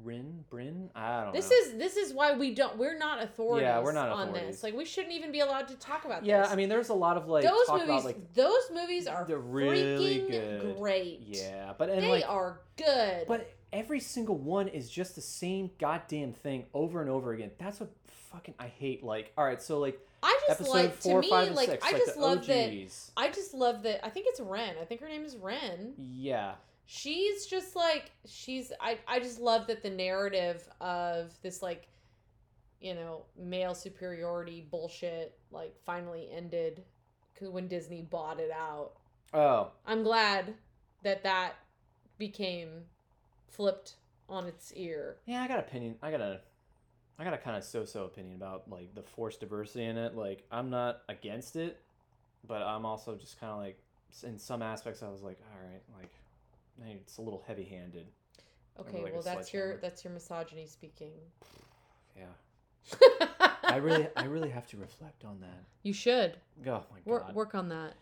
Rin, 0.02 0.44
Bryn, 0.50 0.90
I 0.94 1.24
don't 1.24 1.32
This 1.32 1.50
know. 1.50 1.56
is 1.56 1.74
this 1.78 1.96
is 1.96 2.12
why 2.12 2.32
we 2.36 2.54
don't 2.54 2.76
we're 2.76 2.96
not 2.98 3.22
authorities 3.22 3.66
Yeah, 3.66 3.80
we're 3.80 3.92
not 3.92 4.08
on 4.08 4.28
authorities. 4.28 4.56
this. 4.56 4.62
Like 4.62 4.74
we 4.74 4.84
shouldn't 4.84 5.12
even 5.14 5.30
be 5.32 5.40
allowed 5.40 5.68
to 5.68 5.74
talk 5.76 6.04
about 6.04 6.20
this. 6.22 6.28
Yeah, 6.28 6.42
this. 6.42 6.50
I 6.50 6.56
mean, 6.56 6.68
there's 6.68 6.88
a 6.88 6.94
lot 6.94 7.16
of 7.16 7.28
like 7.28 7.44
those 7.44 7.66
talk 7.66 7.76
movies 7.76 7.88
about 7.90 8.04
like 8.04 8.34
those 8.34 8.70
movies 8.74 9.06
are 9.06 9.24
they're 9.26 9.38
really 9.38 10.20
freaking 10.20 10.60
good. 10.62 10.76
great. 10.78 11.20
yeah, 11.22 11.72
but 11.78 11.88
and 11.88 12.02
they 12.02 12.08
like 12.10 12.28
are 12.28 12.60
good. 12.76 13.26
But 13.28 13.52
every 13.72 14.00
single 14.00 14.36
one 14.38 14.68
is 14.68 14.90
just 14.90 15.14
the 15.14 15.20
same 15.20 15.70
goddamn 15.78 16.32
thing 16.32 16.66
over 16.74 17.00
and 17.00 17.08
over 17.08 17.32
again. 17.32 17.50
That's 17.58 17.78
what 17.80 17.90
fucking 18.32 18.54
I 18.58 18.66
hate. 18.66 19.04
Like, 19.04 19.32
all 19.38 19.44
right, 19.44 19.62
so 19.62 19.78
like 19.78 20.00
I 20.22 20.36
just 20.48 20.60
episode 20.62 20.72
like 20.74 20.94
four, 20.94 21.20
to 21.22 21.26
me 21.26 21.30
five, 21.30 21.52
like 21.52 21.68
six, 21.68 21.84
I 21.84 21.92
like 21.92 22.04
just 22.06 22.16
love 22.16 22.46
that 22.46 22.72
I 23.16 23.28
just 23.28 23.54
love 23.54 23.82
that 23.84 24.04
I 24.04 24.08
think 24.10 24.26
it's 24.28 24.40
Ren. 24.40 24.74
I 24.80 24.84
think 24.84 25.00
her 25.00 25.08
name 25.08 25.24
is 25.24 25.36
Ren. 25.36 25.94
Yeah, 25.96 26.52
she's 26.86 27.46
just 27.46 27.74
like 27.76 28.10
she's 28.26 28.72
I, 28.80 28.98
I 29.06 29.18
just 29.20 29.40
love 29.40 29.66
that 29.68 29.82
the 29.82 29.90
narrative 29.90 30.68
of 30.80 31.32
this 31.42 31.62
like 31.62 31.88
you 32.80 32.94
know 32.94 33.24
male 33.38 33.74
superiority 33.74 34.66
bullshit 34.70 35.38
like 35.50 35.74
finally 35.84 36.28
ended 36.34 36.82
when 37.40 37.66
disney 37.66 38.02
bought 38.02 38.38
it 38.38 38.50
out 38.52 38.92
Oh, 39.34 39.70
i'm 39.86 40.02
glad 40.02 40.54
that 41.02 41.22
that 41.24 41.54
became 42.18 42.82
flipped 43.48 43.96
on 44.28 44.46
its 44.46 44.72
ear 44.74 45.16
yeah. 45.26 45.42
I 45.42 45.48
got 45.48 45.58
opinion. 45.58 45.96
I 46.02 46.10
got 46.10 46.20
a, 46.20 46.40
I 47.18 47.24
got 47.24 47.34
a 47.34 47.38
kind 47.38 47.56
of 47.56 47.64
so-so 47.64 48.04
opinion 48.04 48.36
about 48.36 48.68
like 48.70 48.94
the 48.94 49.02
forced 49.02 49.40
diversity 49.40 49.84
in 49.84 49.96
it. 49.96 50.16
Like, 50.16 50.44
I'm 50.50 50.70
not 50.70 51.02
against 51.08 51.56
it, 51.56 51.80
but 52.46 52.62
I'm 52.62 52.86
also 52.86 53.14
just 53.16 53.38
kind 53.40 53.52
of 53.52 53.58
like, 53.58 53.78
in 54.24 54.38
some 54.38 54.62
aspects, 54.62 55.02
I 55.02 55.08
was 55.08 55.22
like, 55.22 55.38
all 55.52 55.68
right, 55.68 55.82
like, 55.98 56.12
it's 56.86 57.18
a 57.18 57.22
little 57.22 57.42
heavy-handed. 57.46 58.06
okay 58.80 59.02
like 59.02 59.12
well 59.12 59.22
that's 59.22 59.52
your 59.52 59.76
that's 59.78 60.04
your 60.04 60.12
misogyny 60.12 60.66
speaking 60.66 61.12
Yeah, 62.16 62.26
I 63.64 63.76
really, 63.76 64.08
I 64.16 64.24
really 64.24 64.50
have 64.50 64.66
to 64.68 64.76
reflect 64.76 65.24
on 65.24 65.40
that. 65.40 65.64
you 65.82 65.92
should 65.92 66.36
Oh 66.66 66.84
my 66.92 66.98
work, 67.04 67.26
god. 67.26 67.34
work 67.34 67.54
on 67.54 67.68
that 67.70 67.94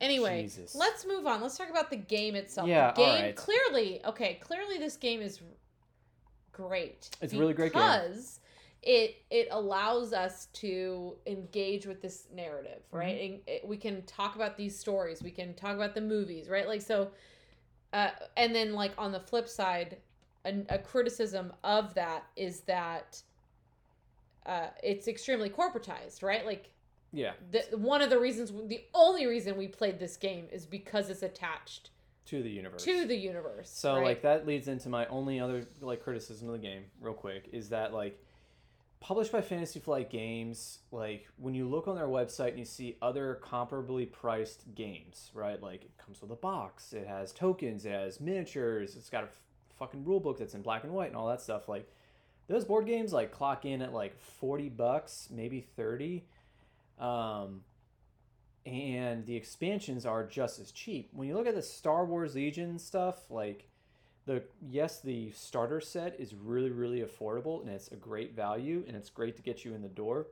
anyway 0.00 0.42
Jesus. 0.42 0.74
let's 0.74 1.06
move 1.06 1.26
on 1.26 1.40
let's 1.40 1.56
talk 1.56 1.70
about 1.70 1.88
the 1.90 1.96
game 1.96 2.34
itself 2.34 2.68
Yeah, 2.68 2.92
the 2.92 2.96
game 3.02 3.34
clearly 3.34 4.00
okay 4.04 4.38
clearly 4.42 4.78
this 4.78 4.96
game 4.96 5.20
is 5.22 5.40
great 6.52 7.10
It's 7.20 7.32
a 7.32 7.38
really 7.38 7.54
great 7.54 7.72
game. 7.72 7.82
because 7.82 8.40
it 8.82 9.16
it 9.30 9.48
allows 9.50 10.12
us 10.12 10.46
to 10.54 11.16
engage 11.26 11.86
with 11.86 12.00
this 12.02 12.28
narrative 12.34 12.82
Mm-hmm. 12.88 12.96
right 12.98 13.20
and 13.30 13.40
it, 13.46 13.66
we 13.66 13.76
can 13.76 14.02
talk 14.02 14.36
about 14.36 14.56
these 14.56 14.78
stories 14.78 15.22
we 15.22 15.30
can 15.30 15.54
talk 15.54 15.74
about 15.74 15.94
the 15.94 16.00
movies 16.00 16.48
right 16.48 16.66
like 16.68 16.82
so 16.82 17.10
uh, 17.96 18.10
and 18.36 18.54
then 18.54 18.74
like 18.74 18.92
on 18.98 19.10
the 19.10 19.20
flip 19.20 19.48
side 19.48 19.96
a, 20.44 20.52
a 20.68 20.78
criticism 20.78 21.52
of 21.64 21.94
that 21.94 22.24
is 22.36 22.60
that 22.60 23.20
uh, 24.44 24.68
it's 24.82 25.08
extremely 25.08 25.48
corporatized 25.50 26.22
right 26.22 26.44
like 26.44 26.70
Yeah, 27.12 27.32
the, 27.50 27.76
one 27.76 28.02
of 28.02 28.10
the 28.10 28.18
reasons 28.18 28.52
the 28.68 28.84
only 28.94 29.26
reason 29.26 29.56
we 29.56 29.66
played 29.68 29.98
this 29.98 30.16
game 30.16 30.46
is 30.52 30.66
because 30.66 31.08
it's 31.10 31.22
attached 31.22 31.90
to 32.26 32.42
the 32.42 32.50
universe. 32.50 32.82
to 32.84 33.06
the 33.06 33.16
universe 33.16 33.70
So 33.70 33.94
right? 33.94 34.04
like 34.04 34.22
that 34.22 34.46
leads 34.46 34.68
into 34.68 34.88
my 34.88 35.06
only 35.06 35.40
other 35.40 35.64
like 35.80 36.02
criticism 36.02 36.48
of 36.48 36.52
the 36.52 36.58
game, 36.60 36.84
real 37.00 37.14
quick, 37.14 37.48
is 37.52 37.68
that 37.70 37.92
like 37.94 38.20
published 39.00 39.32
by 39.32 39.40
Fantasy 39.40 39.78
Flight 39.78 40.10
Games, 40.10 40.80
like 40.90 41.28
when 41.36 41.54
you 41.54 41.68
look 41.68 41.88
on 41.88 41.96
their 41.96 42.06
website 42.06 42.50
and 42.50 42.58
you 42.58 42.64
see 42.64 42.96
other 43.02 43.40
comparably 43.42 44.10
priced 44.10 44.74
games, 44.74 45.30
right? 45.34 45.62
Like 45.62 45.84
it 45.84 45.96
comes 45.98 46.20
with 46.20 46.30
a 46.30 46.36
box, 46.36 46.92
it 46.92 47.06
has 47.06 47.32
tokens, 47.32 47.84
it 47.84 47.92
has 47.92 48.20
miniatures, 48.20 48.96
it's 48.96 49.10
got 49.10 49.24
a 49.24 49.28
f- 49.28 49.40
fucking 49.78 50.04
rule 50.04 50.20
book 50.20 50.38
that's 50.38 50.54
in 50.54 50.62
black 50.62 50.84
and 50.84 50.92
white 50.92 51.08
and 51.08 51.16
all 51.16 51.28
that 51.28 51.42
stuff. 51.42 51.68
Like 51.68 51.88
those 52.48 52.64
board 52.64 52.86
games 52.86 53.12
like 53.12 53.32
clock 53.32 53.64
in 53.64 53.82
at 53.82 53.92
like 53.92 54.18
40 54.18 54.70
bucks, 54.70 55.28
maybe 55.30 55.60
30. 55.60 56.24
Um 56.98 57.62
and 58.64 59.24
the 59.26 59.36
expansions 59.36 60.04
are 60.04 60.26
just 60.26 60.58
as 60.58 60.72
cheap. 60.72 61.10
When 61.12 61.28
you 61.28 61.34
look 61.34 61.46
at 61.46 61.54
the 61.54 61.62
Star 61.62 62.04
Wars 62.04 62.34
Legion 62.34 62.80
stuff, 62.80 63.30
like 63.30 63.68
the 64.26 64.42
yes, 64.68 65.00
the 65.00 65.30
starter 65.30 65.80
set 65.80 66.16
is 66.18 66.34
really 66.34 66.70
really 66.70 67.00
affordable 67.00 67.62
and 67.62 67.70
it's 67.70 67.88
a 67.88 67.96
great 67.96 68.34
value 68.34 68.84
and 68.86 68.96
it's 68.96 69.08
great 69.08 69.36
to 69.36 69.42
get 69.42 69.64
you 69.64 69.74
in 69.74 69.82
the 69.82 69.88
door. 69.88 70.26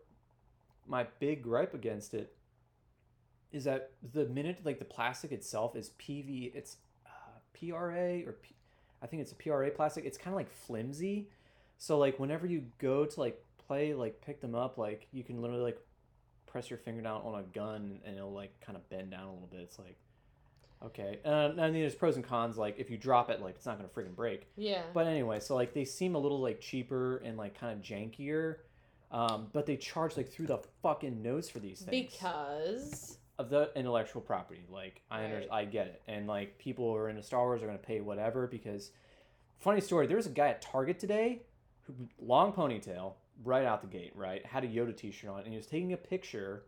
My 0.86 1.06
big 1.20 1.42
gripe 1.42 1.72
against 1.72 2.12
it 2.12 2.34
is 3.52 3.64
that 3.64 3.92
the 4.12 4.26
minute 4.26 4.58
like 4.64 4.80
the 4.80 4.84
plastic 4.84 5.32
itself 5.32 5.76
is 5.76 5.92
PV, 6.00 6.54
it's 6.54 6.76
uh, 7.06 7.38
PRA 7.58 8.26
or 8.26 8.32
P, 8.32 8.54
I 9.00 9.06
think 9.06 9.22
it's 9.22 9.32
a 9.32 9.36
PRA 9.36 9.70
plastic. 9.70 10.04
It's 10.04 10.18
kind 10.18 10.34
of 10.34 10.36
like 10.36 10.50
flimsy, 10.50 11.28
so 11.78 11.96
like 11.98 12.18
whenever 12.18 12.46
you 12.46 12.64
go 12.78 13.06
to 13.06 13.20
like 13.20 13.42
play 13.66 13.94
like 13.94 14.20
pick 14.20 14.40
them 14.40 14.54
up, 14.54 14.76
like 14.76 15.06
you 15.12 15.22
can 15.22 15.40
literally 15.40 15.62
like 15.62 15.78
press 16.46 16.70
your 16.70 16.78
finger 16.78 17.02
down 17.02 17.20
on 17.24 17.40
a 17.40 17.42
gun 17.42 18.00
and 18.04 18.16
it'll 18.16 18.32
like 18.32 18.58
kind 18.60 18.76
of 18.76 18.88
bend 18.88 19.10
down 19.10 19.24
a 19.24 19.32
little 19.32 19.48
bit. 19.50 19.60
It's 19.60 19.78
like 19.78 19.98
okay. 20.86 21.18
Uh, 21.24 21.50
I 21.58 21.70
mean, 21.70 21.80
there's 21.80 21.94
pros 21.94 22.16
and 22.16 22.24
cons. 22.24 22.56
Like 22.56 22.76
if 22.78 22.90
you 22.90 22.96
drop 22.96 23.30
it, 23.30 23.40
like 23.40 23.56
it's 23.56 23.66
not 23.66 23.76
gonna 23.76 23.88
freaking 23.88 24.14
break. 24.16 24.46
yeah 24.56 24.82
But 24.92 25.06
anyway, 25.06 25.40
so 25.40 25.54
like 25.54 25.74
they 25.74 25.84
seem 25.84 26.14
a 26.14 26.18
little 26.18 26.40
like 26.40 26.60
cheaper 26.60 27.18
and 27.18 27.36
like 27.36 27.58
kind 27.58 27.72
of 27.72 27.82
jankier. 27.84 28.56
Um, 29.10 29.46
but 29.52 29.66
they 29.66 29.76
charge 29.76 30.16
like 30.16 30.28
through 30.30 30.46
the 30.46 30.58
fucking 30.82 31.22
nose 31.22 31.48
for 31.48 31.60
these 31.60 31.80
things 31.82 32.12
because 32.12 33.18
of 33.38 33.48
the 33.50 33.70
intellectual 33.76 34.22
property. 34.22 34.64
Like 34.68 35.02
I 35.10 35.24
under, 35.24 35.38
Right. 35.38 35.48
I 35.52 35.64
get 35.64 35.86
it, 35.86 36.02
and 36.08 36.26
like 36.26 36.58
people 36.58 36.90
who 36.90 36.96
are 36.96 37.08
into 37.08 37.22
Star 37.22 37.42
Wars 37.44 37.62
are 37.62 37.66
gonna 37.66 37.78
pay 37.78 38.00
whatever 38.00 38.46
because. 38.46 38.90
Funny 39.60 39.80
story. 39.80 40.06
There 40.06 40.16
was 40.18 40.26
a 40.26 40.30
guy 40.30 40.48
at 40.48 40.60
Target 40.60 40.98
today, 40.98 41.40
who 41.86 41.94
long 42.20 42.52
ponytail, 42.52 43.14
right 43.44 43.64
out 43.64 43.80
the 43.80 43.86
gate, 43.86 44.12
right, 44.14 44.44
had 44.44 44.62
a 44.62 44.66
Yoda 44.66 44.94
T-shirt 44.94 45.30
on, 45.30 45.38
and 45.40 45.48
he 45.48 45.56
was 45.56 45.66
taking 45.66 45.94
a 45.94 45.96
picture 45.96 46.64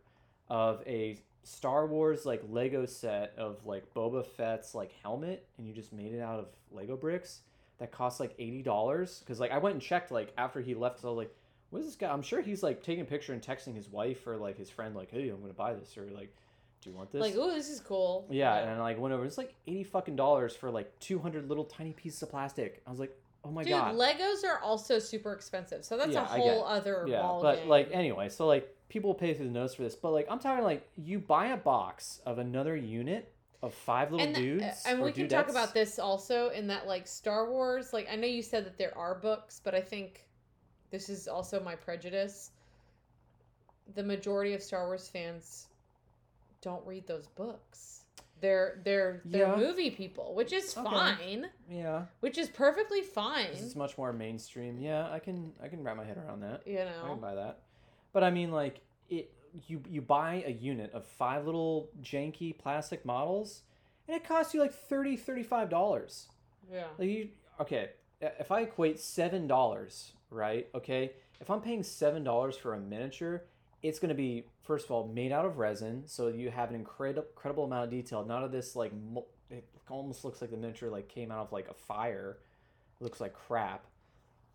of 0.49 0.81
a 0.87 1.19
Star 1.47 1.87
Wars 1.87 2.25
like 2.25 2.43
Lego 2.49 2.85
set 2.85 3.33
of 3.37 3.65
like 3.65 3.93
Boba 3.93 4.25
Fett's 4.25 4.75
like 4.75 4.91
helmet, 5.01 5.47
and 5.57 5.65
you 5.65 5.73
just 5.73 5.93
made 5.93 6.13
it 6.13 6.19
out 6.21 6.39
of 6.39 6.47
Lego 6.71 6.97
bricks. 6.97 7.41
That 7.79 7.91
cost 7.91 8.19
like 8.19 8.33
eighty 8.37 8.61
dollars. 8.61 9.19
Because 9.19 9.39
like 9.39 9.51
I 9.51 9.57
went 9.57 9.73
and 9.75 9.81
checked 9.81 10.11
like 10.11 10.33
after 10.37 10.59
he 10.59 10.75
left, 10.75 10.99
so 10.99 11.07
I 11.07 11.11
was 11.11 11.17
like, 11.17 11.35
"What 11.69 11.79
is 11.79 11.85
this 11.85 11.95
guy?" 11.95 12.11
I'm 12.11 12.21
sure 12.21 12.41
he's 12.41 12.63
like 12.63 12.83
taking 12.83 13.01
a 13.01 13.05
picture 13.05 13.31
and 13.33 13.41
texting 13.41 13.75
his 13.75 13.87
wife 13.89 14.27
or 14.27 14.35
like 14.35 14.57
his 14.57 14.69
friend, 14.69 14.93
like, 14.93 15.09
"Hey, 15.09 15.29
I'm 15.29 15.39
gonna 15.39 15.53
buy 15.53 15.73
this," 15.73 15.97
or 15.97 16.03
like, 16.11 16.33
"Do 16.81 16.89
you 16.89 16.95
want 16.95 17.11
this?" 17.11 17.21
like 17.21 17.35
oh 17.37 17.49
this 17.53 17.69
is 17.69 17.79
cool 17.79 18.27
Yeah, 18.29 18.55
and 18.57 18.69
I 18.71 18.79
like 18.79 18.99
went 18.99 19.13
over. 19.13 19.23
It's 19.23 19.37
like 19.37 19.53
eighty 19.67 19.83
fucking 19.85 20.17
dollars 20.17 20.53
for 20.55 20.69
like 20.69 20.91
two 20.99 21.17
hundred 21.19 21.47
little 21.47 21.65
tiny 21.65 21.93
pieces 21.93 22.21
of 22.23 22.29
plastic. 22.29 22.81
I 22.85 22.89
was 22.89 22.99
like, 22.99 23.15
oh 23.45 23.51
my 23.51 23.63
Dude, 23.63 23.71
god. 23.73 23.95
Legos 23.95 24.43
are 24.43 24.59
also 24.59 24.99
super 24.99 25.31
expensive, 25.31 25.85
so 25.85 25.97
that's 25.97 26.11
Yeah, 26.11 26.23
a 26.23 26.25
whole 26.25 26.65
other 26.65 27.05
yeah, 27.07 27.21
ball 27.21 27.41
but 27.41 27.59
game. 27.59 27.69
like 27.69 27.89
anyway, 27.93 28.27
so 28.27 28.47
like 28.47 28.73
people 28.89 29.13
pay 29.13 29.33
through 29.33 29.47
the 29.47 29.51
nose 29.51 29.75
for 29.75 29.83
this, 29.83 29.95
but 29.95 30.11
like 30.11 30.27
I'm 30.29 30.39
talking 30.39 30.63
like 30.63 30.87
you 30.95 31.19
buy 31.19 31.47
a 31.47 31.57
box 31.57 32.21
of 32.25 32.37
another 32.39 32.75
unit 32.75 33.33
of 33.63 33.73
five 33.73 34.11
little 34.11 34.25
and 34.25 34.35
th- 34.35 34.59
dudes, 34.59 34.83
and 34.85 35.01
we 35.01 35.11
can 35.11 35.27
talk 35.27 35.49
about 35.49 35.73
this 35.73 35.97
also 35.99 36.49
in 36.49 36.67
that 36.67 36.87
like 36.87 37.07
Star 37.07 37.49
Wars. 37.49 37.91
Like 37.93 38.07
I 38.11 38.15
know 38.15 38.27
you 38.27 38.41
said 38.43 38.65
that 38.65 38.77
there 38.77 38.97
are 38.97 39.15
books, 39.15 39.59
but 39.63 39.73
I 39.75 39.81
think 39.81 40.27
this 40.91 41.09
is 41.09 41.27
also 41.27 41.59
my 41.61 41.75
prejudice. 41.75 42.51
The 43.95 44.03
majority 44.03 44.53
of 44.53 44.61
Star 44.61 44.85
Wars 44.85 45.07
fans 45.07 45.67
don't 46.61 46.85
read 46.85 47.07
those 47.07 47.27
books. 47.27 48.01
They're 48.41 48.79
they're 48.83 49.21
they're 49.25 49.47
Yeah. 49.47 49.55
movie 49.55 49.89
people, 49.89 50.35
which 50.35 50.53
is 50.53 50.77
Okay. 50.77 50.87
fine, 50.89 51.49
Yeah, 51.69 52.05
which 52.19 52.37
is 52.37 52.49
perfectly 52.49 53.01
fine. 53.01 53.49
this 53.51 53.61
is 53.63 53.75
much 53.75 53.97
more 53.97 54.13
mainstream. 54.13 54.77
Yeah, 54.77 55.09
I 55.11 55.17
can 55.19 55.53
I 55.61 55.67
can 55.67 55.83
wrap 55.83 55.97
my 55.97 56.05
head 56.05 56.17
around 56.17 56.41
that. 56.41 56.67
you 56.67 56.75
know. 56.75 57.01
I 57.03 57.07
can 57.09 57.19
buy 57.19 57.33
that. 57.35 57.61
But 58.17 58.23
I 58.23 58.31
mean, 58.31 58.49
like 58.49 58.81
it, 59.11 59.31
you 59.67 59.79
you 59.87 60.01
buy 60.01 60.43
a 60.47 60.49
unit 60.49 60.91
of 60.91 61.05
five 61.05 61.45
little 61.45 61.91
janky 62.01 62.57
plastic 62.57 63.05
models, 63.05 63.61
and 64.07 64.17
it 64.17 64.27
costs 64.27 64.55
you 64.55 64.59
like 64.59 64.73
30 64.73 65.15
35 65.17 65.69
dollars. 65.69 66.27
yeah. 66.73 66.85
Like 66.97 67.09
you, 67.09 67.29
okay, 67.59 67.91
if 68.19 68.51
I 68.51 68.61
equate 68.61 68.99
seven 68.99 69.45
dollars, 69.45 70.13
right? 70.31 70.67
Okay, 70.73 71.11
if 71.39 71.51
I'm 71.51 71.61
paying 71.61 71.83
seven 71.83 72.23
dollars 72.23 72.57
for 72.57 72.73
a 72.73 72.79
miniature, 72.79 73.43
it's 73.83 73.99
going 73.99 74.09
to 74.09 74.15
be 74.15 74.45
first 74.63 74.85
of 74.85 74.91
all 74.93 75.07
made 75.07 75.31
out 75.31 75.45
of 75.45 75.59
resin, 75.59 76.01
so 76.07 76.29
you 76.29 76.49
have 76.49 76.71
an 76.71 76.75
incredible 76.75 77.27
incredible 77.29 77.65
amount 77.65 77.83
of 77.83 77.91
detail. 77.91 78.25
None 78.25 78.43
of 78.43 78.51
this 78.51 78.75
like 78.75 78.93
mo- 79.11 79.27
it 79.51 79.63
almost 79.91 80.25
looks 80.25 80.41
like 80.41 80.49
the 80.49 80.57
miniature 80.57 80.89
like 80.89 81.07
came 81.07 81.31
out 81.31 81.45
of 81.45 81.51
like 81.51 81.67
a 81.69 81.75
fire. 81.75 82.39
It 82.99 83.03
looks 83.03 83.21
like 83.21 83.35
crap. 83.35 83.85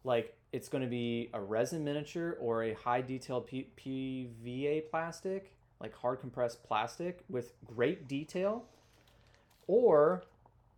Like 0.04 0.36
it's 0.52 0.68
going 0.68 0.82
to 0.82 0.90
be 0.90 1.30
a 1.32 1.40
resin 1.40 1.84
miniature 1.84 2.36
or 2.40 2.64
a 2.64 2.74
high 2.74 3.00
detailed 3.00 3.46
P- 3.46 3.68
PVA 3.76 4.90
plastic, 4.90 5.54
like 5.80 5.94
hard 5.96 6.20
compressed 6.20 6.62
plastic 6.64 7.20
with 7.28 7.52
great 7.66 8.08
detail, 8.08 8.64
or 9.66 10.24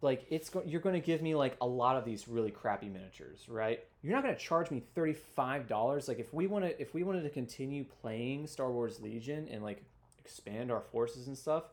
like 0.01 0.27
it's 0.31 0.51
go- 0.51 0.63
you're 0.67 0.81
going 0.81 0.95
to 0.95 1.05
give 1.05 1.23
me 1.23 1.35
like 1.35 1.57
a 1.61 1.67
lot 1.67 1.97
of 1.97 2.05
these 2.05 2.29
really 2.29 2.51
crappy 2.51 2.89
miniatures, 2.89 3.49
right? 3.49 3.83
You're 4.03 4.13
not 4.13 4.23
going 4.23 4.35
to 4.35 4.41
charge 4.41 4.71
me 4.71 4.83
thirty 4.95 5.15
five 5.15 5.67
dollars. 5.67 6.07
Like 6.09 6.19
if 6.19 6.33
we 6.33 6.47
want 6.47 6.65
to, 6.67 6.81
if 6.81 6.95
we 6.95 7.03
wanted 7.03 7.23
to 7.23 7.31
continue 7.31 7.85
playing 7.85 8.47
Star 8.47 8.71
Wars 8.71 9.01
Legion 9.01 9.49
and 9.51 9.63
like 9.63 9.83
expand 10.23 10.71
our 10.71 10.81
forces 10.81 11.27
and 11.27 11.37
stuff, 11.37 11.65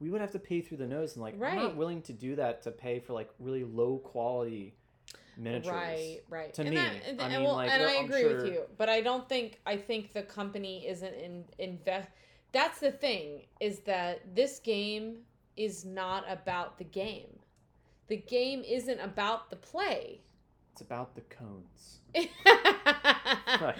we 0.00 0.10
would 0.10 0.20
have 0.20 0.32
to 0.32 0.38
pay 0.38 0.60
through 0.60 0.78
the 0.78 0.86
nose. 0.86 1.14
And 1.14 1.22
like 1.22 1.34
I'm 1.34 1.40
not 1.62 1.76
willing 1.76 2.02
to 2.02 2.12
do 2.12 2.36
that 2.36 2.62
to 2.62 2.70
pay 2.70 2.98
for 2.98 3.12
like 3.12 3.30
really 3.38 3.64
low 3.64 3.98
quality 3.98 4.74
miniatures. 5.36 5.70
Right, 5.70 6.20
right. 6.28 6.54
To 6.54 6.62
and 6.62 6.70
me, 6.70 6.76
That, 6.76 6.92
and, 7.08 7.20
I 7.20 7.24
and 7.24 7.34
mean, 7.34 7.44
well, 7.44 7.56
like, 7.56 7.70
and 7.70 7.82
I 7.82 7.94
agree 7.96 8.24
with 8.24 8.46
you, 8.46 8.62
but 8.76 8.88
I 8.88 9.00
don't 9.00 9.28
think 9.28 9.60
I 9.66 9.76
think 9.76 10.12
the 10.12 10.22
company 10.22 10.86
isn't 10.86 11.14
in 11.14 11.44
invest. 11.58 12.08
That's 12.52 12.80
the 12.80 12.92
thing 12.92 13.42
is 13.60 13.80
that 13.80 14.34
this 14.34 14.58
game 14.60 15.18
is 15.56 15.84
not 15.84 16.24
about 16.28 16.78
the 16.78 16.84
game. 16.84 17.38
The 18.08 18.16
game 18.16 18.62
isn't 18.66 19.00
about 19.00 19.50
the 19.50 19.56
play. 19.56 20.20
It's 20.72 20.80
about 20.80 21.14
the 21.14 21.22
cones. 21.22 22.00
right. 23.60 23.76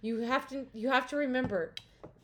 You 0.00 0.20
have 0.20 0.48
to 0.48 0.66
you 0.72 0.90
have 0.90 1.06
to 1.08 1.16
remember 1.16 1.74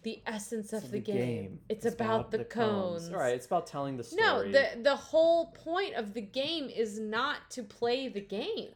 the 0.02 0.20
essence 0.26 0.72
of 0.72 0.82
the, 0.82 0.88
the 0.88 1.00
game. 1.00 1.58
It's, 1.68 1.86
about, 1.86 2.30
the, 2.30 2.44
cones. 2.44 3.10
All 3.10 3.18
right, 3.18 3.34
it's 3.34 3.46
about 3.46 3.66
telling 3.66 3.96
the 3.96 4.04
story. 4.04 4.22
No, 4.22 4.42
the 4.50 4.68
the 4.82 4.96
whole 4.96 5.46
point 5.46 5.94
of 5.94 6.14
the 6.14 6.20
game 6.20 6.68
is 6.68 6.98
not 6.98 7.50
to 7.50 7.62
play 7.62 8.08
the 8.08 8.20
game. 8.20 8.70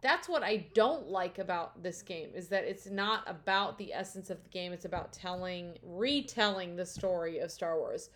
That's 0.00 0.28
what 0.28 0.42
I 0.42 0.66
don't 0.74 1.08
like 1.08 1.38
about 1.38 1.82
this 1.82 2.02
game 2.02 2.28
is 2.34 2.48
that 2.48 2.64
it's 2.64 2.86
not 2.86 3.24
about 3.26 3.78
the 3.78 3.92
essence 3.94 4.28
of 4.28 4.42
the 4.42 4.50
game. 4.50 4.70
It's 4.70 4.84
about 4.84 5.14
telling, 5.14 5.78
retelling 5.82 6.76
the 6.76 6.84
story 6.84 7.38
of 7.38 7.50
Star 7.50 7.78
Wars, 7.78 8.10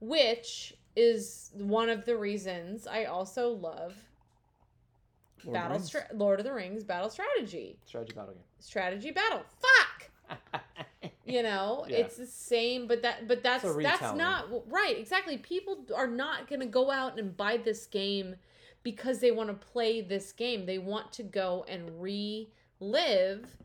which 0.00 0.72
is 0.96 1.50
one 1.52 1.90
of 1.90 2.06
the 2.06 2.16
reasons 2.16 2.86
I 2.86 3.04
also 3.04 3.50
love 3.50 3.94
Lord 5.44 5.54
Battle 5.54 5.78
Stra- 5.78 6.08
Lord 6.14 6.40
of 6.40 6.46
the 6.46 6.52
Rings 6.52 6.84
Battle 6.84 7.10
Strategy. 7.10 7.78
strategy 7.84 8.14
battle 8.14 8.32
game. 8.32 8.42
Strategy 8.58 9.10
battle. 9.10 9.42
Fuck. 9.60 10.40
You 11.26 11.42
know, 11.42 11.84
Yeah. 11.88 11.96
it's 11.98 12.16
the 12.16 12.26
same, 12.26 12.86
but 12.86 13.02
that 13.02 13.26
but 13.28 13.42
that's 13.42 13.64
that's 13.64 14.14
not 14.16 14.46
right. 14.70 14.96
Exactly. 14.98 15.36
People 15.38 15.84
are 15.94 16.06
not 16.06 16.48
going 16.48 16.60
to 16.60 16.66
go 16.66 16.90
out 16.90 17.18
and 17.18 17.36
buy 17.36 17.56
this 17.56 17.86
game 17.86 18.36
because 18.82 19.18
they 19.18 19.32
want 19.32 19.48
to 19.48 19.66
play 19.66 20.00
this 20.00 20.32
game. 20.32 20.66
They 20.66 20.78
want 20.78 21.12
to 21.14 21.22
go 21.24 21.64
and 21.68 22.00
relive 22.00 23.56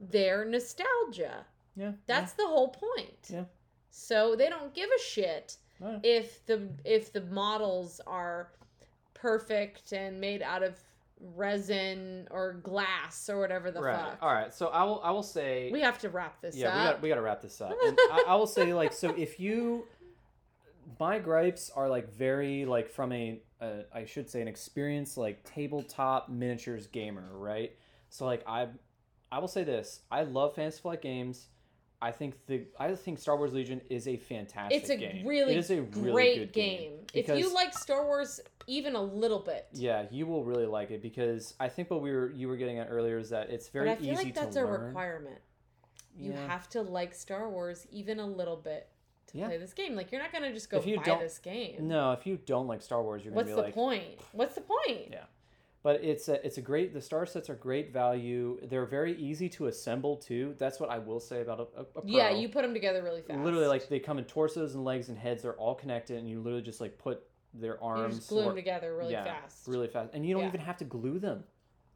their 0.00 0.44
nostalgia. 0.46 1.44
yeah, 1.76 1.92
That's 2.06 2.32
the 2.32 2.46
whole 2.46 2.68
point. 2.68 3.28
Yeah. 3.28 3.44
So 3.90 4.34
they 4.36 4.48
don't 4.48 4.72
give 4.72 4.88
a 4.88 5.02
shit 5.02 5.56
yeah. 5.80 5.98
If 6.02 6.44
the 6.46 6.68
if 6.84 7.12
the 7.12 7.22
models 7.22 8.00
are 8.06 8.50
perfect 9.14 9.92
and 9.92 10.20
made 10.20 10.42
out 10.42 10.62
of 10.62 10.78
resin 11.20 12.26
or 12.30 12.54
glass 12.54 13.28
or 13.28 13.38
whatever 13.38 13.70
the 13.70 13.80
right. 13.80 13.96
fuck. 13.96 14.18
All 14.22 14.32
right. 14.32 14.52
So 14.52 14.68
I 14.68 14.84
will. 14.84 15.00
I 15.02 15.10
will 15.10 15.22
say. 15.22 15.70
We 15.72 15.80
have 15.80 15.98
to 15.98 16.08
wrap 16.08 16.40
this 16.40 16.56
yeah, 16.56 16.68
up. 16.68 16.74
we 16.74 16.84
got 16.84 17.02
we 17.02 17.08
got 17.08 17.14
to 17.16 17.22
wrap 17.22 17.42
this 17.42 17.60
up. 17.60 17.76
And 17.84 17.98
I, 18.12 18.24
I 18.28 18.34
will 18.36 18.46
say 18.46 18.72
like 18.74 18.92
so 18.92 19.14
if 19.16 19.38
you, 19.38 19.84
my 20.98 21.18
gripes 21.18 21.70
are 21.74 21.88
like 21.88 22.12
very 22.12 22.64
like 22.64 22.90
from 22.90 23.12
a, 23.12 23.40
a 23.60 23.84
I 23.92 24.04
should 24.04 24.30
say 24.30 24.40
an 24.40 24.48
experienced 24.48 25.16
like 25.16 25.44
tabletop 25.44 26.28
miniatures 26.28 26.86
gamer, 26.86 27.28
right? 27.32 27.76
So 28.08 28.24
like 28.24 28.42
I, 28.46 28.68
I 29.30 29.38
will 29.38 29.48
say 29.48 29.64
this: 29.64 30.00
I 30.10 30.22
love 30.22 30.54
Fantasy 30.54 30.80
Flight 30.80 31.02
games. 31.02 31.48
I 32.02 32.12
think 32.12 32.34
the 32.46 32.66
I 32.78 32.94
think 32.94 33.18
Star 33.18 33.36
Wars 33.36 33.52
Legion 33.52 33.80
is 33.90 34.08
a 34.08 34.16
fantastic 34.16 34.80
it's 34.80 34.90
a 34.90 34.96
game. 34.96 35.26
really 35.26 35.54
it 35.54 35.58
is 35.58 35.70
a 35.70 35.82
really 35.82 36.12
great 36.12 36.38
good 36.38 36.52
game. 36.52 36.92
if 37.12 37.28
you 37.28 37.52
like 37.52 37.74
Star 37.76 38.04
Wars 38.06 38.40
even 38.66 38.94
a 38.94 39.02
little 39.02 39.40
bit, 39.40 39.66
Yeah, 39.72 40.06
you 40.10 40.26
will 40.26 40.44
really 40.44 40.66
like 40.66 40.90
it 40.90 41.02
because 41.02 41.54
I 41.60 41.68
think 41.68 41.90
what 41.90 42.00
we 42.00 42.10
were 42.12 42.30
you 42.30 42.48
were 42.48 42.56
getting 42.56 42.78
at 42.78 42.88
earlier 42.90 43.18
is 43.18 43.30
that 43.30 43.50
it's 43.50 43.68
very 43.68 43.88
but 43.88 43.92
I 43.92 43.96
feel 43.96 44.14
easy 44.14 44.24
like 44.24 44.34
that's 44.34 44.56
a 44.56 44.62
learn. 44.64 44.80
requirement. 44.86 45.38
You 46.16 46.32
Yeah. 46.32 46.46
have 46.46 46.68
to 46.70 46.82
like 46.82 47.14
Star 47.14 47.48
Wars 47.50 47.86
even 47.90 48.18
a 48.18 48.26
little 48.26 48.56
bit 48.56 48.88
to 49.28 49.38
Yeah. 49.38 49.46
play 49.48 49.58
this 49.58 49.74
game. 49.74 49.94
Like 49.94 50.10
you're 50.10 50.22
not 50.22 50.32
gonna 50.32 50.52
just 50.52 50.70
go 50.70 50.80
buy 50.80 51.18
this 51.20 51.38
game. 51.38 51.86
No, 51.86 52.12
if 52.12 52.26
you 52.26 52.38
don't 52.46 52.66
like 52.66 52.80
Star 52.82 53.02
Wars, 53.02 53.24
you're 53.24 53.32
gonna 53.34 53.36
What's 53.44 53.50
be 53.50 53.54
the 53.56 53.62
like, 53.62 53.74
point? 53.74 54.20
What's 54.32 54.54
the 54.54 54.62
point? 54.62 55.08
Yeah. 55.10 55.24
But 55.82 56.02
it's 56.04 56.28
a 56.28 56.44
it's 56.44 56.58
a 56.58 56.60
great. 56.62 56.92
The 56.92 57.00
star 57.00 57.24
sets 57.26 57.48
are 57.48 57.54
great 57.54 57.92
value. 57.92 58.58
They're 58.68 58.86
very 58.86 59.16
easy 59.16 59.48
to 59.50 59.66
assemble 59.66 60.16
too. 60.16 60.54
That's 60.58 60.78
what 60.78 60.90
I 60.90 60.98
will 60.98 61.20
say 61.20 61.40
about 61.40 61.70
a, 61.76 61.80
a. 61.80 62.02
Yeah, 62.04 62.30
you 62.30 62.48
put 62.48 62.62
them 62.62 62.74
together 62.74 63.02
really 63.02 63.22
fast. 63.22 63.40
literally 63.40 63.66
like 63.66 63.88
they 63.88 63.98
come 63.98 64.18
in 64.18 64.24
torsos 64.24 64.74
and 64.74 64.84
legs 64.84 65.08
and 65.08 65.16
heads. 65.18 65.42
They're 65.42 65.54
all 65.54 65.74
connected, 65.74 66.18
and 66.18 66.28
you 66.28 66.40
literally 66.40 66.62
just 66.62 66.80
like 66.80 66.98
put 66.98 67.22
their 67.54 67.74
you 67.74 67.78
arms 67.82 68.16
just 68.16 68.28
glue 68.28 68.42
or- 68.42 68.46
them 68.46 68.56
together 68.56 68.96
really 68.96 69.12
yeah, 69.12 69.24
fast. 69.24 69.66
really 69.66 69.88
fast, 69.88 70.10
and 70.12 70.24
you 70.26 70.34
don't 70.34 70.42
Yeah. 70.42 70.48
even 70.48 70.60
have 70.60 70.76
to 70.78 70.84
glue 70.84 71.18
them. 71.18 71.44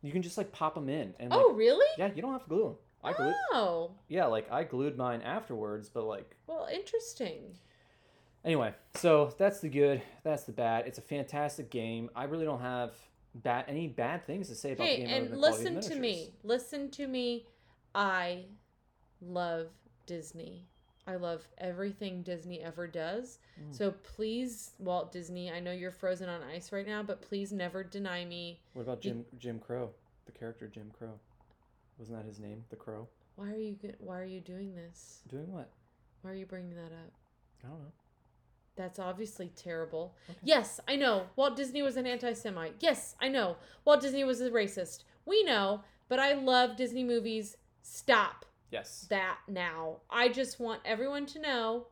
You 0.02 0.12
can 0.12 0.22
just 0.22 0.36
like 0.38 0.50
pop 0.52 0.74
them 0.74 0.88
in, 0.88 1.14
and 1.20 1.32
oh, 1.32 1.36
like, 1.36 1.46
oh, 1.46 1.52
really? 1.52 1.86
yeah, 1.98 2.10
you 2.14 2.22
don't 2.22 2.32
have 2.32 2.42
to 2.42 2.48
glue 2.48 2.64
them. 2.64 2.76
I 3.04 3.12
glued, 3.12 3.34
Oh, 3.52 3.90
yeah, 4.08 4.24
like 4.24 4.50
I 4.50 4.64
glued 4.64 4.96
mine 4.96 5.20
afterwards, 5.20 5.90
but 5.90 6.04
like 6.04 6.34
well, 6.46 6.66
interesting. 6.72 7.54
Anyway, 8.44 8.74
so 8.94 9.32
that's 9.38 9.60
the 9.60 9.68
good, 9.68 10.02
that's 10.22 10.44
the 10.44 10.52
bad. 10.52 10.86
It's 10.86 10.98
a 10.98 11.02
fantastic 11.02 11.70
game. 11.70 12.10
I 12.16 12.24
really 12.24 12.44
don't 12.44 12.60
have 12.60 12.94
bad 13.34 13.64
any 13.68 13.88
bad 13.88 14.26
things 14.26 14.48
to 14.48 14.54
say 14.54 14.72
about 14.72 14.84
the 14.84 14.90
Hey, 14.90 14.96
game. 14.98 15.06
other 15.06 15.14
and 15.16 15.24
than 15.26 15.32
the 15.32 15.46
quality 15.46 15.66
of 15.66 15.74
listen 15.74 15.92
to 15.92 16.00
me. 16.00 16.34
Listen 16.42 16.90
to 16.90 17.06
me. 17.06 17.46
I 17.94 18.44
love 19.20 19.70
Disney. 20.06 20.68
I 21.06 21.16
love 21.16 21.46
everything 21.58 22.22
Disney 22.22 22.62
ever 22.62 22.86
does. 22.86 23.38
Mm. 23.60 23.76
So 23.76 23.90
please, 23.90 24.70
Walt 24.78 25.12
Disney, 25.12 25.50
I 25.52 25.60
know 25.60 25.72
you're 25.72 25.90
frozen 25.90 26.28
on 26.30 26.42
ice 26.42 26.72
right 26.72 26.86
now, 26.86 27.02
but 27.02 27.20
please 27.20 27.52
never 27.52 27.84
deny 27.84 28.24
me. 28.24 28.60
What 28.72 28.82
about 28.82 29.00
Jim 29.02 29.24
Jim 29.38 29.58
Crow? 29.58 29.90
The 30.26 30.32
character 30.32 30.66
Jim 30.66 30.90
Crow. 30.96 31.20
Wasn't 31.98 32.16
that 32.16 32.26
his 32.26 32.40
name? 32.40 32.64
The 32.70 32.76
Crow. 32.76 33.06
Why 33.36 33.50
are 33.50 33.58
you 33.58 33.76
why 33.98 34.20
are 34.20 34.24
you 34.24 34.40
doing 34.40 34.74
this? 34.74 35.20
Doing 35.28 35.52
what? 35.52 35.70
Why 36.22 36.30
are 36.30 36.34
you 36.34 36.46
bringing 36.46 36.74
that 36.76 36.92
up? 36.92 37.12
I 37.64 37.68
don't 37.68 37.80
know. 37.80 37.92
That's 38.76 38.98
obviously 38.98 39.52
terrible. 39.54 40.16
Okay. 40.28 40.38
Yes, 40.42 40.80
I 40.88 40.96
know. 40.96 41.26
Walt 41.36 41.56
Disney 41.56 41.82
was 41.82 41.96
an 41.96 42.06
anti 42.06 42.32
Semite. 42.32 42.74
Yes, 42.80 43.14
I 43.20 43.28
know. 43.28 43.56
Walt 43.84 44.00
Disney 44.00 44.24
was 44.24 44.40
a 44.40 44.50
racist. 44.50 45.04
We 45.26 45.44
know, 45.44 45.82
but 46.08 46.18
I 46.18 46.32
love 46.34 46.76
Disney 46.76 47.04
movies. 47.04 47.56
Stop 47.82 48.44
Yes. 48.70 49.06
that 49.10 49.38
now. 49.46 49.98
I 50.10 50.28
just 50.28 50.58
want 50.58 50.80
everyone 50.84 51.26
to 51.26 51.38
know 51.38 51.86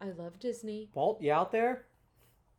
I 0.00 0.06
love 0.10 0.38
Disney. 0.38 0.88
Walt, 0.94 1.20
you 1.20 1.32
out 1.32 1.52
there? 1.52 1.84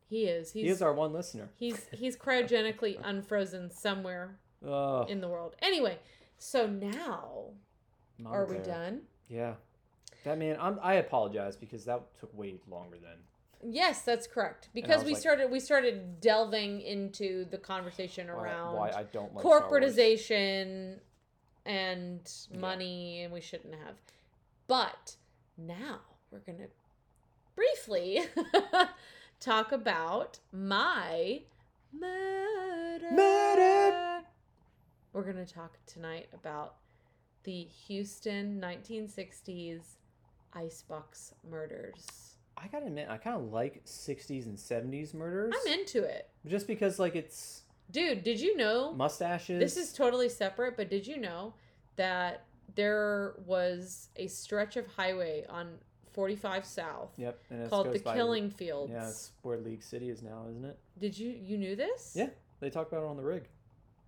He 0.10 0.26
is. 0.26 0.51
He's 0.51 0.64
he 0.64 0.70
is 0.70 0.82
our 0.82 0.93
one 0.93 1.12
listener. 1.14 1.49
he's 1.55 1.88
he's 1.91 2.16
cryogenically 2.16 2.99
unfrozen 3.03 3.70
somewhere 3.72 4.38
in 4.62 5.20
the 5.22 5.28
world. 5.28 5.55
Anyway, 5.62 5.97
so 6.38 6.66
now 6.68 7.51
are 8.26 8.45
we 8.45 8.58
done? 8.60 9.01
Yeah. 9.30 9.53
That 10.24 10.38
man, 10.39 10.58
I'm, 10.60 10.80
I 10.82 10.95
apologize 10.95 11.55
because 11.55 11.86
that 11.86 12.01
took 12.20 12.36
way 12.38 12.55
longer 12.70 12.97
than. 12.97 13.18
Yes, 13.64 14.01
that's 14.03 14.28
correct. 14.28 14.70
Because 14.74 15.03
we 15.03 15.12
like- 15.14 15.22
started 15.22 15.49
we 15.51 15.60
started 15.60 16.20
delving 16.22 16.82
into 16.82 17.45
the 17.45 17.58
conversation 17.58 18.30
around 18.30 18.76
why 18.76 18.89
I 18.91 19.03
don't 19.03 19.34
like 19.34 19.43
corporatization 19.43 20.99
and 21.66 22.22
Yeah. 22.49 22.58
money 22.60 23.24
and 23.24 23.34
we 23.34 23.41
shouldn't 23.41 23.74
have 23.76 23.97
but 24.68 25.18
now 25.58 25.99
we're 26.32 26.39
gonna 26.39 26.68
briefly 27.55 28.22
talk 29.39 29.72
about 29.72 30.39
my 30.51 31.41
murder. 31.91 33.12
Murder! 33.12 34.22
we're 35.14 35.24
gonna 35.24 35.45
talk 35.45 35.78
tonight 35.86 36.28
about 36.34 36.76
the 37.43 37.64
houston 37.64 38.62
1960s 38.62 39.97
icebox 40.53 41.34
murders 41.49 42.37
I 42.58 42.68
gotta 42.68 42.88
admit, 42.88 43.08
I 43.10 43.18
kind 43.18 43.36
of 43.36 43.51
like 43.51 43.86
60s 43.86 44.45
and 44.45 44.58
70s 44.58 45.14
murders. 45.14 45.53
i'm 45.55 45.74
into 45.74 46.03
it 46.03 46.30
Just 46.45 46.68
because, 46.68 46.99
like, 46.99 47.16
it's 47.16 47.64
dude 47.91 48.24
did 48.24 48.39
you 48.39 48.58
know 48.58 48.93
mustaches. 48.93 49.60
This 49.60 49.78
is 49.78 49.93
totally 49.93 50.30
separate, 50.30 50.76
but 50.76 50.89
did 50.89 51.05
you 51.08 51.18
know 51.18 51.53
that 51.95 52.45
there 52.76 53.34
was 53.45 54.10
a 54.16 54.28
stretch 54.28 54.76
of 54.78 54.88
highway 54.88 55.45
on 55.49 55.78
45 56.14 56.66
South 56.66 57.12
Yep, 57.18 57.39
called 57.70 57.93
the 57.93 57.99
Killing 57.99 58.49
Fields? 58.49 58.91
Yeah, 58.91 59.08
it's 59.08 59.32
where 59.43 59.58
League 59.58 59.84
City 59.84 60.10
is 60.10 60.22
now, 60.24 60.45
isn't 60.49 60.66
it? 60.66 60.78
Did 60.99 61.18
you 61.18 61.30
you 61.30 61.58
knew 61.58 61.76
this? 61.76 62.14
Yeah. 62.16 62.30
They 62.60 62.70
talk 62.72 62.88
about 62.88 63.03
it 63.03 63.08
on 63.08 63.18
the 63.18 63.24
rig. 63.24 63.43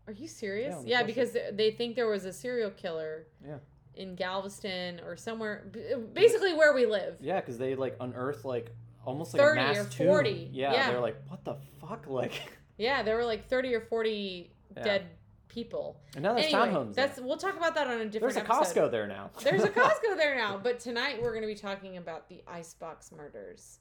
Are 0.08 0.14
you 0.14 0.28
serious? 0.28 0.76
Yeah, 0.84 1.02
Yeah, 1.02 1.06
because 1.06 1.38
they 1.54 1.70
think 1.70 1.95
there 1.95 2.08
was 2.08 2.26
a 2.26 2.34
serial 2.34 2.72
killer 2.72 3.28
Yeah. 3.45 3.58
In 4.00 4.16
Galveston 4.16 5.00
or 5.06 5.16
somewhere, 5.16 5.66
basically 6.14 6.54
where 6.54 6.74
we 6.74 6.86
live. 6.88 7.18
Yeah, 7.22 7.39
because 7.39 7.58
they 7.60 7.76
like 7.76 7.95
unearthed 8.00 8.45
like 8.45 8.72
almost 9.06 9.34
like 9.34 9.41
30 9.41 9.60
a 9.60 9.64
mass 9.64 9.78
or 9.78 9.89
tomb. 9.89 10.08
40, 10.08 10.50
Yeah, 10.54 10.74
yeah. 10.74 10.89
they're 10.91 11.00
like, 11.02 11.18
what 11.28 11.43
the 11.45 11.56
fuck, 11.80 12.06
like. 12.08 12.34
Yeah, 12.78 13.04
there 13.04 13.16
were 13.18 13.26
like 13.26 13.47
thirty 13.47 13.76
or 13.76 13.82
forty 13.82 14.52
Yeah. 14.78 14.84
dead 14.84 15.06
people. 15.50 16.00
And 16.16 16.24
now 16.24 16.34
there's 16.34 16.45
anyway, 16.45 16.62
townhomes. 16.70 16.93
there. 16.95 17.08
that's 17.08 17.20
we'll 17.20 17.36
talk 17.38 17.58
about 17.58 17.76
that 17.76 17.88
on 17.88 18.00
a 18.00 18.06
different. 18.06 18.34
There's 18.34 18.38
a 18.38 18.39
episode. 18.54 18.88
Costco 18.88 18.91
there 18.91 19.06
now. 19.08 19.32
There's 19.43 19.64
a 19.64 19.70
Costco 19.82 20.16
there 20.16 20.36
now, 20.36 20.58
but 20.64 20.80
tonight 20.80 21.22
we're 21.22 21.32
going 21.32 21.41
to 21.41 21.47
be 21.47 21.56
talking 21.56 21.97
about 21.97 22.30
the 22.30 22.41
icebox 22.47 23.12
murders, 23.12 23.80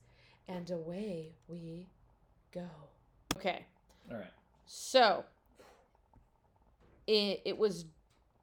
and 0.49 0.69
away 0.73 1.33
we 1.47 1.87
go. 2.53 2.67
Okay, 3.37 3.65
All 4.11 4.17
right. 4.17 4.27
so 4.67 5.25
it 7.07 7.41
it 7.45 7.57
was 7.59 7.85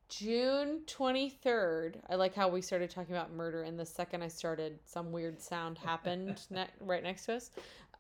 June 0.10 0.82
twenty 0.88 1.30
third. 1.30 2.00
I 2.10 2.16
like 2.16 2.36
how 2.36 2.48
we 2.48 2.62
started 2.62 2.90
talking 2.90 3.16
about 3.16 3.34
murder, 3.34 3.64
and 3.64 3.80
the 3.80 3.86
second 3.86 4.22
I 4.22 4.28
started, 4.28 4.80
some 4.86 5.12
weird 5.12 5.42
sound 5.42 5.78
happened 5.78 6.42
ne- 6.50 6.68
right 6.80 7.04
next 7.04 7.26
to 7.26 7.36
us. 7.36 7.52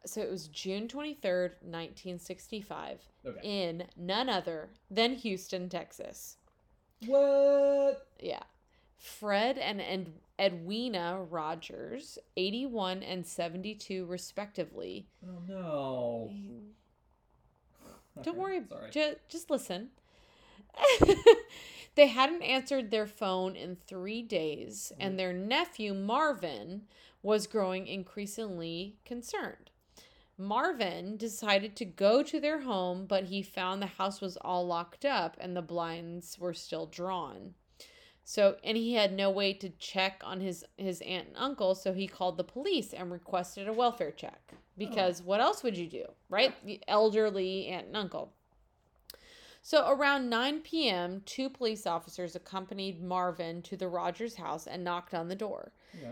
So 0.05 0.21
it 0.21 0.29
was 0.29 0.47
June 0.49 0.87
twenty 0.87 1.13
third, 1.15 1.53
nineteen 1.65 2.19
sixty 2.19 2.61
five, 2.61 2.99
Okay. 3.25 3.39
in 3.43 3.83
none 3.97 4.29
other 4.29 4.69
than 4.91 5.13
Houston, 5.15 5.67
Texas. 5.69 6.37
What? 7.07 8.07
Yeah. 8.19 8.43
Fred 8.97 9.57
and, 9.57 9.81
and 9.81 10.13
Edwina 10.39 11.21
Rogers, 11.29 12.17
81 12.37 13.03
and 13.03 13.25
72 13.25 14.05
respectively. 14.05 15.05
Oh 15.23 15.41
no. 15.47 16.31
Don't 18.23 18.37
worry, 18.37 18.61
Sorry. 18.67 18.89
ju- 18.91 19.15
just 19.27 19.49
listen. 19.51 19.89
they 21.95 22.07
hadn't 22.07 22.41
answered 22.41 22.91
their 22.91 23.07
phone 23.07 23.55
in 23.55 23.75
three 23.75 24.21
days, 24.21 24.91
and 24.99 25.13
mm. 25.13 25.17
their 25.17 25.33
nephew 25.33 25.93
Marvin 25.93 26.83
was 27.23 27.47
growing 27.47 27.87
increasingly 27.87 28.97
concerned. 29.05 29.71
Marvin 30.37 31.15
decided 31.15 31.75
to 31.77 31.85
go 31.85 32.21
to 32.21 32.39
their 32.39 32.61
home, 32.61 33.05
but 33.05 33.25
he 33.25 33.41
found 33.41 33.81
the 33.81 33.87
house 33.87 34.19
was 34.19 34.37
all 34.37 34.67
locked 34.67 35.05
up 35.05 35.37
and 35.39 35.55
the 35.55 35.61
blinds 35.61 36.37
were 36.37 36.53
still 36.53 36.85
drawn. 36.85 37.53
So, 38.25 38.57
and 38.63 38.75
he 38.75 38.95
had 38.95 39.13
no 39.13 39.29
way 39.29 39.53
to 39.53 39.69
check 39.69 40.21
on 40.25 40.41
his 40.41 40.65
his 40.77 40.99
aunt 41.01 41.27
and 41.27 41.37
uncle, 41.37 41.75
so 41.75 41.93
he 41.93 42.07
called 42.07 42.37
the 42.37 42.43
police 42.43 42.91
and 42.91 43.11
requested 43.11 43.67
a 43.67 43.73
welfare 43.73 44.11
check. 44.11 44.41
Oh. 44.51 44.57
Because 44.77 45.21
what 45.21 45.39
else 45.39 45.63
would 45.63 45.77
you 45.77 45.87
do, 45.87 46.05
right? 46.27 46.53
The 46.65 46.81
elderly 46.87 47.67
aunt 47.67 47.87
and 47.87 47.95
uncle. 47.95 48.33
So 49.67 49.89
around 49.89 50.29
9 50.29 50.59
p.m., 50.59 51.23
two 51.25 51.49
police 51.49 51.87
officers 51.87 52.35
accompanied 52.35 53.01
Marvin 53.01 53.63
to 53.63 53.75
the 53.75 53.87
Rogers 53.87 54.35
house 54.35 54.67
and 54.67 54.83
knocked 54.83 55.15
on 55.15 55.27
the 55.27 55.33
door. 55.35 55.71
Yeah. 55.99 56.09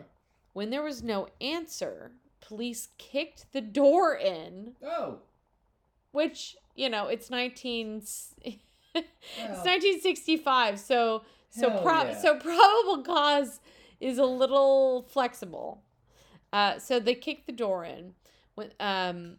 When 0.53 0.71
there 0.71 0.81
was 0.81 1.03
no 1.03 1.27
answer, 1.39 2.13
police 2.41 2.87
kicked 2.97 3.53
the 3.53 3.61
door 3.61 4.15
in, 4.15 4.73
Oh. 4.83 5.19
which, 6.13 6.57
you 6.75 6.89
know, 6.89 7.05
it's 7.05 7.29
19 7.29 7.97
it's 8.41 8.65
1965, 8.95 10.79
so 10.79 11.21
so 11.51 11.69
pro- 11.79 12.05
yeah. 12.05 12.19
so 12.19 12.39
probable 12.39 13.03
cause 13.03 13.59
is 13.99 14.17
a 14.17 14.25
little 14.25 15.03
flexible. 15.03 15.83
Uh, 16.51 16.79
so 16.79 16.99
they 16.99 17.13
kicked 17.13 17.45
the 17.45 17.53
door 17.53 17.85
in. 17.85 18.15
When 18.55 18.71
um, 18.79 19.35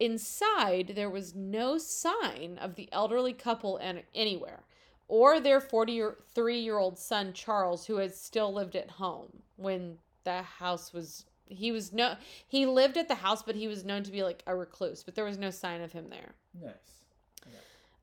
inside 0.00 0.92
there 0.96 1.10
was 1.10 1.34
no 1.34 1.78
sign 1.78 2.58
of 2.60 2.74
the 2.74 2.88
elderly 2.90 3.32
couple 3.32 3.76
an- 3.76 4.02
anywhere, 4.14 4.64
or 5.06 5.38
their 5.38 5.60
forty-three-year-old 5.60 6.98
son 6.98 7.32
Charles, 7.32 7.86
who 7.86 7.96
had 7.96 8.14
still 8.14 8.52
lived 8.52 8.74
at 8.74 8.90
home 8.90 9.42
when 9.56 9.98
the 10.24 10.42
house 10.42 10.92
was. 10.92 11.26
He 11.46 11.72
was 11.72 11.92
no. 11.92 12.14
He 12.46 12.64
lived 12.64 12.96
at 12.96 13.08
the 13.08 13.16
house, 13.16 13.42
but 13.42 13.56
he 13.56 13.66
was 13.68 13.84
known 13.84 14.02
to 14.04 14.10
be 14.12 14.22
like 14.22 14.42
a 14.46 14.54
recluse. 14.54 15.02
But 15.02 15.14
there 15.16 15.24
was 15.24 15.36
no 15.38 15.50
sign 15.50 15.80
of 15.82 15.92
him 15.92 16.08
there 16.08 16.34
nice. 16.60 16.74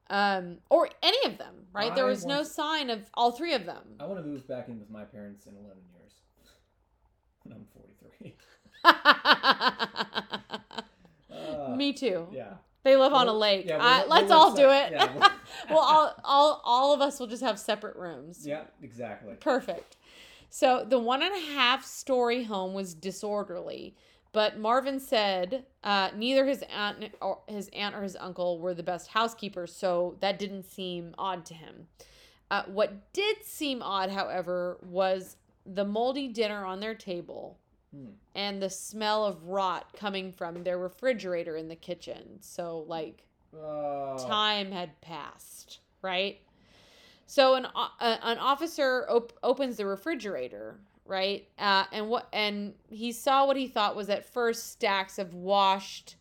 um, 0.10 0.58
or 0.70 0.89
any 1.02 1.32
of 1.32 1.38
them, 1.38 1.56
right? 1.74 1.95
there 1.95 2.06
I 2.06 2.10
was 2.10 2.26
no 2.26 2.43
sign 2.43 2.89
of 2.89 3.10
all 3.14 3.32
three 3.32 3.54
of 3.54 3.66
them. 3.66 3.84
I 4.00 4.06
want 4.06 4.20
to 4.22 4.30
move 4.30 4.45
back 4.48 4.68
in 4.68 4.80
with 4.80 4.89
my 4.89 5.06
parents 5.06 5.45
in 5.48 5.54
11 5.56 5.78
years. 5.93 6.14
When 7.43 7.54
I'm 7.56 7.66
43. 7.74 8.36
Uh, 11.74 11.76
Me 11.76 11.93
too. 11.93 12.28
Yeah. 12.32 12.53
They 12.84 12.95
live 12.95 13.11
on 13.13 13.28
a 13.28 13.34
lake. 13.34 13.65
yeah, 13.68 13.78
I- 13.82 13.99
we'll- 13.99 14.09
let's 14.09 14.30
we'll 14.30 14.38
all 14.39 14.53
do 14.55 14.70
it. 14.70 14.91
yeah, 14.91 15.11
we'll- 15.13 15.30
well, 15.70 15.80
all, 15.80 16.15
all 16.24 16.61
all 16.63 16.93
of 16.93 17.01
us 17.01 17.20
will 17.20 17.28
just 17.28 17.43
have 17.43 17.59
separate 17.59 17.95
rooms. 17.97 18.45
Yeah, 18.47 18.63
exactly. 18.82 19.34
Perfect. 19.36 19.97
So 20.49 20.86
the 20.88 20.99
one 20.99 21.22
and 21.22 21.34
a 21.36 21.39
half 21.53 21.84
story 21.84 22.43
home 22.45 22.74
was 22.74 22.93
disorderly, 22.93 23.95
but 24.32 24.57
Marvin 24.57 24.99
said 25.01 25.65
uh, 25.84 26.11
neither 26.15 26.45
his 26.45 26.63
aunt 26.74 27.11
or 27.22 27.39
his 27.47 27.70
aunt 27.74 27.93
or 27.95 28.03
his 28.03 28.15
uncle 28.15 28.59
were 28.59 28.74
the 28.74 28.84
best 28.84 29.09
housekeepers, 29.09 29.74
so 29.76 30.15
that 30.22 30.39
didn't 30.39 30.63
seem 30.63 31.13
odd 31.18 31.45
to 31.47 31.53
him. 31.55 31.88
Uh, 32.49 32.63
what 32.68 33.11
did 33.11 33.43
seem 33.43 33.82
odd, 33.82 34.09
however, 34.11 34.78
was 34.82 35.36
the 35.65 35.84
moldy 35.84 36.30
dinner 36.30 36.63
on 36.63 36.80
their 36.80 36.95
table 36.95 37.57
Hmm. 37.94 38.10
and 38.36 38.62
the 38.62 38.70
smell 38.70 39.26
of 39.26 39.48
rot 39.48 39.94
coming 39.96 40.32
from 40.32 40.64
their 40.64 40.78
refrigerator 40.78 41.56
in 41.56 41.68
the 41.70 41.76
kitchen. 41.76 42.40
So 42.42 42.80
like 42.88 43.24
Uh, 43.58 44.18
time 44.28 44.72
had 44.72 45.00
passed, 45.02 45.80
right? 46.02 46.40
So 47.26 47.56
an 47.56 47.66
a- 47.66 48.20
an 48.24 48.38
officer 48.38 49.06
op- 49.10 49.34
opens 49.42 49.78
the 49.78 49.86
refrigerator, 49.86 50.80
right? 51.06 51.48
Uh, 51.58 51.86
and 51.92 52.10
what 52.10 52.28
and 52.34 52.74
he 52.90 53.12
saw 53.12 53.46
what 53.46 53.56
he 53.58 53.68
thought 53.68 53.96
was 53.96 54.10
at 54.10 54.26
first 54.26 54.72
stacks 54.72 55.18
of 55.18 55.34
washed 55.34 56.16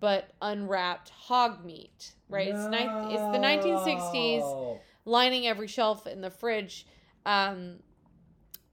but 0.00 0.30
unwrapped 0.40 1.08
hog 1.10 1.64
meat, 1.64 2.14
right? 2.28 2.48
It's 2.48 2.68
ni- 2.68 2.94
it's 3.02 3.26
the 3.32 3.38
1960s 3.40 4.44
No. 4.44 4.80
lining 5.04 5.46
every 5.48 5.66
shelf 5.66 6.06
in 6.06 6.20
the 6.20 6.30
fridge. 6.30 6.86
Um, 7.26 7.80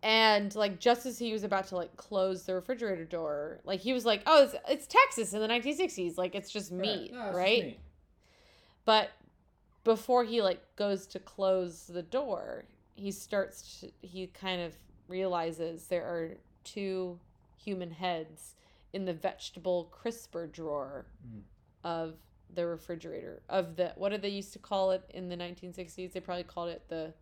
and 0.05 0.53
like 0.55 0.79
just 0.79 1.07
as 1.07 1.17
he 1.17 1.33
was 1.33 1.43
about 1.43 1.65
to 1.67 1.75
like 1.75 1.97
close 1.97 2.43
the 2.43 2.53
refrigerator 2.53 3.05
door, 3.05 3.59
like 3.65 3.79
he 3.79 3.91
was 3.91 4.05
like, 4.05 4.21
"Oh, 4.27 4.43
it's, 4.43 4.55
it's 4.69 4.87
Texas 4.87 5.33
in 5.33 5.39
the 5.41 5.47
1960s. 5.47 6.15
Like 6.15 6.35
it's 6.35 6.51
just 6.51 6.71
meat, 6.71 7.11
No, 7.11 7.17
it's 7.17 7.25
just 7.29 7.35
right?" 7.35 7.63
meat. 7.65 7.79
But 8.85 9.09
before 9.83 10.23
he 10.23 10.43
like 10.43 10.61
goes 10.75 11.07
to 11.07 11.19
close 11.19 11.87
the 11.87 12.03
door, 12.03 12.65
he 12.93 13.11
starts 13.11 13.79
to, 13.81 14.07
he 14.07 14.27
kind 14.27 14.61
of 14.61 14.75
realizes 15.07 15.87
there 15.87 16.03
are 16.05 16.37
two 16.63 17.19
human 17.57 17.89
heads 17.91 18.53
in 18.93 19.05
the 19.05 19.13
vegetable 19.13 19.85
crisper 19.91 20.45
drawer 20.47 21.07
Mm. 21.27 21.41
of 21.83 22.13
the 22.53 22.65
refrigerator 22.67 23.41
of 23.49 23.75
the 23.75 23.91
what 23.95 24.09
did 24.09 24.21
they 24.21 24.29
used 24.29 24.53
to 24.53 24.59
call 24.59 24.91
it 24.91 25.01
in 25.09 25.29
the 25.29 25.35
1960s? 25.35 26.13
They 26.13 26.19
probably 26.19 26.43
called 26.43 26.69
it 26.69 26.83
the 26.89 27.13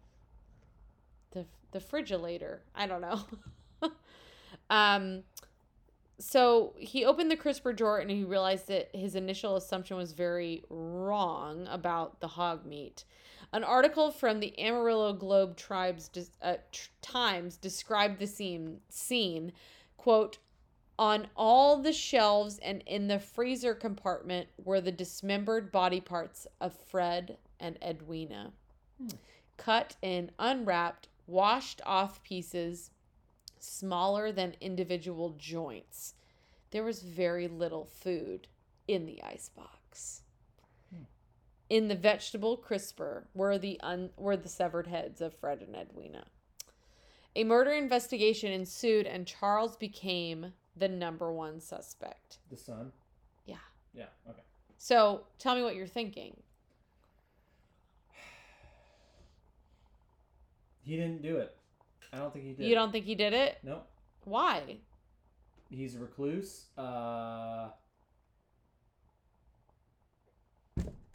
the 1.34 1.46
the 1.72 1.80
frigilator. 1.80 2.60
I 2.76 2.88
don't 2.88 3.02
know. 3.02 3.22
um 4.70 5.24
so 6.20 6.74
he 6.78 7.04
opened 7.04 7.32
the 7.32 7.36
crisper 7.36 7.74
drawer 7.74 8.00
and 8.00 8.10
he 8.10 8.24
realized 8.24 8.68
that 8.68 8.90
his 8.96 9.16
initial 9.16 9.56
assumption 9.56 9.98
was 9.98 10.14
very 10.14 10.64
wrong 10.70 11.68
about 11.70 12.20
the 12.22 12.28
hog 12.28 12.66
meat. 12.66 13.04
An 13.52 13.64
article 13.64 14.10
from 14.10 14.40
the 14.40 14.58
Amarillo 14.60 15.14
Globe 15.14 15.58
Tribes 15.58 16.10
uh, 16.42 16.56
Times 17.02 17.58
described 17.58 18.20
the 18.20 18.28
scene. 18.28 18.80
Scene, 18.90 19.52
quote, 19.98 20.38
on 20.98 21.28
all 21.36 21.78
the 21.82 21.94
shelves 21.94 22.60
and 22.60 22.84
in 22.86 23.08
the 23.08 23.20
freezer 23.20 23.74
compartment 23.74 24.48
were 24.64 24.82
the 24.82 24.92
dismembered 24.92 25.72
body 25.72 26.00
parts 26.00 26.48
of 26.62 26.74
Fred 26.74 27.38
and 27.60 27.78
Edwina, 27.84 28.54
Hmm. 29.00 29.08
cut 29.58 29.96
and 30.04 30.32
unwrapped, 30.40 31.08
washed 31.28 31.82
off 31.86 32.24
pieces 32.24 32.92
smaller 33.60 34.32
than 34.32 34.56
individual 34.60 35.36
joints. 35.38 36.16
There 36.72 36.84
was 36.84 37.02
very 37.02 37.48
little 37.48 37.86
food 37.86 38.48
in 38.88 39.06
the 39.06 39.22
icebox. 39.24 40.22
Hmm. 40.94 41.04
In 41.70 41.88
the 41.88 41.96
vegetable 41.96 42.58
crisper 42.58 43.28
were 43.34 43.58
the 43.58 43.80
un- 43.82 44.10
were 44.18 44.38
the 44.38 44.50
severed 44.50 44.88
heads 44.88 45.22
of 45.22 45.34
Fred 45.34 45.62
and 45.62 45.76
Edwina. 45.76 46.26
A 47.36 47.44
murder 47.44 47.72
investigation 47.72 48.52
ensued 48.52 49.08
and 49.08 49.26
Charles 49.26 49.76
became 49.76 50.54
the 50.76 50.88
number 50.88 51.32
one 51.32 51.60
suspect. 51.60 52.40
The 52.50 52.58
son? 52.58 52.92
Yeah. 53.46 53.56
Yeah. 53.94 54.06
Okay. 54.30 54.42
So, 54.78 55.22
tell 55.40 55.56
me 55.56 55.64
what 55.64 55.76
you're 55.76 55.88
thinking. 55.88 56.36
He 60.84 60.96
didn't 60.96 61.22
do 61.22 61.38
it. 61.38 61.56
I 62.12 62.18
don't 62.18 62.32
think 62.34 62.46
he 62.46 62.54
did. 62.54 62.68
You 62.68 62.76
don't 62.76 62.92
think 62.92 63.06
he 63.06 63.16
did 63.16 63.34
it? 63.34 63.58
Nope. 63.64 63.88
Why? 64.26 64.78
He's 65.70 65.96
a 65.96 66.00
recluse. 66.00 66.66
Uh. 66.78 67.70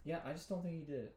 Yeah, 0.04 0.18
I 0.24 0.32
just 0.32 0.48
don't 0.48 0.62
think 0.62 0.74
he 0.86 0.92
did 0.92 1.04
it. 1.04 1.14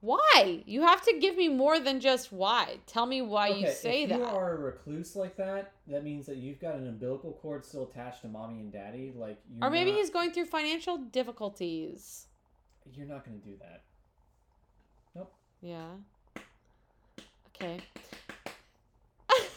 Why? 0.00 0.64
You 0.66 0.82
have 0.82 1.00
to 1.02 1.16
give 1.20 1.36
me 1.36 1.48
more 1.48 1.78
than 1.78 2.00
just 2.00 2.32
why. 2.32 2.78
Tell 2.88 3.06
me 3.06 3.22
why 3.22 3.48
you 3.48 3.66
Okay, 3.66 3.72
say 3.72 4.02
if 4.02 4.08
that. 4.08 4.18
you 4.18 4.24
are 4.24 4.56
a 4.56 4.58
recluse 4.58 5.14
like 5.14 5.36
that, 5.36 5.74
that 5.86 6.02
means 6.02 6.26
that 6.26 6.38
you've 6.38 6.58
got 6.60 6.74
an 6.74 6.88
umbilical 6.88 7.32
cord 7.40 7.64
still 7.64 7.84
attached 7.88 8.22
to 8.22 8.28
mommy 8.28 8.58
and 8.58 8.72
daddy. 8.72 9.12
Like, 9.16 9.38
or 9.62 9.70
maybe 9.70 9.92
not, 9.92 9.98
he's 10.00 10.10
going 10.10 10.32
through 10.32 10.46
financial 10.46 10.98
difficulties. 10.98 12.26
You're 12.92 13.06
not 13.06 13.24
going 13.24 13.40
to 13.40 13.46
do 13.46 13.54
that. 13.60 13.84
Nope. 15.14 15.32
Yeah. 15.60 15.90
Okay. 17.56 17.80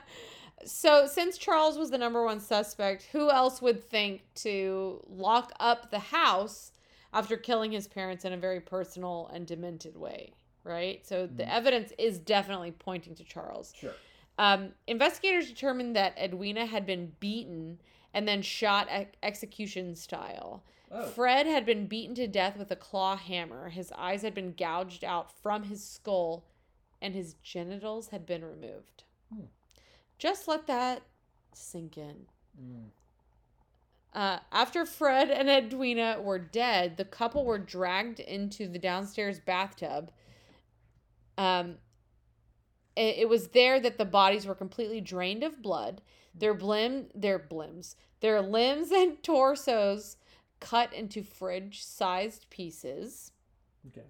so, 0.65 1.07
since 1.07 1.37
Charles 1.37 1.77
was 1.77 1.89
the 1.91 1.97
number 1.97 2.23
one 2.23 2.39
suspect, 2.39 3.03
who 3.11 3.29
else 3.29 3.61
would 3.61 3.83
think 3.83 4.21
to 4.35 5.03
lock 5.07 5.51
up 5.59 5.91
the 5.91 5.99
house 5.99 6.71
after 7.13 7.37
killing 7.37 7.71
his 7.71 7.87
parents 7.87 8.25
in 8.25 8.33
a 8.33 8.37
very 8.37 8.59
personal 8.59 9.29
and 9.33 9.45
demented 9.47 9.95
way? 9.97 10.33
Right? 10.63 11.05
So, 11.05 11.27
the 11.27 11.43
Mhm. 11.43 11.49
evidence 11.55 11.93
is 11.97 12.19
definitely 12.19 12.71
pointing 12.71 13.15
to 13.15 13.23
Charles. 13.23 13.73
Sure. 13.75 13.93
Um, 14.39 14.73
investigators 14.87 15.47
determined 15.47 15.95
that 15.95 16.17
Edwina 16.17 16.65
had 16.65 16.85
been 16.85 17.15
beaten 17.19 17.79
and 18.13 18.27
then 18.27 18.41
shot 18.41 18.87
ex- 18.89 19.15
execution 19.23 19.95
style. 19.95 20.63
Oh, 20.91 21.07
Fred 21.07 21.45
had 21.47 21.65
been 21.65 21.87
beaten 21.87 22.15
to 22.15 22.27
death 22.27 22.55
with 22.57 22.71
a 22.71 22.75
claw 22.75 23.17
hammer. 23.17 23.69
His 23.69 23.91
eyes 23.93 24.21
had 24.21 24.33
been 24.33 24.53
gouged 24.53 25.03
out 25.03 25.31
from 25.31 25.63
his 25.63 25.83
skull, 25.83 26.45
and 27.01 27.13
his 27.15 27.35
genitals 27.43 28.09
had 28.09 28.25
been 28.25 28.43
removed. 28.43 29.03
Hmm. 29.33 29.45
Just 30.17 30.47
let 30.47 30.67
that 30.67 31.03
sink 31.53 31.97
in. 31.97 32.25
mm, 32.59 32.89
Uh, 34.13 34.39
after 34.51 34.85
Fred 34.85 35.29
and 35.29 35.49
Edwina 35.49 36.19
were 36.21 36.39
dead, 36.39 36.97
the 36.97 37.05
couple 37.05 37.45
were 37.45 37.59
dragged 37.59 38.19
into 38.19 38.67
the 38.67 38.79
downstairs 38.79 39.39
bathtub. 39.39 40.11
Um, 41.37 41.77
it, 42.95 43.17
it 43.19 43.29
was 43.29 43.49
there 43.49 43.79
that 43.79 43.97
the 43.97 44.05
bodies 44.05 44.45
were 44.45 44.55
completely 44.55 45.01
drained 45.01 45.43
of 45.43 45.61
blood. 45.61 46.01
Their 46.33 46.55
blim, 46.55 47.07
their 47.13 47.39
blims, 47.39 47.95
their 48.21 48.41
limbs 48.41 48.91
and 48.93 49.21
torsos 49.23 50.17
cut 50.59 50.91
into 50.93 51.23
fridge-sized 51.23 52.49
pieces. 52.49 53.31
okay. 53.87 54.07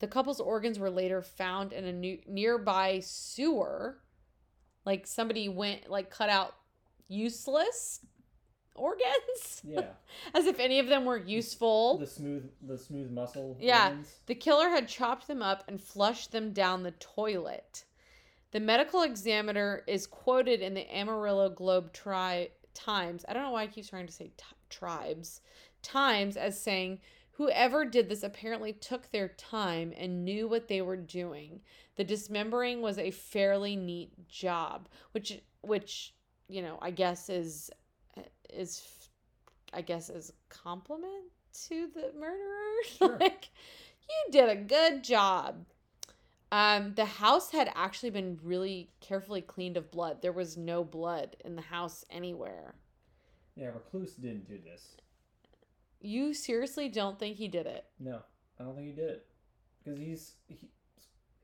The 0.00 0.08
couple's 0.08 0.40
organs 0.40 0.78
were 0.78 0.90
later 0.90 1.22
found 1.22 1.72
in 1.72 1.84
a 1.84 1.92
new, 1.92 2.18
nearby 2.26 3.00
sewer. 3.00 3.98
Like 4.84 5.06
somebody 5.06 5.48
went, 5.48 5.88
like 5.90 6.10
cut 6.10 6.28
out 6.30 6.54
useless 7.08 8.00
organs, 8.74 9.60
Yeah. 9.62 9.84
as 10.34 10.46
if 10.46 10.58
any 10.58 10.78
of 10.78 10.86
them 10.86 11.04
were 11.04 11.18
useful. 11.18 11.98
the 11.98 12.06
smooth, 12.06 12.48
the 12.66 12.78
smooth 12.78 13.10
muscle. 13.10 13.56
Yeah. 13.60 13.88
organs. 13.88 14.14
The 14.26 14.34
killer 14.34 14.68
had 14.70 14.88
chopped 14.88 15.26
them 15.28 15.42
up 15.42 15.64
and 15.68 15.80
flushed 15.80 16.32
them 16.32 16.52
down 16.52 16.82
the 16.82 16.92
toilet. 16.92 17.84
The 18.52 18.60
medical 18.60 19.02
examiner 19.02 19.82
is 19.86 20.06
quoted 20.06 20.60
in 20.60 20.74
the 20.74 20.90
Amarillo 20.96 21.50
Globe 21.50 21.92
tri- 21.92 22.48
Times. 22.72 23.24
I 23.28 23.32
don't 23.34 23.42
know 23.42 23.50
why 23.50 23.64
I 23.64 23.66
keep 23.66 23.86
trying 23.88 24.06
to 24.06 24.12
say 24.12 24.32
t- 24.36 24.44
tribes. 24.70 25.40
Times 25.82 26.36
as 26.36 26.58
saying, 26.60 27.00
Whoever 27.40 27.86
did 27.86 28.10
this 28.10 28.22
apparently 28.22 28.74
took 28.74 29.10
their 29.10 29.28
time 29.28 29.94
and 29.96 30.26
knew 30.26 30.46
what 30.46 30.68
they 30.68 30.82
were 30.82 30.98
doing. 30.98 31.62
The 31.96 32.04
dismembering 32.04 32.82
was 32.82 32.98
a 32.98 33.12
fairly 33.12 33.76
neat 33.76 34.28
job, 34.28 34.90
which 35.12 35.40
which, 35.62 36.12
you 36.48 36.60
know, 36.60 36.78
I 36.82 36.90
guess 36.90 37.30
is 37.30 37.70
is 38.52 38.86
I 39.72 39.80
guess 39.80 40.10
is 40.10 40.28
a 40.28 40.54
compliment 40.54 41.32
to 41.68 41.88
the 41.94 42.12
murderer. 42.12 42.36
Sure. 42.98 43.16
like 43.18 43.48
you 44.02 44.32
did 44.32 44.50
a 44.50 44.56
good 44.56 45.02
job. 45.02 45.64
Um, 46.52 46.92
the 46.94 47.06
house 47.06 47.52
had 47.52 47.72
actually 47.74 48.10
been 48.10 48.38
really 48.42 48.90
carefully 49.00 49.40
cleaned 49.40 49.78
of 49.78 49.90
blood. 49.90 50.20
There 50.20 50.30
was 50.30 50.58
no 50.58 50.84
blood 50.84 51.36
in 51.42 51.56
the 51.56 51.62
house 51.62 52.04
anywhere. 52.10 52.74
Yeah, 53.56 53.68
recluse 53.68 54.12
didn't 54.12 54.46
do 54.46 54.58
this. 54.62 54.96
You 56.00 56.34
seriously 56.34 56.88
don't 56.88 57.18
think 57.18 57.36
he 57.36 57.48
did 57.48 57.66
it? 57.66 57.84
No, 57.98 58.20
I 58.58 58.64
don't 58.64 58.74
think 58.74 58.88
he 58.88 58.92
did 58.94 59.10
it 59.10 59.26
because 59.82 59.98
he's 59.98 60.34
he, 60.48 60.68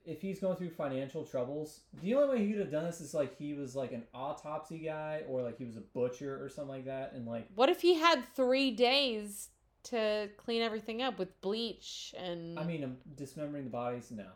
if 0.04 0.22
he's 0.22 0.38
going 0.38 0.56
through 0.56 0.70
financial 0.70 1.24
troubles, 1.24 1.80
the 2.02 2.14
only 2.14 2.28
way 2.38 2.46
he 2.46 2.52
could 2.52 2.60
have 2.60 2.70
done 2.70 2.84
this 2.84 3.00
is 3.00 3.12
like 3.12 3.36
he 3.36 3.54
was 3.54 3.74
like 3.74 3.92
an 3.92 4.04
autopsy 4.14 4.78
guy 4.78 5.22
or 5.28 5.42
like 5.42 5.58
he 5.58 5.64
was 5.64 5.76
a 5.76 5.80
butcher 5.80 6.42
or 6.42 6.48
something 6.48 6.70
like 6.70 6.84
that, 6.86 7.12
and 7.12 7.26
like 7.26 7.48
What 7.54 7.68
if 7.68 7.80
he 7.80 7.94
had 7.94 8.22
three 8.34 8.70
days 8.70 9.48
to 9.84 10.28
clean 10.36 10.62
everything 10.62 11.02
up 11.02 11.18
with 11.18 11.40
bleach 11.40 12.14
and? 12.18 12.58
I 12.58 12.64
mean, 12.64 12.84
um, 12.84 12.96
dismembering 13.16 13.64
the 13.64 13.70
bodies. 13.70 14.10
No, 14.10 14.26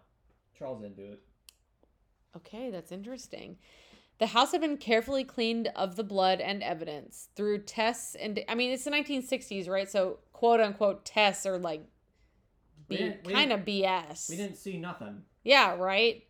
Charles 0.59 0.83
didn't 0.83 0.97
do 0.97 1.13
it. 1.13 1.21
Okay, 2.37 2.71
that's 2.71 2.93
interesting. 2.93 3.57
The 4.21 4.29
house 4.29 4.53
had 4.53 4.61
been 4.61 4.77
carefully 4.77 5.25
cleaned 5.25 5.73
of 5.75 5.97
the 5.97 6.05
blood 6.05 6.41
and 6.41 6.63
evidence 6.63 7.29
through 7.35 7.63
tests 7.63 8.15
and 8.15 8.39
I 8.49 8.55
mean 8.55 8.71
it's 8.71 8.85
the 8.85 8.91
1960s, 8.91 9.69
right? 9.69 9.91
So 9.91 10.19
quote 10.33 10.61
unquote 10.61 11.05
tests 11.05 11.47
are 11.47 11.59
like 11.59 11.83
be, 12.89 13.15
kind 13.27 13.53
of 13.53 13.61
BS. 13.61 14.29
We 14.29 14.37
didn't 14.37 14.57
see 14.57 14.77
nothing. 14.77 15.23
Yeah, 15.43 15.75
right. 15.77 16.23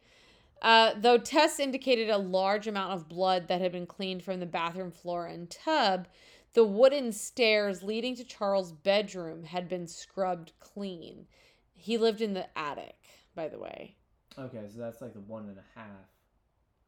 Uh, 0.63 0.93
though 0.97 1.19
tests 1.19 1.59
indicated 1.59 2.11
a 2.11 2.19
large 2.19 2.67
amount 2.67 2.93
of 2.93 3.09
blood 3.09 3.49
that 3.49 3.61
had 3.61 3.73
been 3.73 3.87
cleaned 3.87 4.23
from 4.23 4.41
the 4.41 4.47
bathroom 4.47 4.91
floor 4.91 5.27
and 5.27 5.51
tub, 5.51 6.07
the 6.53 6.65
wooden 6.65 7.13
stairs 7.13 7.83
leading 7.83 8.15
to 8.17 8.25
Charles' 8.25 8.73
bedroom 8.73 9.45
had 9.45 9.69
been 9.69 9.87
scrubbed 9.87 10.53
clean. 10.61 11.27
He 11.75 11.97
lived 11.97 12.21
in 12.21 12.35
the 12.35 12.47
attic, 12.59 12.99
by 13.35 13.49
the 13.49 13.59
way. 13.59 13.97
Okay, 14.39 14.67
so 14.73 14.81
that's 14.81 15.01
like 15.01 15.15
the 15.15 15.21
one 15.21 15.49
and 15.49 15.59
a 15.59 15.79
half. 15.79 16.10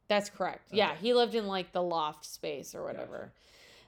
That's 0.07 0.29
correct. 0.29 0.69
Yeah, 0.71 0.95
he 0.95 1.13
lived 1.13 1.35
in 1.35 1.47
like 1.47 1.71
the 1.71 1.81
loft 1.81 2.25
space 2.25 2.75
or 2.75 2.83
whatever. 2.83 3.31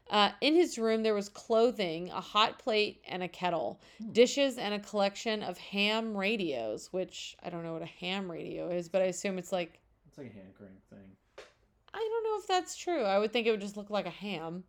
Uh, 0.09 0.29
in 0.39 0.53
his 0.53 0.77
room, 0.77 1.01
there 1.01 1.15
was 1.15 1.29
clothing, 1.29 2.09
a 2.11 2.21
hot 2.21 2.59
plate, 2.59 3.01
and 3.07 3.23
a 3.23 3.27
kettle, 3.27 3.79
Hmm. 3.97 4.11
dishes, 4.11 4.57
and 4.59 4.73
a 4.73 4.79
collection 4.79 5.41
of 5.41 5.57
ham 5.57 6.15
radios, 6.15 6.93
which 6.93 7.35
I 7.41 7.49
don't 7.49 7.63
know 7.63 7.73
what 7.73 7.81
a 7.81 7.87
ham 7.87 8.31
radio 8.31 8.69
is, 8.69 8.87
but 8.87 9.01
I 9.01 9.05
assume 9.05 9.39
it's 9.39 9.51
like, 9.51 9.79
It's 10.07 10.17
like 10.17 10.27
a 10.27 10.33
hand 10.33 10.53
crank 10.55 10.73
thing. 10.89 11.45
I 11.93 11.97
don't 11.97 12.23
know 12.23 12.39
if 12.39 12.47
that's 12.47 12.75
true. 12.77 13.03
I 13.03 13.17
would 13.17 13.33
think 13.33 13.47
it 13.47 13.51
would 13.51 13.61
just 13.61 13.77
look 13.77 13.89
like 13.89 14.05
a 14.05 14.11
ham. 14.11 14.63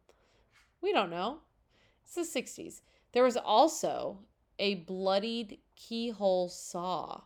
We 0.81 0.93
don't 0.93 1.11
know. 1.11 1.41
It's 2.05 2.15
the 2.15 2.23
60s. 2.25 2.81
There 3.13 3.25
was 3.25 3.37
also 3.37 4.21
a 4.59 4.77
bloodied 4.77 5.59
keyhole 5.75 6.49
saw 6.49 7.23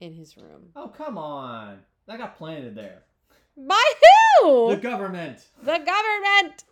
in 0.00 0.12
his 0.12 0.36
room. 0.36 0.70
Oh 0.76 0.88
come 0.88 1.18
on, 1.18 1.80
that 2.06 2.18
got 2.18 2.36
planted 2.36 2.74
there. 2.76 3.02
By 3.56 3.92
who? 4.40 4.70
The 4.70 4.80
government. 4.80 5.46
the 5.62 5.78
government. 5.78 6.64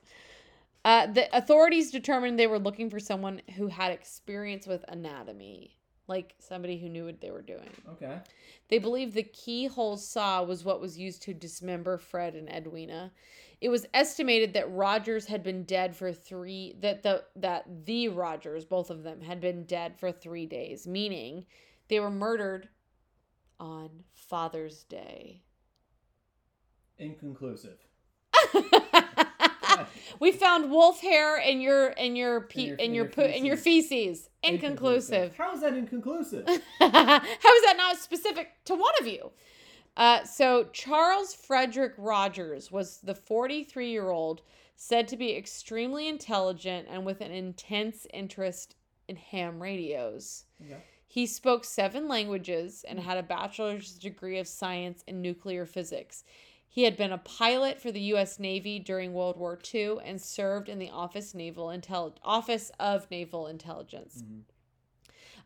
Uh, 0.84 1.06
the 1.06 1.36
authorities 1.36 1.90
determined 1.90 2.38
they 2.38 2.46
were 2.46 2.58
looking 2.58 2.88
for 2.88 2.98
someone 2.98 3.42
who 3.56 3.68
had 3.68 3.92
experience 3.92 4.66
with 4.66 4.82
anatomy, 4.88 5.76
like 6.08 6.34
somebody 6.38 6.78
who 6.78 6.88
knew 6.88 7.04
what 7.04 7.20
they 7.20 7.30
were 7.30 7.42
doing. 7.42 7.68
Okay. 7.90 8.18
They 8.68 8.78
believed 8.78 9.14
the 9.14 9.24
keyhole 9.24 9.98
saw 9.98 10.42
was 10.42 10.64
what 10.64 10.80
was 10.80 10.96
used 10.96 11.22
to 11.22 11.34
dismember 11.34 11.98
Fred 11.98 12.34
and 12.34 12.48
Edwina. 12.48 13.12
It 13.60 13.68
was 13.68 13.86
estimated 13.92 14.54
that 14.54 14.72
Rogers 14.72 15.26
had 15.26 15.42
been 15.42 15.64
dead 15.64 15.94
for 15.94 16.14
three 16.14 16.76
that 16.80 17.02
the 17.02 17.24
that 17.36 17.84
the 17.84 18.08
Rogers, 18.08 18.64
both 18.64 18.88
of 18.88 19.02
them, 19.02 19.20
had 19.20 19.38
been 19.40 19.64
dead 19.64 19.98
for 19.98 20.10
three 20.10 20.46
days, 20.46 20.86
meaning 20.86 21.44
they 21.88 22.00
were 22.00 22.10
murdered 22.10 22.70
on 23.58 23.90
Father's 24.14 24.84
Day. 24.84 25.42
Inconclusive. 27.00 27.78
we 30.20 30.32
found 30.32 30.70
wolf 30.70 31.00
hair 31.00 31.38
in 31.38 31.60
your 31.60 31.88
in 31.88 32.14
your 32.14 32.42
pe- 32.42 32.66
your- 32.66 32.76
in 32.76 32.86
in 32.86 32.94
your 32.94 33.04
poo 33.06 33.22
in 33.22 33.44
your 33.44 33.56
feces. 33.56 34.28
Inconclusive. 34.42 35.36
How 35.36 35.52
is 35.54 35.60
that 35.62 35.74
inconclusive? 35.74 36.46
How 36.78 37.22
is 37.22 37.62
that 37.64 37.74
not 37.76 37.96
specific 37.96 38.50
to 38.66 38.74
one 38.74 38.92
of 39.00 39.06
you? 39.06 39.30
Uh, 39.96 40.24
so 40.24 40.68
Charles 40.72 41.34
Frederick 41.34 41.94
Rogers 41.98 42.70
was 42.70 43.00
the 43.02 43.14
43 43.14 43.90
year 43.90 44.10
old 44.10 44.42
said 44.76 45.08
to 45.08 45.16
be 45.16 45.36
extremely 45.36 46.08
intelligent 46.08 46.88
and 46.90 47.04
with 47.04 47.20
an 47.20 47.32
intense 47.32 48.06
interest 48.14 48.76
in 49.08 49.16
ham 49.16 49.60
radios. 49.60 50.44
Okay. 50.64 50.78
He 51.06 51.26
spoke 51.26 51.64
seven 51.64 52.06
languages 52.08 52.84
and 52.88 52.98
had 53.00 53.18
a 53.18 53.22
bachelor's 53.22 53.98
degree 53.98 54.38
of 54.38 54.46
science 54.46 55.02
in 55.08 55.20
nuclear 55.20 55.66
physics. 55.66 56.22
He 56.72 56.84
had 56.84 56.96
been 56.96 57.10
a 57.10 57.18
pilot 57.18 57.80
for 57.80 57.90
the 57.90 58.00
U.S. 58.12 58.38
Navy 58.38 58.78
during 58.78 59.12
World 59.12 59.36
War 59.36 59.58
II 59.74 59.96
and 60.04 60.22
served 60.22 60.68
in 60.68 60.78
the 60.78 60.88
Office 60.88 61.34
Naval 61.34 61.66
Intel- 61.66 62.14
Office 62.22 62.70
of 62.78 63.10
Naval 63.10 63.48
Intelligence. 63.48 64.22
Mhm. 64.22 64.42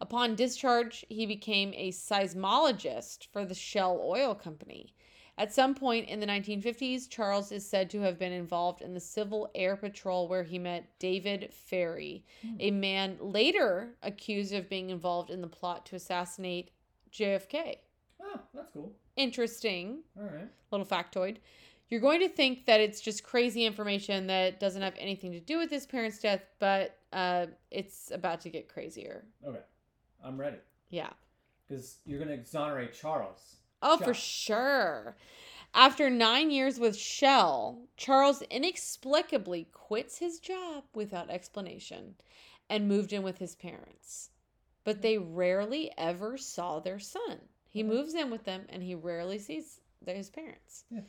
Upon 0.02 0.34
discharge, 0.34 1.06
he 1.08 1.24
became 1.24 1.72
a 1.74 1.92
seismologist 1.92 3.26
for 3.32 3.46
the 3.46 3.54
Shell 3.54 4.00
Oil 4.04 4.34
Company. 4.34 4.92
At 5.38 5.52
some 5.52 5.74
point 5.74 6.08
in 6.08 6.20
the 6.20 6.26
1950s, 6.26 7.08
Charles 7.08 7.50
is 7.50 7.66
said 7.66 7.88
to 7.90 8.00
have 8.02 8.18
been 8.18 8.32
involved 8.32 8.82
in 8.82 8.92
the 8.92 9.00
Civil 9.00 9.50
Air 9.54 9.76
Patrol 9.76 10.28
where 10.28 10.44
he 10.44 10.58
met 10.58 10.98
David 10.98 11.52
Ferrie, 11.54 12.22
Hmm. 12.42 12.56
a 12.60 12.70
man 12.70 13.16
later 13.18 13.96
accused 14.02 14.52
of 14.52 14.68
being 14.68 14.90
involved 14.90 15.30
in 15.30 15.40
the 15.40 15.48
plot 15.48 15.86
to 15.86 15.96
assassinate 15.96 16.70
JFK. 17.10 17.78
Oh, 18.24 18.40
that's 18.54 18.70
cool. 18.72 18.92
Interesting 19.16 19.98
All 20.18 20.24
right. 20.24 20.48
little 20.70 20.86
factoid. 20.86 21.36
You're 21.88 22.00
going 22.00 22.20
to 22.20 22.28
think 22.28 22.66
that 22.66 22.80
it's 22.80 23.00
just 23.00 23.22
crazy 23.22 23.64
information 23.64 24.26
that 24.28 24.58
doesn't 24.58 24.82
have 24.82 24.94
anything 24.98 25.32
to 25.32 25.40
do 25.40 25.58
with 25.58 25.70
his 25.70 25.86
parents' 25.86 26.18
death, 26.18 26.42
but 26.58 26.98
uh, 27.12 27.46
it's 27.70 28.10
about 28.10 28.40
to 28.42 28.48
get 28.48 28.68
crazier. 28.68 29.24
Okay. 29.46 29.60
I'm 30.24 30.40
ready. 30.40 30.56
Yeah. 30.88 31.10
Because 31.68 31.98
you're 32.06 32.18
going 32.18 32.28
to 32.30 32.34
exonerate 32.34 32.94
Charles. 32.94 33.56
Oh, 33.82 33.98
for 33.98 34.14
sure. 34.14 35.16
After 35.74 36.08
nine 36.08 36.50
years 36.50 36.78
with 36.78 36.96
Shell, 36.96 37.82
Charles 37.96 38.42
inexplicably 38.42 39.68
quits 39.72 40.18
his 40.18 40.38
job 40.38 40.84
without 40.94 41.30
explanation 41.30 42.14
and 42.70 42.88
moved 42.88 43.12
in 43.12 43.22
with 43.22 43.38
his 43.38 43.54
parents. 43.54 44.30
But 44.84 45.02
they 45.02 45.18
rarely 45.18 45.90
ever 45.98 46.38
saw 46.38 46.80
their 46.80 46.98
son. 46.98 47.40
He 47.74 47.82
moves 47.82 48.14
in 48.14 48.30
with 48.30 48.44
them 48.44 48.66
and 48.68 48.84
he 48.84 48.94
rarely 48.94 49.36
sees 49.36 49.80
his 50.06 50.30
parents. 50.30 50.84
Yeah. 50.90 51.00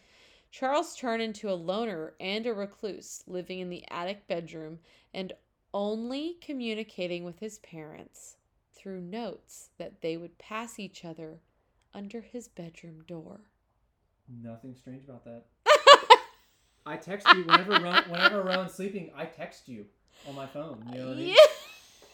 Charles 0.49 0.95
turned 0.95 1.21
into 1.21 1.47
a 1.47 1.53
loner 1.53 2.15
and 2.19 2.47
a 2.47 2.55
recluse, 2.55 3.23
living 3.27 3.59
in 3.59 3.69
the 3.69 3.83
attic 3.91 4.27
bedroom 4.27 4.79
and 5.13 5.31
only 5.75 6.37
communicating 6.41 7.23
with 7.23 7.37
his 7.37 7.59
parents 7.59 8.37
through 8.73 8.99
notes 8.99 9.69
that 9.77 10.01
they 10.01 10.17
would 10.17 10.39
pass 10.39 10.79
each 10.79 11.05
other 11.05 11.39
under 11.93 12.21
his 12.21 12.47
bedroom 12.47 13.03
door. 13.07 13.41
Nothing 14.41 14.73
strange 14.73 15.03
about 15.03 15.23
that. 15.25 15.43
I 16.87 16.97
text 16.97 17.27
you 17.35 17.43
whenever 17.43 17.73
Ron, 17.73 18.03
whenever 18.09 18.41
Rowan's 18.41 18.73
sleeping. 18.73 19.11
I 19.15 19.25
text 19.25 19.67
you 19.67 19.85
on 20.27 20.33
my 20.33 20.47
phone. 20.47 20.83
You 20.91 20.97
know 20.97 21.07
what 21.09 21.13
I 21.13 21.19
mean? 21.19 21.27
Yeah. 21.27 21.35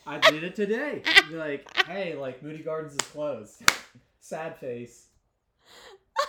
I 0.06 0.18
did 0.20 0.44
it 0.44 0.56
today. 0.56 1.04
Be 1.30 1.36
like, 1.36 1.86
hey, 1.86 2.16
like 2.16 2.44
Moody 2.44 2.64
Gardens 2.64 2.94
is 2.94 3.08
closed. 3.08 3.64
Sad 4.22 4.56
face. 4.58 5.08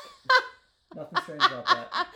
Nothing 0.96 1.18
strange 1.22 1.42
about 1.44 1.64
that. 1.66 2.06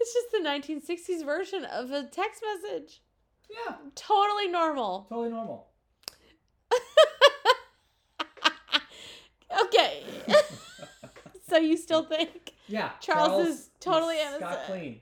It's 0.00 0.12
just 0.12 0.30
the 0.32 0.38
1960s 0.38 1.24
version 1.24 1.64
of 1.66 1.90
a 1.90 2.04
text 2.04 2.42
message. 2.62 3.00
Yeah, 3.48 3.76
Totally 3.94 4.48
normal. 4.48 5.06
totally 5.08 5.30
normal. 5.30 5.68
okay. 9.64 10.02
so 11.48 11.56
you 11.58 11.76
still 11.76 12.02
think? 12.04 12.52
Yeah, 12.66 12.90
Charles 13.00 13.46
is 13.46 13.70
totally 13.80 14.16
Scott 14.18 14.40
innocent. 14.40 14.66
clean. 14.66 15.00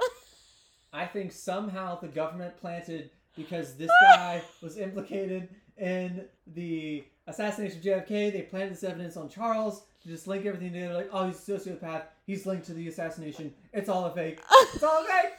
I 0.92 1.06
think 1.06 1.32
somehow 1.32 1.98
the 1.98 2.08
government 2.08 2.56
planted 2.58 3.10
because 3.36 3.76
this 3.76 3.90
guy 4.14 4.42
was 4.62 4.76
implicated 4.78 5.48
in 5.78 6.26
the 6.46 7.04
assassination 7.26 7.78
of 7.78 7.84
JFK. 7.84 8.32
They 8.32 8.42
planted 8.42 8.72
this 8.72 8.84
evidence 8.84 9.16
on 9.16 9.28
Charles 9.28 9.82
to 10.02 10.08
just 10.08 10.26
link 10.26 10.44
everything 10.46 10.72
together. 10.72 10.94
Like, 10.94 11.10
oh, 11.12 11.26
he's 11.26 11.48
a 11.48 11.52
sociopath. 11.52 12.02
He's 12.26 12.46
linked 12.46 12.66
to 12.66 12.74
the 12.74 12.88
assassination. 12.88 13.52
It's 13.72 13.88
all 13.88 14.04
a 14.06 14.14
fake. 14.14 14.40
It's 14.74 14.82
all 14.82 15.02
a 15.02 15.06
fake. 15.06 15.32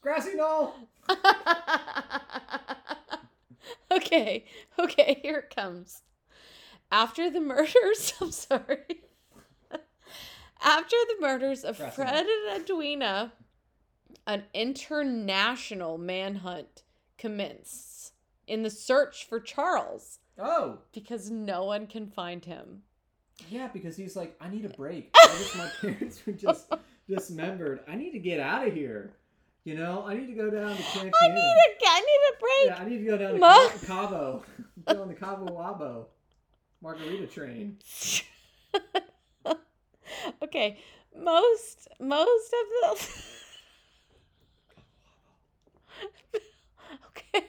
Grassy 0.00 0.34
knoll. 0.34 0.74
okay, 3.90 4.44
okay, 4.78 5.18
here 5.22 5.38
it 5.38 5.54
comes. 5.54 6.02
After 6.92 7.30
the 7.30 7.40
murders, 7.40 8.14
I'm 8.20 8.30
sorry. 8.30 9.02
After 10.62 10.96
the 11.08 11.16
murders 11.20 11.64
of 11.64 11.76
Grassy 11.76 11.96
Fred 11.96 12.26
and 12.26 12.62
Edwina, 12.62 13.32
an 14.26 14.44
international 14.54 15.98
manhunt 15.98 16.82
commenced 17.18 18.12
in 18.46 18.62
the 18.62 18.70
search 18.70 19.26
for 19.28 19.40
Charles 19.40 20.18
Oh, 20.38 20.78
because 20.92 21.30
no 21.30 21.64
one 21.64 21.86
can 21.86 22.06
find 22.08 22.44
him. 22.44 22.82
yeah, 23.48 23.68
because 23.72 23.96
he's 23.96 24.16
like, 24.16 24.36
I 24.40 24.48
need 24.48 24.64
a 24.64 24.68
break. 24.70 25.12
Just 25.38 25.56
my 25.56 25.68
parents 25.80 26.20
were 26.26 26.32
just 26.32 26.72
dismembered. 27.08 27.80
I 27.88 27.94
need 27.96 28.10
to 28.12 28.18
get 28.18 28.40
out 28.40 28.66
of 28.68 28.74
here. 28.74 29.14
You 29.64 29.76
know, 29.76 30.04
I 30.06 30.14
need 30.14 30.26
to 30.26 30.32
go 30.34 30.48
down 30.50 30.76
to 30.76 30.82
Cancun. 30.82 31.10
I 31.22 31.28
need 31.28 31.38
a, 31.38 31.86
I 31.88 32.00
need 32.00 32.20
a 32.28 32.38
break. 32.40 32.66
Yeah, 32.66 32.78
I 32.80 32.88
need 32.88 32.98
to 32.98 33.04
go 33.04 33.16
down 33.18 33.32
to 33.34 33.38
Ma- 33.38 33.68
Ca- 33.68 33.86
Cabo. 33.86 34.42
go 34.86 35.02
on 35.02 35.08
the 35.08 35.14
Cabo 35.14 35.46
Wabo 35.46 36.04
margarita 36.82 37.26
train. 37.26 37.78
okay, 40.42 40.78
most 41.18 41.88
most 41.98 42.52
of 42.52 42.98
the 42.98 43.08
Okay. 47.08 47.46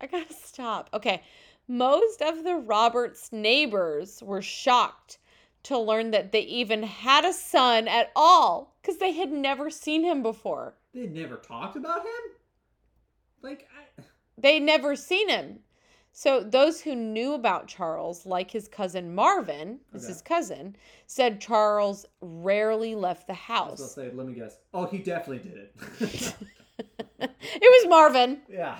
I 0.00 0.06
got 0.06 0.28
to 0.28 0.34
stop. 0.34 0.90
Okay. 0.92 1.22
Most 1.68 2.22
of 2.22 2.44
the 2.44 2.56
Roberts 2.56 3.30
neighbors 3.30 4.22
were 4.22 4.40
shocked 4.42 5.18
to 5.64 5.78
learn 5.78 6.10
that 6.12 6.32
they 6.32 6.40
even 6.40 6.82
had 6.82 7.24
a 7.26 7.32
son 7.32 7.86
at 7.86 8.10
all 8.16 8.74
cuz 8.82 8.96
they 8.96 9.12
had 9.12 9.30
never 9.30 9.68
seen 9.70 10.02
him 10.02 10.22
before. 10.22 10.74
They 10.94 11.06
never 11.06 11.36
talked 11.36 11.76
about 11.76 12.00
him. 12.06 12.32
Like, 13.42 13.68
I, 13.98 14.02
They 14.38 14.58
never 14.58 14.96
seen 14.96 15.28
him. 15.28 15.60
So 16.10 16.40
those 16.42 16.80
who 16.80 16.96
knew 16.96 17.34
about 17.34 17.68
Charles, 17.68 18.24
like 18.26 18.50
his 18.50 18.66
cousin 18.66 19.14
Marvin, 19.14 19.80
Okay. 19.94 20.06
his 20.06 20.22
cousin, 20.22 20.74
said 21.06 21.40
Charles 21.40 22.06
rarely 22.20 22.94
left 22.94 23.26
the 23.26 23.34
I 23.34 23.36
was 23.70 23.78
house. 23.80 23.94
say, 23.94 24.10
let 24.10 24.26
me 24.26 24.32
guess. 24.34 24.58
Oh, 24.72 24.86
he 24.86 24.98
definitely 24.98 25.48
did 25.48 25.58
it. 25.58 25.74
it 27.20 27.30
was 27.60 27.88
Marvin. 27.88 28.40
yeah. 28.48 28.78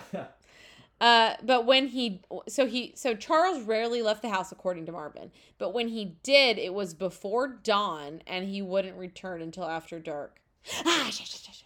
Uh, 1.00 1.34
but 1.44 1.64
when 1.64 1.86
he 1.88 2.22
so 2.48 2.66
he 2.66 2.92
so 2.96 3.14
Charles 3.14 3.62
rarely 3.62 4.02
left 4.02 4.20
the 4.22 4.28
house 4.30 4.50
according 4.50 4.86
to 4.86 4.92
Marvin. 4.92 5.30
But 5.58 5.72
when 5.72 5.88
he 5.88 6.16
did, 6.22 6.58
it 6.58 6.74
was 6.74 6.92
before 6.94 7.46
dawn, 7.48 8.22
and 8.26 8.48
he 8.48 8.62
wouldn't 8.62 8.96
return 8.96 9.40
until 9.42 9.64
after 9.64 10.00
dark. 10.00 10.40
Ah, 10.84 11.08
sh- 11.10 11.22
sh- 11.24 11.48
sh- 11.52 11.62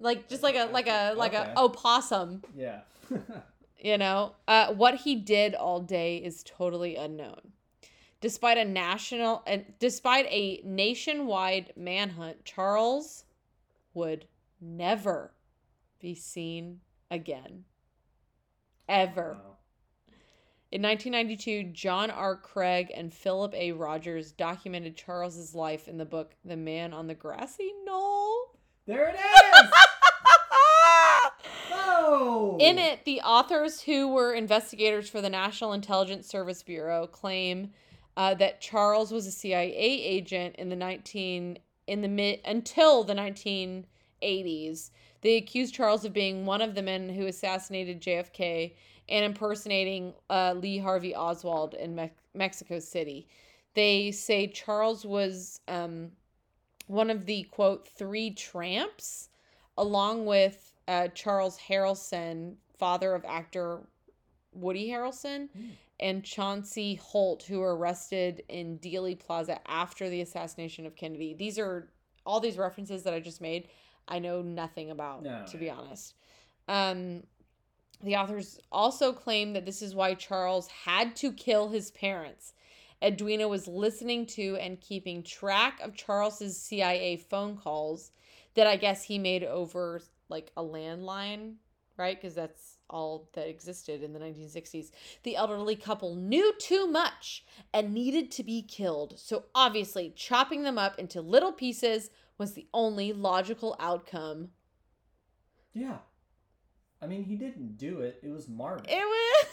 like 0.00 0.28
just 0.28 0.42
like 0.44 0.54
a 0.54 0.66
like 0.66 0.86
a 0.86 1.14
like 1.14 1.34
Okay. 1.34 1.52
a 1.56 1.58
opossum, 1.58 2.42
Yeah. 2.56 2.80
you 3.80 3.98
know. 3.98 4.34
Uh, 4.46 4.72
what 4.74 4.94
he 4.96 5.16
did 5.16 5.54
all 5.54 5.80
day 5.80 6.18
is 6.18 6.44
totally 6.44 6.94
unknown. 6.96 7.52
Despite 8.20 8.58
a 8.58 8.64
national 8.64 9.42
and 9.46 9.64
despite 9.80 10.26
a 10.28 10.60
nationwide 10.64 11.72
manhunt, 11.76 12.44
Charles 12.44 13.24
would 13.94 14.26
never 14.60 15.32
be 15.98 16.14
seen 16.14 16.80
again. 17.10 17.64
Ever. 18.88 19.38
Wow. 19.42 19.56
In 20.70 20.80
1992, 20.80 21.72
John 21.72 22.10
R. 22.10 22.34
Craig 22.36 22.90
and 22.94 23.12
Philip 23.12 23.52
A. 23.54 23.72
Rogers 23.72 24.32
documented 24.32 24.96
Charles's 24.96 25.54
life 25.54 25.86
in 25.86 25.98
the 25.98 26.06
book 26.06 26.34
The 26.44 26.56
Man 26.56 26.94
on 26.94 27.08
the 27.08 27.14
Grassy 27.14 27.72
Knoll. 27.84 28.58
There 28.86 29.08
it 29.08 29.16
is. 29.16 29.70
Oh. 31.74 32.56
In 32.60 32.78
it, 32.78 33.04
the 33.04 33.20
authors 33.20 33.82
who 33.82 34.08
were 34.08 34.34
investigators 34.34 35.08
for 35.08 35.20
the 35.20 35.30
National 35.30 35.72
Intelligence 35.72 36.26
Service 36.26 36.62
Bureau 36.62 37.06
claim 37.06 37.70
uh, 38.16 38.34
that 38.34 38.60
Charles 38.60 39.12
was 39.12 39.26
a 39.26 39.30
CIA 39.30 39.72
agent 39.74 40.56
in 40.56 40.68
the 40.68 40.76
19 40.76 41.58
in 41.86 42.02
the 42.02 42.08
mid 42.08 42.40
until 42.44 43.04
the 43.04 43.14
1980s. 44.22 44.90
They 45.20 45.36
accused 45.36 45.74
Charles 45.74 46.04
of 46.04 46.12
being 46.12 46.46
one 46.46 46.62
of 46.62 46.74
the 46.74 46.82
men 46.82 47.08
who 47.08 47.26
assassinated 47.26 48.00
JFK 48.00 48.74
and 49.08 49.24
impersonating 49.24 50.14
uh, 50.30 50.54
Lee 50.56 50.78
Harvey 50.78 51.14
Oswald 51.14 51.74
in 51.74 51.94
Me- 51.94 52.10
Mexico 52.34 52.78
City. 52.78 53.28
They 53.74 54.10
say 54.10 54.46
Charles 54.48 55.04
was 55.04 55.60
um, 55.68 56.10
one 56.86 57.10
of 57.10 57.26
the 57.26 57.44
quote 57.44 57.86
three 57.88 58.30
tramps, 58.30 59.28
along 59.78 60.26
with 60.26 60.72
uh, 60.88 61.08
Charles 61.08 61.58
Harrelson, 61.68 62.54
father 62.78 63.14
of 63.14 63.24
actor 63.24 63.80
Woody 64.52 64.88
Harrelson, 64.88 65.48
Hmm. 65.50 65.68
and 66.00 66.24
Chauncey 66.24 66.96
Holt, 66.96 67.44
who 67.44 67.60
were 67.60 67.76
arrested 67.76 68.42
in 68.48 68.78
Dealey 68.80 69.18
Plaza 69.18 69.60
after 69.70 70.10
the 70.10 70.20
assassination 70.20 70.84
of 70.84 70.96
Kennedy. 70.96 71.32
These 71.34 71.58
are 71.58 71.88
all 72.26 72.40
these 72.40 72.58
references 72.58 73.04
that 73.04 73.14
I 73.14 73.20
just 73.20 73.40
made. 73.40 73.68
I 74.08 74.18
know 74.18 74.42
nothing 74.42 74.90
about, 74.90 75.22
No, 75.22 75.44
to 75.50 75.56
be 75.56 75.70
honest. 75.70 76.14
Um, 76.68 77.22
the 78.02 78.16
authors 78.16 78.58
also 78.70 79.12
claim 79.12 79.52
that 79.52 79.64
this 79.64 79.82
is 79.82 79.94
why 79.94 80.14
Charles 80.14 80.68
had 80.68 81.14
to 81.16 81.32
kill 81.32 81.68
his 81.68 81.90
parents. 81.92 82.52
Edwina 83.02 83.48
was 83.48 83.66
listening 83.66 84.26
to 84.26 84.56
and 84.60 84.80
keeping 84.80 85.22
track 85.22 85.80
of 85.82 85.96
Charles's 85.96 86.60
CIA 86.60 87.16
phone 87.16 87.56
calls 87.56 88.12
that 88.54 88.66
I 88.66 88.76
guess 88.76 89.04
he 89.04 89.18
made 89.18 89.44
over 89.44 90.02
like 90.28 90.52
a 90.56 90.62
landline, 90.62 91.54
right? 91.96 92.20
Because 92.20 92.34
that's 92.34 92.78
all 92.88 93.28
that 93.32 93.48
existed 93.48 94.02
in 94.02 94.12
the 94.12 94.20
1960s. 94.20 94.90
The 95.22 95.36
elderly 95.36 95.76
couple 95.76 96.14
knew 96.14 96.52
too 96.58 96.86
much 96.86 97.44
and 97.72 97.92
needed 97.92 98.30
to 98.32 98.44
be 98.44 98.62
killed. 98.62 99.18
So 99.18 99.44
obviously, 99.54 100.12
chopping 100.14 100.62
them 100.62 100.78
up 100.78 100.98
into 100.98 101.20
little 101.20 101.52
pieces 101.52 102.10
was 102.42 102.54
the 102.54 102.66
only 102.74 103.12
logical 103.12 103.76
outcome. 103.78 104.48
Yeah. 105.72 105.98
I 107.00 107.06
mean, 107.06 107.22
he 107.22 107.36
didn't 107.36 107.76
do 107.76 108.00
it. 108.00 108.18
It 108.20 108.30
was 108.30 108.48
Marvin. 108.48 108.84
It 108.88 108.96
was 108.96 109.46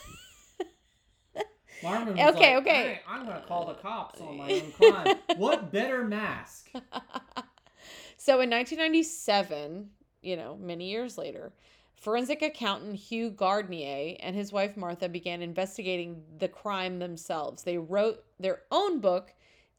Marvin 1.84 2.16
was 2.18 2.36
Okay, 2.36 2.56
like, 2.56 2.64
okay. 2.68 2.84
"Hey, 2.84 3.02
I'm 3.08 3.28
gonna 3.28 3.44
call 3.48 3.68
the 3.68 3.76
cops 3.76 4.20
on 4.20 4.38
my 4.38 4.52
own 4.52 4.72
crime. 4.72 5.18
what 5.38 5.72
better 5.72 6.04
mask? 6.04 6.72
so 8.18 8.42
in 8.42 8.50
1997, 8.50 9.92
you 10.24 10.36
know, 10.36 10.58
many 10.60 10.90
years 10.90 11.16
later, 11.16 11.54
forensic 11.96 12.42
accountant 12.42 12.96
Hugh 12.96 13.30
Gardenier 13.30 14.18
and 14.20 14.36
his 14.36 14.52
wife 14.52 14.76
Martha 14.76 15.08
began 15.08 15.44
investigating 15.44 16.24
the 16.40 16.48
crime 16.48 16.98
themselves. 16.98 17.62
They 17.62 17.78
wrote 17.78 18.24
their 18.40 18.64
own 18.72 19.00
book 19.00 19.32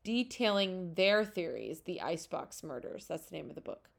detailing 0.05 0.95
their 0.95 1.25
theories, 1.25 1.81
the 1.81 2.01
Icebox 2.01 2.63
Murders. 2.63 3.07
That's 3.07 3.27
the 3.27 3.37
name 3.37 3.49
of 3.49 3.55
the 3.55 3.61
book. 3.61 3.91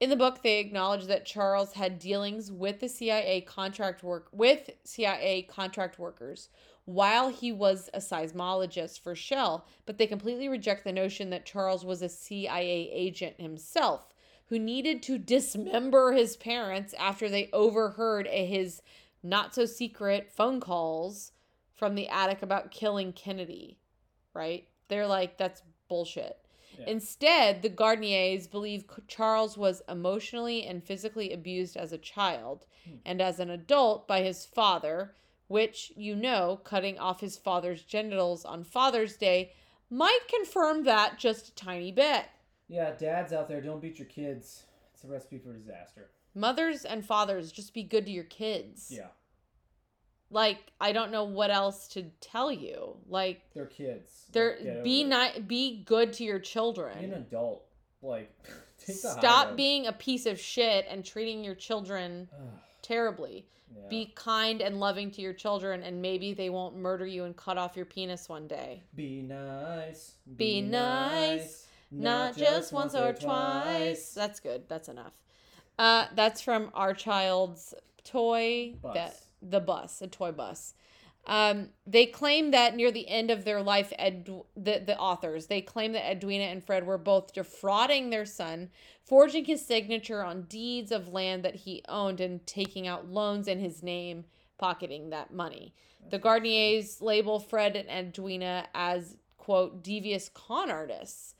In 0.00 0.10
the 0.10 0.16
book, 0.16 0.42
they 0.42 0.60
acknowledge 0.60 1.06
that 1.06 1.26
Charles 1.26 1.72
had 1.72 1.98
dealings 1.98 2.52
with 2.52 2.78
the 2.78 2.88
CIA 2.88 3.40
contract 3.40 4.02
work 4.04 4.28
with 4.30 4.70
CIA 4.84 5.42
contract 5.42 5.98
workers 5.98 6.50
while 6.84 7.28
he 7.28 7.52
was 7.52 7.90
a 7.92 7.98
seismologist 7.98 9.00
for 9.00 9.14
Shell, 9.14 9.66
but 9.86 9.98
they 9.98 10.06
completely 10.06 10.48
reject 10.48 10.84
the 10.84 10.92
notion 10.92 11.30
that 11.30 11.44
Charles 11.44 11.84
was 11.84 12.00
a 12.00 12.08
CIA 12.08 12.90
agent 12.92 13.40
himself 13.40 14.14
who 14.46 14.58
needed 14.58 15.02
to 15.02 15.18
dismember 15.18 16.12
his 16.12 16.36
parents 16.36 16.94
after 16.98 17.28
they 17.28 17.50
overheard 17.52 18.26
his 18.26 18.80
not 19.22 19.54
so 19.54 19.66
secret 19.66 20.32
phone 20.32 20.60
calls 20.60 21.32
from 21.74 21.94
the 21.94 22.08
attic 22.08 22.40
about 22.40 22.70
killing 22.70 23.12
Kennedy, 23.12 23.78
right? 24.32 24.66
They're 24.88 25.06
like 25.06 25.38
that's 25.38 25.62
bullshit. 25.88 26.38
Yeah. 26.78 26.86
Instead, 26.88 27.62
the 27.62 27.70
Gardeniers 27.70 28.50
believe 28.50 28.84
Charles 29.08 29.56
was 29.58 29.82
emotionally 29.88 30.64
and 30.64 30.82
physically 30.84 31.32
abused 31.32 31.76
as 31.76 31.92
a 31.92 31.98
child 31.98 32.64
Hmm. 32.86 32.96
and 33.04 33.20
as 33.20 33.40
an 33.40 33.50
adult 33.50 34.06
by 34.06 34.22
his 34.22 34.46
father, 34.46 35.14
which, 35.48 35.92
you 35.96 36.14
know, 36.14 36.60
cutting 36.62 36.98
off 36.98 37.20
his 37.20 37.36
father's 37.36 37.82
genitals 37.82 38.44
on 38.44 38.62
Father's 38.64 39.16
Day 39.16 39.52
might 39.90 40.20
confirm 40.28 40.84
that 40.84 41.18
just 41.18 41.48
a 41.48 41.54
tiny 41.54 41.90
bit. 41.90 42.26
Yeah, 42.68 42.92
dads 42.92 43.32
out 43.32 43.48
there, 43.48 43.60
don't 43.60 43.80
beat 43.80 43.98
your 43.98 44.06
kids. 44.08 44.64
It's 44.94 45.02
a 45.04 45.08
recipe 45.08 45.38
for 45.38 45.52
disaster. 45.54 46.10
Mothers 46.34 46.84
and 46.84 47.04
fathers, 47.04 47.50
just 47.50 47.72
be 47.74 47.82
good 47.82 48.04
to 48.06 48.12
your 48.12 48.24
kids. 48.24 48.92
Yeah, 48.94 49.08
Like, 50.30 50.58
I 50.80 50.92
don't 50.92 51.10
know 51.10 51.24
what 51.24 51.50
else 51.50 51.88
to 51.88 52.04
tell 52.20 52.52
you. 52.52 52.96
Like, 53.08 53.40
they're 53.54 53.66
kids. 53.66 54.26
they're 54.32 54.58
Get 54.62 54.84
be 54.84 55.04
not 55.04 55.48
be 55.48 55.82
good 55.84 56.12
to 56.14 56.24
your 56.24 56.38
children. 56.38 56.98
Be 56.98 57.04
an 57.06 57.14
adult. 57.14 57.64
Like, 58.02 58.30
take 58.86 58.96
Stop 58.96 59.56
being 59.56 59.86
a 59.86 59.92
piece 59.92 60.26
of 60.26 60.38
shit 60.38 60.86
and 60.88 61.04
treating 61.04 61.42
your 61.42 61.54
children 61.54 62.28
terribly. 62.82 63.46
yeah. 63.74 63.88
Be 63.88 64.12
kind 64.14 64.60
and 64.60 64.78
loving 64.80 65.10
to 65.12 65.22
your 65.22 65.32
children, 65.32 65.82
and 65.82 66.00
maybe 66.02 66.34
they 66.34 66.50
won't 66.50 66.76
murder 66.76 67.06
you 67.06 67.24
and 67.24 67.36
cut 67.36 67.56
off 67.58 67.76
your 67.76 67.86
penis 67.86 68.28
one 68.28 68.46
day. 68.46 68.82
Be 68.94 69.22
nice. 69.22 70.12
Be 70.36 70.60
nice, 70.60 71.66
Not, 71.90 72.36
just 72.36 72.72
once 72.72 72.94
or 72.94 73.12
twice. 73.14 74.12
That's 74.12 74.40
good. 74.40 74.64
That's 74.68 74.88
enough. 74.88 75.12
Uh, 75.78 76.06
that's 76.14 76.40
from 76.40 76.70
our 76.74 76.92
child's 76.92 77.72
toy 78.04 78.74
Bus. 78.82 78.94
that 78.94 79.16
the 79.42 79.60
bus, 79.60 80.02
a 80.02 80.06
toy 80.06 80.32
bus. 80.32 80.74
Um, 81.26 81.68
they 81.86 82.06
claim 82.06 82.52
that 82.52 82.74
near 82.74 82.90
the 82.90 83.08
end 83.08 83.30
of 83.30 83.44
their 83.44 83.62
life, 83.62 83.92
Ed, 83.98 84.30
the, 84.56 84.82
the 84.84 84.98
authors, 84.98 85.46
they 85.46 85.60
claim 85.60 85.92
that 85.92 86.10
Edwina 86.10 86.44
and 86.44 86.64
Fred 86.64 86.86
were 86.86 86.96
both 86.96 87.34
defrauding 87.34 88.08
their 88.08 88.24
son, 88.24 88.70
forging 89.04 89.44
his 89.44 89.64
signature 89.64 90.22
on 90.24 90.42
deeds 90.42 90.90
of 90.90 91.12
land 91.12 91.44
that 91.44 91.54
he 91.54 91.82
owned, 91.86 92.20
and 92.20 92.46
taking 92.46 92.86
out 92.86 93.10
loans 93.10 93.46
in 93.46 93.58
his 93.58 93.82
name, 93.82 94.24
pocketing 94.56 95.10
that 95.10 95.32
money. 95.32 95.74
The 96.10 96.18
Gardeniers 96.18 97.02
label 97.02 97.38
Fred 97.38 97.76
and 97.76 98.08
Edwina 98.08 98.66
as, 98.74 99.16
quote, 99.36 99.82
devious 99.82 100.30
con 100.32 100.70
artists. 100.70 101.34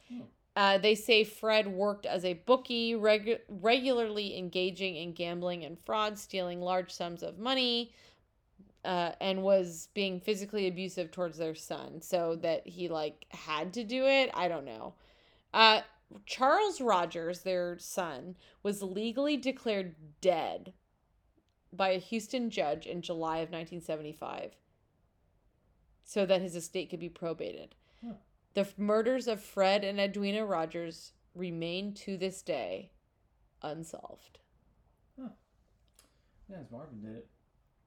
Uh, 0.59 0.77
they 0.77 0.97
say 0.97 1.23
Fred 1.23 1.69
worked 1.69 2.05
as 2.05 2.25
a 2.25 2.35
bookie, 2.35 2.95
regu- 2.95 3.39
regularly 3.49 4.37
engaging 4.37 4.97
in 4.97 5.13
gambling 5.13 5.65
and 5.65 5.79
fraud, 5.79 6.19
stealing 6.19 6.61
large 6.61 6.91
sums 6.91 7.23
of 7.23 7.39
money, 7.39 7.93
uh, 8.85 9.13
and 9.21 9.45
was 9.45 9.89
being 9.95 10.19
physically 10.19 10.67
abusive 10.67 11.13
towards 11.13 11.39
their 11.39 11.55
son. 11.55 12.03
So 12.03 12.35
that 12.43 12.67
he 12.67 12.89
like 12.89 13.27
had 13.29 13.73
to 13.75 13.85
do 13.85 14.05
it. 14.05 14.33
I 14.35 14.49
don't 14.49 14.65
know. 14.65 14.95
Uh, 15.55 15.83
Charles 16.27 16.81
Rogers, 16.81 17.43
their 17.43 17.79
son, 17.79 18.35
was 18.65 18.83
legally 18.83 19.37
declared 19.37 19.95
dead 20.21 20.73
by 21.73 21.91
a 21.91 22.01
Houston 22.01 22.51
judge 22.51 22.85
in 22.85 23.01
July 23.01 23.37
of 23.37 23.53
1975 23.53 24.57
so 26.03 26.27
that 26.27 26.43
his 26.43 26.57
estate 26.57 26.91
could 26.91 26.99
be 26.99 27.09
probated. 27.09 27.77
Huh. 28.05 28.15
The 28.59 28.67
murders 28.77 29.29
of 29.29 29.41
Fred 29.41 29.85
and 29.85 30.01
Edwina 30.01 30.45
Rogers 30.45 31.13
remain 31.33 31.95
to 31.95 32.17
this 32.17 32.43
day 32.43 32.91
unsolved. 33.63 34.41
Yeah, 35.17 36.57
as 36.59 36.69
Marvin 36.69 37.01
did 37.01 37.15
it. 37.15 37.29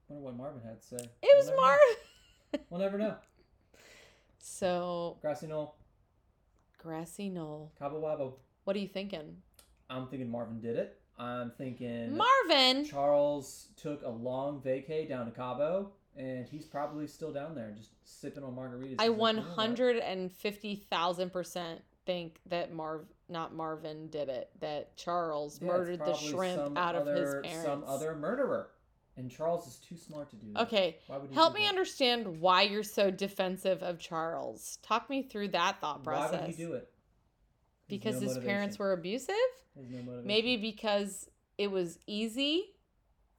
Wonder 0.08 0.24
what 0.24 0.34
Marvin 0.34 0.62
had 0.64 0.80
to 0.80 0.86
say. 0.86 1.10
It 1.22 1.36
was 1.36 1.50
know. 1.50 1.76
We'll 2.70 2.80
never 2.80 2.96
know. 2.96 3.16
So, 4.38 5.18
Grassy 5.20 5.46
Knoll, 5.46 5.74
grassy 6.78 7.28
knoll. 7.28 7.72
Cabo 7.78 8.00
Wabo. 8.00 8.36
What 8.64 8.74
are 8.74 8.78
you 8.78 8.88
thinking? 8.88 9.36
I'm 9.90 10.06
thinking 10.06 10.30
Marvin 10.30 10.58
did 10.58 10.76
it. 10.76 10.98
I'm 11.18 11.52
thinking 11.58 12.16
Marvin! 12.16 12.86
Charles 12.86 13.68
took 13.76 14.02
a 14.04 14.08
long 14.08 14.62
vacay 14.62 15.06
down 15.06 15.26
to 15.26 15.32
Cabo, 15.32 15.92
and 16.16 16.46
he's 16.48 16.66
probably 16.66 17.06
still 17.06 17.32
down 17.32 17.54
there, 17.54 17.72
just 17.76 17.90
sipping 18.04 18.44
on 18.44 18.54
margaritas. 18.54 18.96
I 18.98 19.04
He's 19.04 19.08
like, 19.08 19.08
"You 19.08 19.14
know 19.16 19.16
what? 19.16 19.36
150,000% 19.36 21.82
think 22.04 22.40
that 22.46 22.72
Marv, 22.72 23.06
not 23.28 23.54
Marvin, 23.54 24.08
did 24.08 24.28
it. 24.28 24.50
That 24.60 24.96
Charles 24.96 25.60
Yeah, 25.60 25.68
murdered 25.68 26.00
the 26.00 26.14
shrimp 26.14 26.64
some 26.64 26.76
out 26.76 26.96
of 26.96 27.06
his 27.06 27.34
parents. 27.42 27.64
Some 27.64 27.84
other 27.84 28.14
murderer, 28.14 28.70
and 29.16 29.30
Charles 29.30 29.66
is 29.66 29.76
too 29.76 29.96
smart 29.96 30.30
to 30.30 30.36
do 30.36 30.52
that. 30.52 30.62
Okay, 30.62 30.98
Why 31.06 31.18
would 31.18 31.30
he 31.30 31.34
help 31.34 31.54
me 31.54 31.62
that? 31.62 31.68
understand 31.68 32.40
why 32.40 32.62
you're 32.62 32.82
so 32.82 33.10
defensive 33.10 33.82
of 33.82 33.98
Charles. 33.98 34.78
Talk 34.82 35.08
me 35.08 35.22
through 35.22 35.48
that 35.48 35.80
thought 35.80 36.02
process. 36.02 36.32
Why 36.32 36.40
would 36.46 36.50
he 36.50 36.56
do 36.64 36.72
it? 36.74 36.90
He 37.86 37.98
Because 37.98 38.20
no 38.20 38.28
his 38.28 38.38
parents 38.38 38.78
were 38.78 38.92
abusive? 38.92 39.34
No 39.76 39.82
motivation. 40.02 40.26
Maybe 40.26 40.56
because 40.56 41.28
it 41.58 41.70
was 41.70 41.98
easy? 42.06 42.74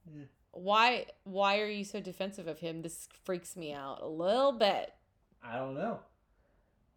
Yeah. 0.06 0.24
Why 0.54 1.06
why 1.24 1.60
are 1.60 1.66
you 1.68 1.84
so 1.84 2.00
defensive 2.00 2.46
of 2.48 2.58
him? 2.60 2.82
This 2.82 3.08
freaks 3.24 3.56
me 3.56 3.72
out 3.72 4.00
a 4.02 4.06
little 4.06 4.52
bit. 4.52 4.92
I 5.42 5.56
don't 5.56 5.74
know. 5.74 5.98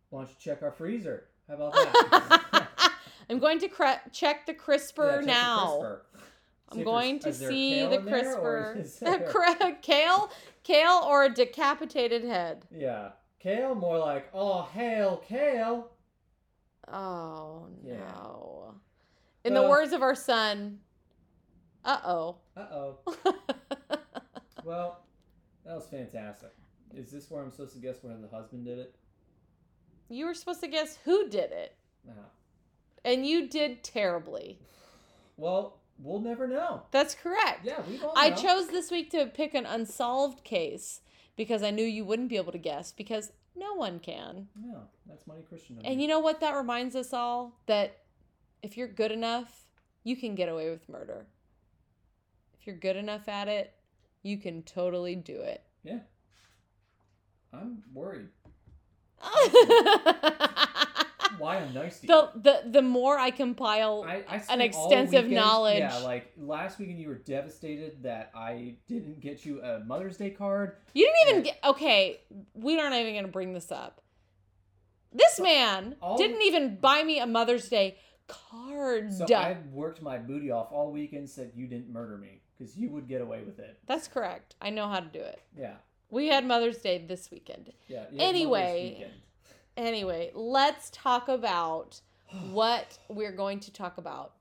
Why 0.09 0.21
don't 0.21 0.29
you 0.29 0.35
check 0.39 0.61
our 0.63 0.71
freezer? 0.71 1.25
How 1.47 1.55
about 1.55 1.73
that? 1.73 2.67
I'm 3.29 3.39
going 3.39 3.59
to 3.59 3.67
cre- 3.67 4.09
check 4.13 4.45
the 4.45 4.53
Yeah, 4.53 4.57
CRISPR 4.59 5.11
check 5.11 5.19
the 5.21 5.25
now. 5.25 5.97
I'm 6.71 6.83
going 6.83 7.19
to 7.19 7.33
see 7.33 7.85
the 7.85 7.97
crisper. 7.99 8.11
there, 8.11 8.41
or 8.41 8.75
CRISPR. 8.77 8.79
is 8.81 8.99
there- 8.99 9.77
kale, 9.81 10.29
kale, 10.63 11.01
or 11.05 11.25
a 11.25 11.29
decapitated 11.33 12.23
head. 12.23 12.65
Yeah. 12.71 13.09
Kale, 13.39 13.75
more 13.75 13.97
like, 13.97 14.29
oh, 14.33 14.63
hail, 14.73 15.21
kale. 15.27 15.89
Oh 16.91 17.67
Yeah. 17.83 17.95
no! 17.97 18.75
In 19.43 19.53
the 19.53 19.63
uh, 19.63 19.69
words 19.69 19.91
of 19.93 20.01
our 20.01 20.15
son, 20.15 20.79
uh 21.87 21.99
oh. 22.05 22.35
Uh 22.55 22.65
oh. 22.71 22.99
Well, 24.63 24.99
that 25.65 25.75
was 25.75 25.85
fantastic. 25.87 26.51
Is 26.93 27.09
this 27.09 27.31
where 27.31 27.41
I'm 27.41 27.51
supposed 27.51 27.73
to 27.73 27.79
guess 27.79 27.97
where 28.01 28.15
the 28.17 28.27
husband 28.27 28.65
did 28.65 28.79
it? 28.79 28.95
you 30.09 30.25
were 30.25 30.33
supposed 30.33 30.61
to 30.61 30.67
guess 30.67 30.97
who 31.03 31.27
did 31.29 31.51
it, 31.51 31.75
No. 32.05 32.13
and 33.03 33.25
you 33.25 33.47
did 33.49 33.83
terribly. 33.83 34.59
Well, 35.39 35.77
we'll 35.99 36.19
never 36.19 36.47
know. 36.47 36.81
That's 36.89 37.13
correct. 37.13 37.59
Yeah, 37.63 37.81
we 37.87 37.99
I 38.15 38.29
know. 38.29 38.35
chose 38.37 38.69
this 38.69 38.89
week 38.89 39.11
to 39.11 39.27
pick 39.27 39.53
an 39.53 39.67
unsolved 39.67 40.43
case 40.43 41.01
because 41.35 41.61
I 41.61 41.69
knew 41.69 41.83
you 41.83 42.03
wouldn't 42.05 42.29
be 42.29 42.37
able 42.37 42.53
to 42.53 42.57
guess 42.57 42.91
because 42.91 43.31
no 43.55 43.75
one 43.75 43.99
can. 43.99 44.47
No, 44.59 44.79
that's 45.07 45.27
Money 45.27 45.43
Christian. 45.47 45.77
And 45.85 46.01
you 46.01 46.07
know 46.07 46.19
what 46.19 46.39
that 46.39 46.55
reminds 46.55 46.95
us 46.95 47.13
all? 47.13 47.53
That 47.67 47.99
if 48.63 48.75
you're 48.77 48.87
good 48.87 49.11
enough, 49.11 49.67
you 50.03 50.15
can 50.17 50.33
get 50.33 50.49
away 50.49 50.71
with 50.71 50.89
murder. 50.89 51.27
You're 52.67 52.75
good 52.75 52.97
enough 52.97 53.29
at 53.29 53.47
it, 53.47 53.73
you 54.23 54.37
can 54.37 54.61
totally 54.61 55.15
do 55.15 55.39
it. 55.39 55.63
Yeah. 55.83 55.99
I'm 57.53 57.81
worried. 57.93 58.27
Why 61.37 61.59
I'm 61.59 61.73
nice 61.73 62.01
to 62.01 62.07
you. 62.07 62.13
the, 62.13 62.31
the 62.35 62.69
the 62.71 62.81
more 62.81 63.17
I 63.17 63.31
compile 63.31 64.03
I, 64.05 64.23
I 64.27 64.41
an 64.49 64.59
extensive 64.59 65.25
weekend- 65.25 65.33
knowledge. 65.35 65.79
Yeah, 65.79 65.97
like 65.99 66.33
last 66.37 66.77
weekend 66.77 66.99
you 66.99 67.07
were 67.07 67.15
devastated 67.15 68.03
that 68.03 68.31
I 68.35 68.75
didn't 68.87 69.21
get 69.21 69.45
you 69.45 69.61
a 69.61 69.79
Mother's 69.79 70.17
Day 70.17 70.31
card. 70.31 70.75
You 70.93 71.05
didn't 71.05 71.29
even 71.29 71.43
get 71.43 71.59
okay. 71.63 72.19
We 72.53 72.77
aren't 72.79 72.95
even 72.95 73.15
gonna 73.15 73.29
bring 73.29 73.53
this 73.53 73.71
up. 73.71 74.01
This 75.13 75.39
man 75.39 75.95
didn't 76.17 76.41
even 76.41 76.75
buy 76.81 77.01
me 77.03 77.19
a 77.19 77.27
Mother's 77.27 77.69
Day 77.69 77.97
card. 78.27 79.13
So 79.13 79.25
I 79.33 79.55
worked 79.71 80.01
my 80.01 80.17
booty 80.17 80.51
off 80.51 80.67
all 80.71 80.91
weekend. 80.91 81.29
Said 81.29 81.51
you 81.55 81.67
didn't 81.67 81.93
murder 81.93 82.17
me 82.17 82.41
because 82.57 82.75
you 82.77 82.89
would 82.89 83.07
get 83.07 83.21
away 83.21 83.41
with 83.43 83.59
it. 83.59 83.77
That's 83.85 84.07
correct. 84.07 84.55
I 84.61 84.69
know 84.69 84.87
how 84.87 84.99
to 84.99 85.05
do 85.07 85.19
it. 85.19 85.41
Yeah. 85.57 85.75
We 86.09 86.27
had 86.27 86.45
Mother's 86.45 86.77
Day 86.77 87.03
this 87.05 87.29
weekend. 87.31 87.71
Yeah. 87.87 88.05
Anyway. 88.17 88.95
weekend. 88.95 89.13
Anyway, 89.75 90.31
let's 90.33 90.89
talk 90.91 91.27
about 91.27 92.01
what 92.51 92.97
we're 93.09 93.31
going 93.31 93.59
to 93.61 93.71
talk 93.71 93.97
about 93.97 94.33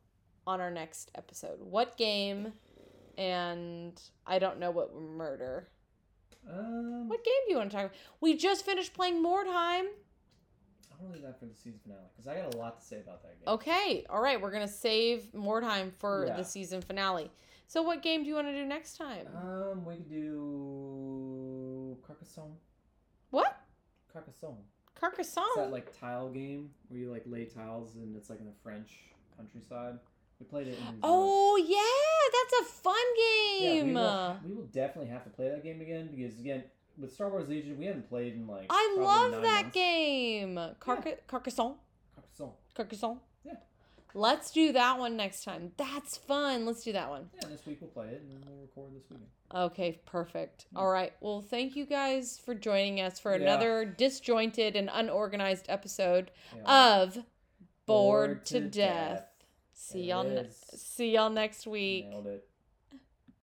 on 0.46 0.60
our 0.60 0.70
next 0.70 1.10
episode. 1.14 1.58
What 1.60 1.96
game 1.96 2.52
and 3.18 4.00
I 4.26 4.38
don't 4.38 4.58
know 4.58 4.70
what 4.70 4.94
murder. 4.94 5.68
Um, 6.48 7.08
What 7.08 7.24
game 7.24 7.34
do 7.46 7.52
you 7.52 7.56
want 7.58 7.70
to 7.70 7.76
talk 7.76 7.86
about? 7.86 7.96
We 8.20 8.36
just 8.36 8.64
finished 8.64 8.94
playing 8.94 9.22
Mordheim. 9.22 9.86
I 10.98 11.02
want 11.02 11.08
to 11.08 11.12
leave 11.14 11.22
that 11.22 11.38
for 11.40 11.46
the 11.46 11.54
season 11.54 11.80
finale 11.82 12.04
because 12.14 12.26
I 12.28 12.36
got 12.40 12.54
a 12.54 12.58
lot 12.58 12.78
to 12.78 12.86
say 12.86 13.00
about 13.00 13.22
that 13.22 13.38
game. 13.40 13.54
Okay, 13.54 14.06
all 14.08 14.20
right, 14.22 14.40
we're 14.40 14.50
going 14.50 14.66
to 14.66 14.72
save 14.72 15.24
Mordheim 15.34 15.92
for 15.98 16.26
Yeah. 16.26 16.36
the 16.36 16.44
season 16.44 16.80
finale. 16.82 17.30
So 17.68 17.82
what 17.82 18.02
game 18.02 18.22
do 18.22 18.28
you 18.28 18.34
want 18.34 18.46
to 18.48 18.52
do 18.52 18.64
next 18.64 18.96
time? 18.96 19.26
Um, 19.34 19.84
we 19.84 19.94
could 19.96 20.08
do 20.08 21.96
Carcassonne. 22.06 22.54
what? 23.30 23.60
Carcassonne. 24.12 24.56
Carcassonne. 24.94 25.44
It's 25.48 25.56
that 25.56 25.72
like 25.72 25.98
tile 25.98 26.30
game 26.30 26.70
where 26.88 27.00
you 27.00 27.10
like 27.10 27.24
lay 27.26 27.44
tiles 27.44 27.96
and 27.96 28.16
it's 28.16 28.30
like 28.30 28.38
in 28.40 28.46
the 28.46 28.52
French 28.62 28.90
countryside. 29.36 29.98
We 30.40 30.46
played 30.46 30.68
it 30.68 30.78
Oh 31.02 31.56
yeah, 31.56 32.30
that's 32.32 32.68
a 32.68 32.72
fun 32.82 32.94
Yeah, 33.58 33.72
we 33.72 33.78
game. 33.80 33.94
will, 33.94 34.36
we 34.46 34.54
will 34.54 34.66
definitely 34.66 35.10
have 35.10 35.24
to 35.24 35.30
play 35.30 35.48
that 35.48 35.62
game 35.64 35.80
again 35.80 36.10
because 36.14 36.38
again 36.38 36.62
with 36.98 37.12
Star 37.12 37.28
Wars 37.30 37.48
Legion 37.48 37.78
we 37.78 37.86
haven't 37.86 38.08
played 38.08 38.34
in 38.34 38.46
like 38.46 38.66
I 38.70 38.96
love 38.98 39.32
that 39.42 39.62
months. 39.64 39.74
game. 39.74 40.54
Carca- 40.78 41.18
Carcassonne. 41.26 41.74
Carcassonne. 42.14 42.52
Carcassonne. 42.74 43.18
Yeah. 44.16 44.20
Let's 44.22 44.50
do 44.50 44.72
that 44.72 44.98
one 44.98 45.16
next 45.16 45.44
time. 45.44 45.72
That's 45.76 46.16
fun. 46.16 46.64
Let's 46.66 46.82
do 46.84 46.92
that 46.92 47.08
one. 47.08 47.28
Yeah, 47.42 47.48
this 47.48 47.64
week 47.66 47.78
we'll 47.80 47.90
play 47.90 48.06
it 48.08 48.22
and 48.22 48.30
then 48.30 48.40
we'll 48.48 48.62
record 48.62 48.92
this 48.94 49.04
weekend. 49.10 49.28
Okay, 49.54 50.00
perfect. 50.06 50.66
Yeah. 50.72 50.78
All 50.80 50.88
right. 50.88 51.12
Well, 51.20 51.40
thank 51.42 51.76
you 51.76 51.86
guys 51.86 52.40
for 52.44 52.54
joining 52.54 53.00
us 53.00 53.18
for 53.20 53.34
Yeah. 53.36 53.42
another 53.42 53.84
disjointed 53.84 54.74
and 54.76 54.90
unorganized 54.92 55.66
episode 55.68 56.30
Yeah. 56.56 56.96
of 57.02 57.18
Bored, 57.86 58.44
to, 58.46 58.60
death. 58.60 59.24
See 59.72 60.04
y'all. 60.04 60.24
Ne- 60.24 60.48
see 60.50 61.12
y'all 61.12 61.30
next 61.30 61.66
week. 61.66 62.08
Nailed 62.08 62.26
it. 62.26 62.48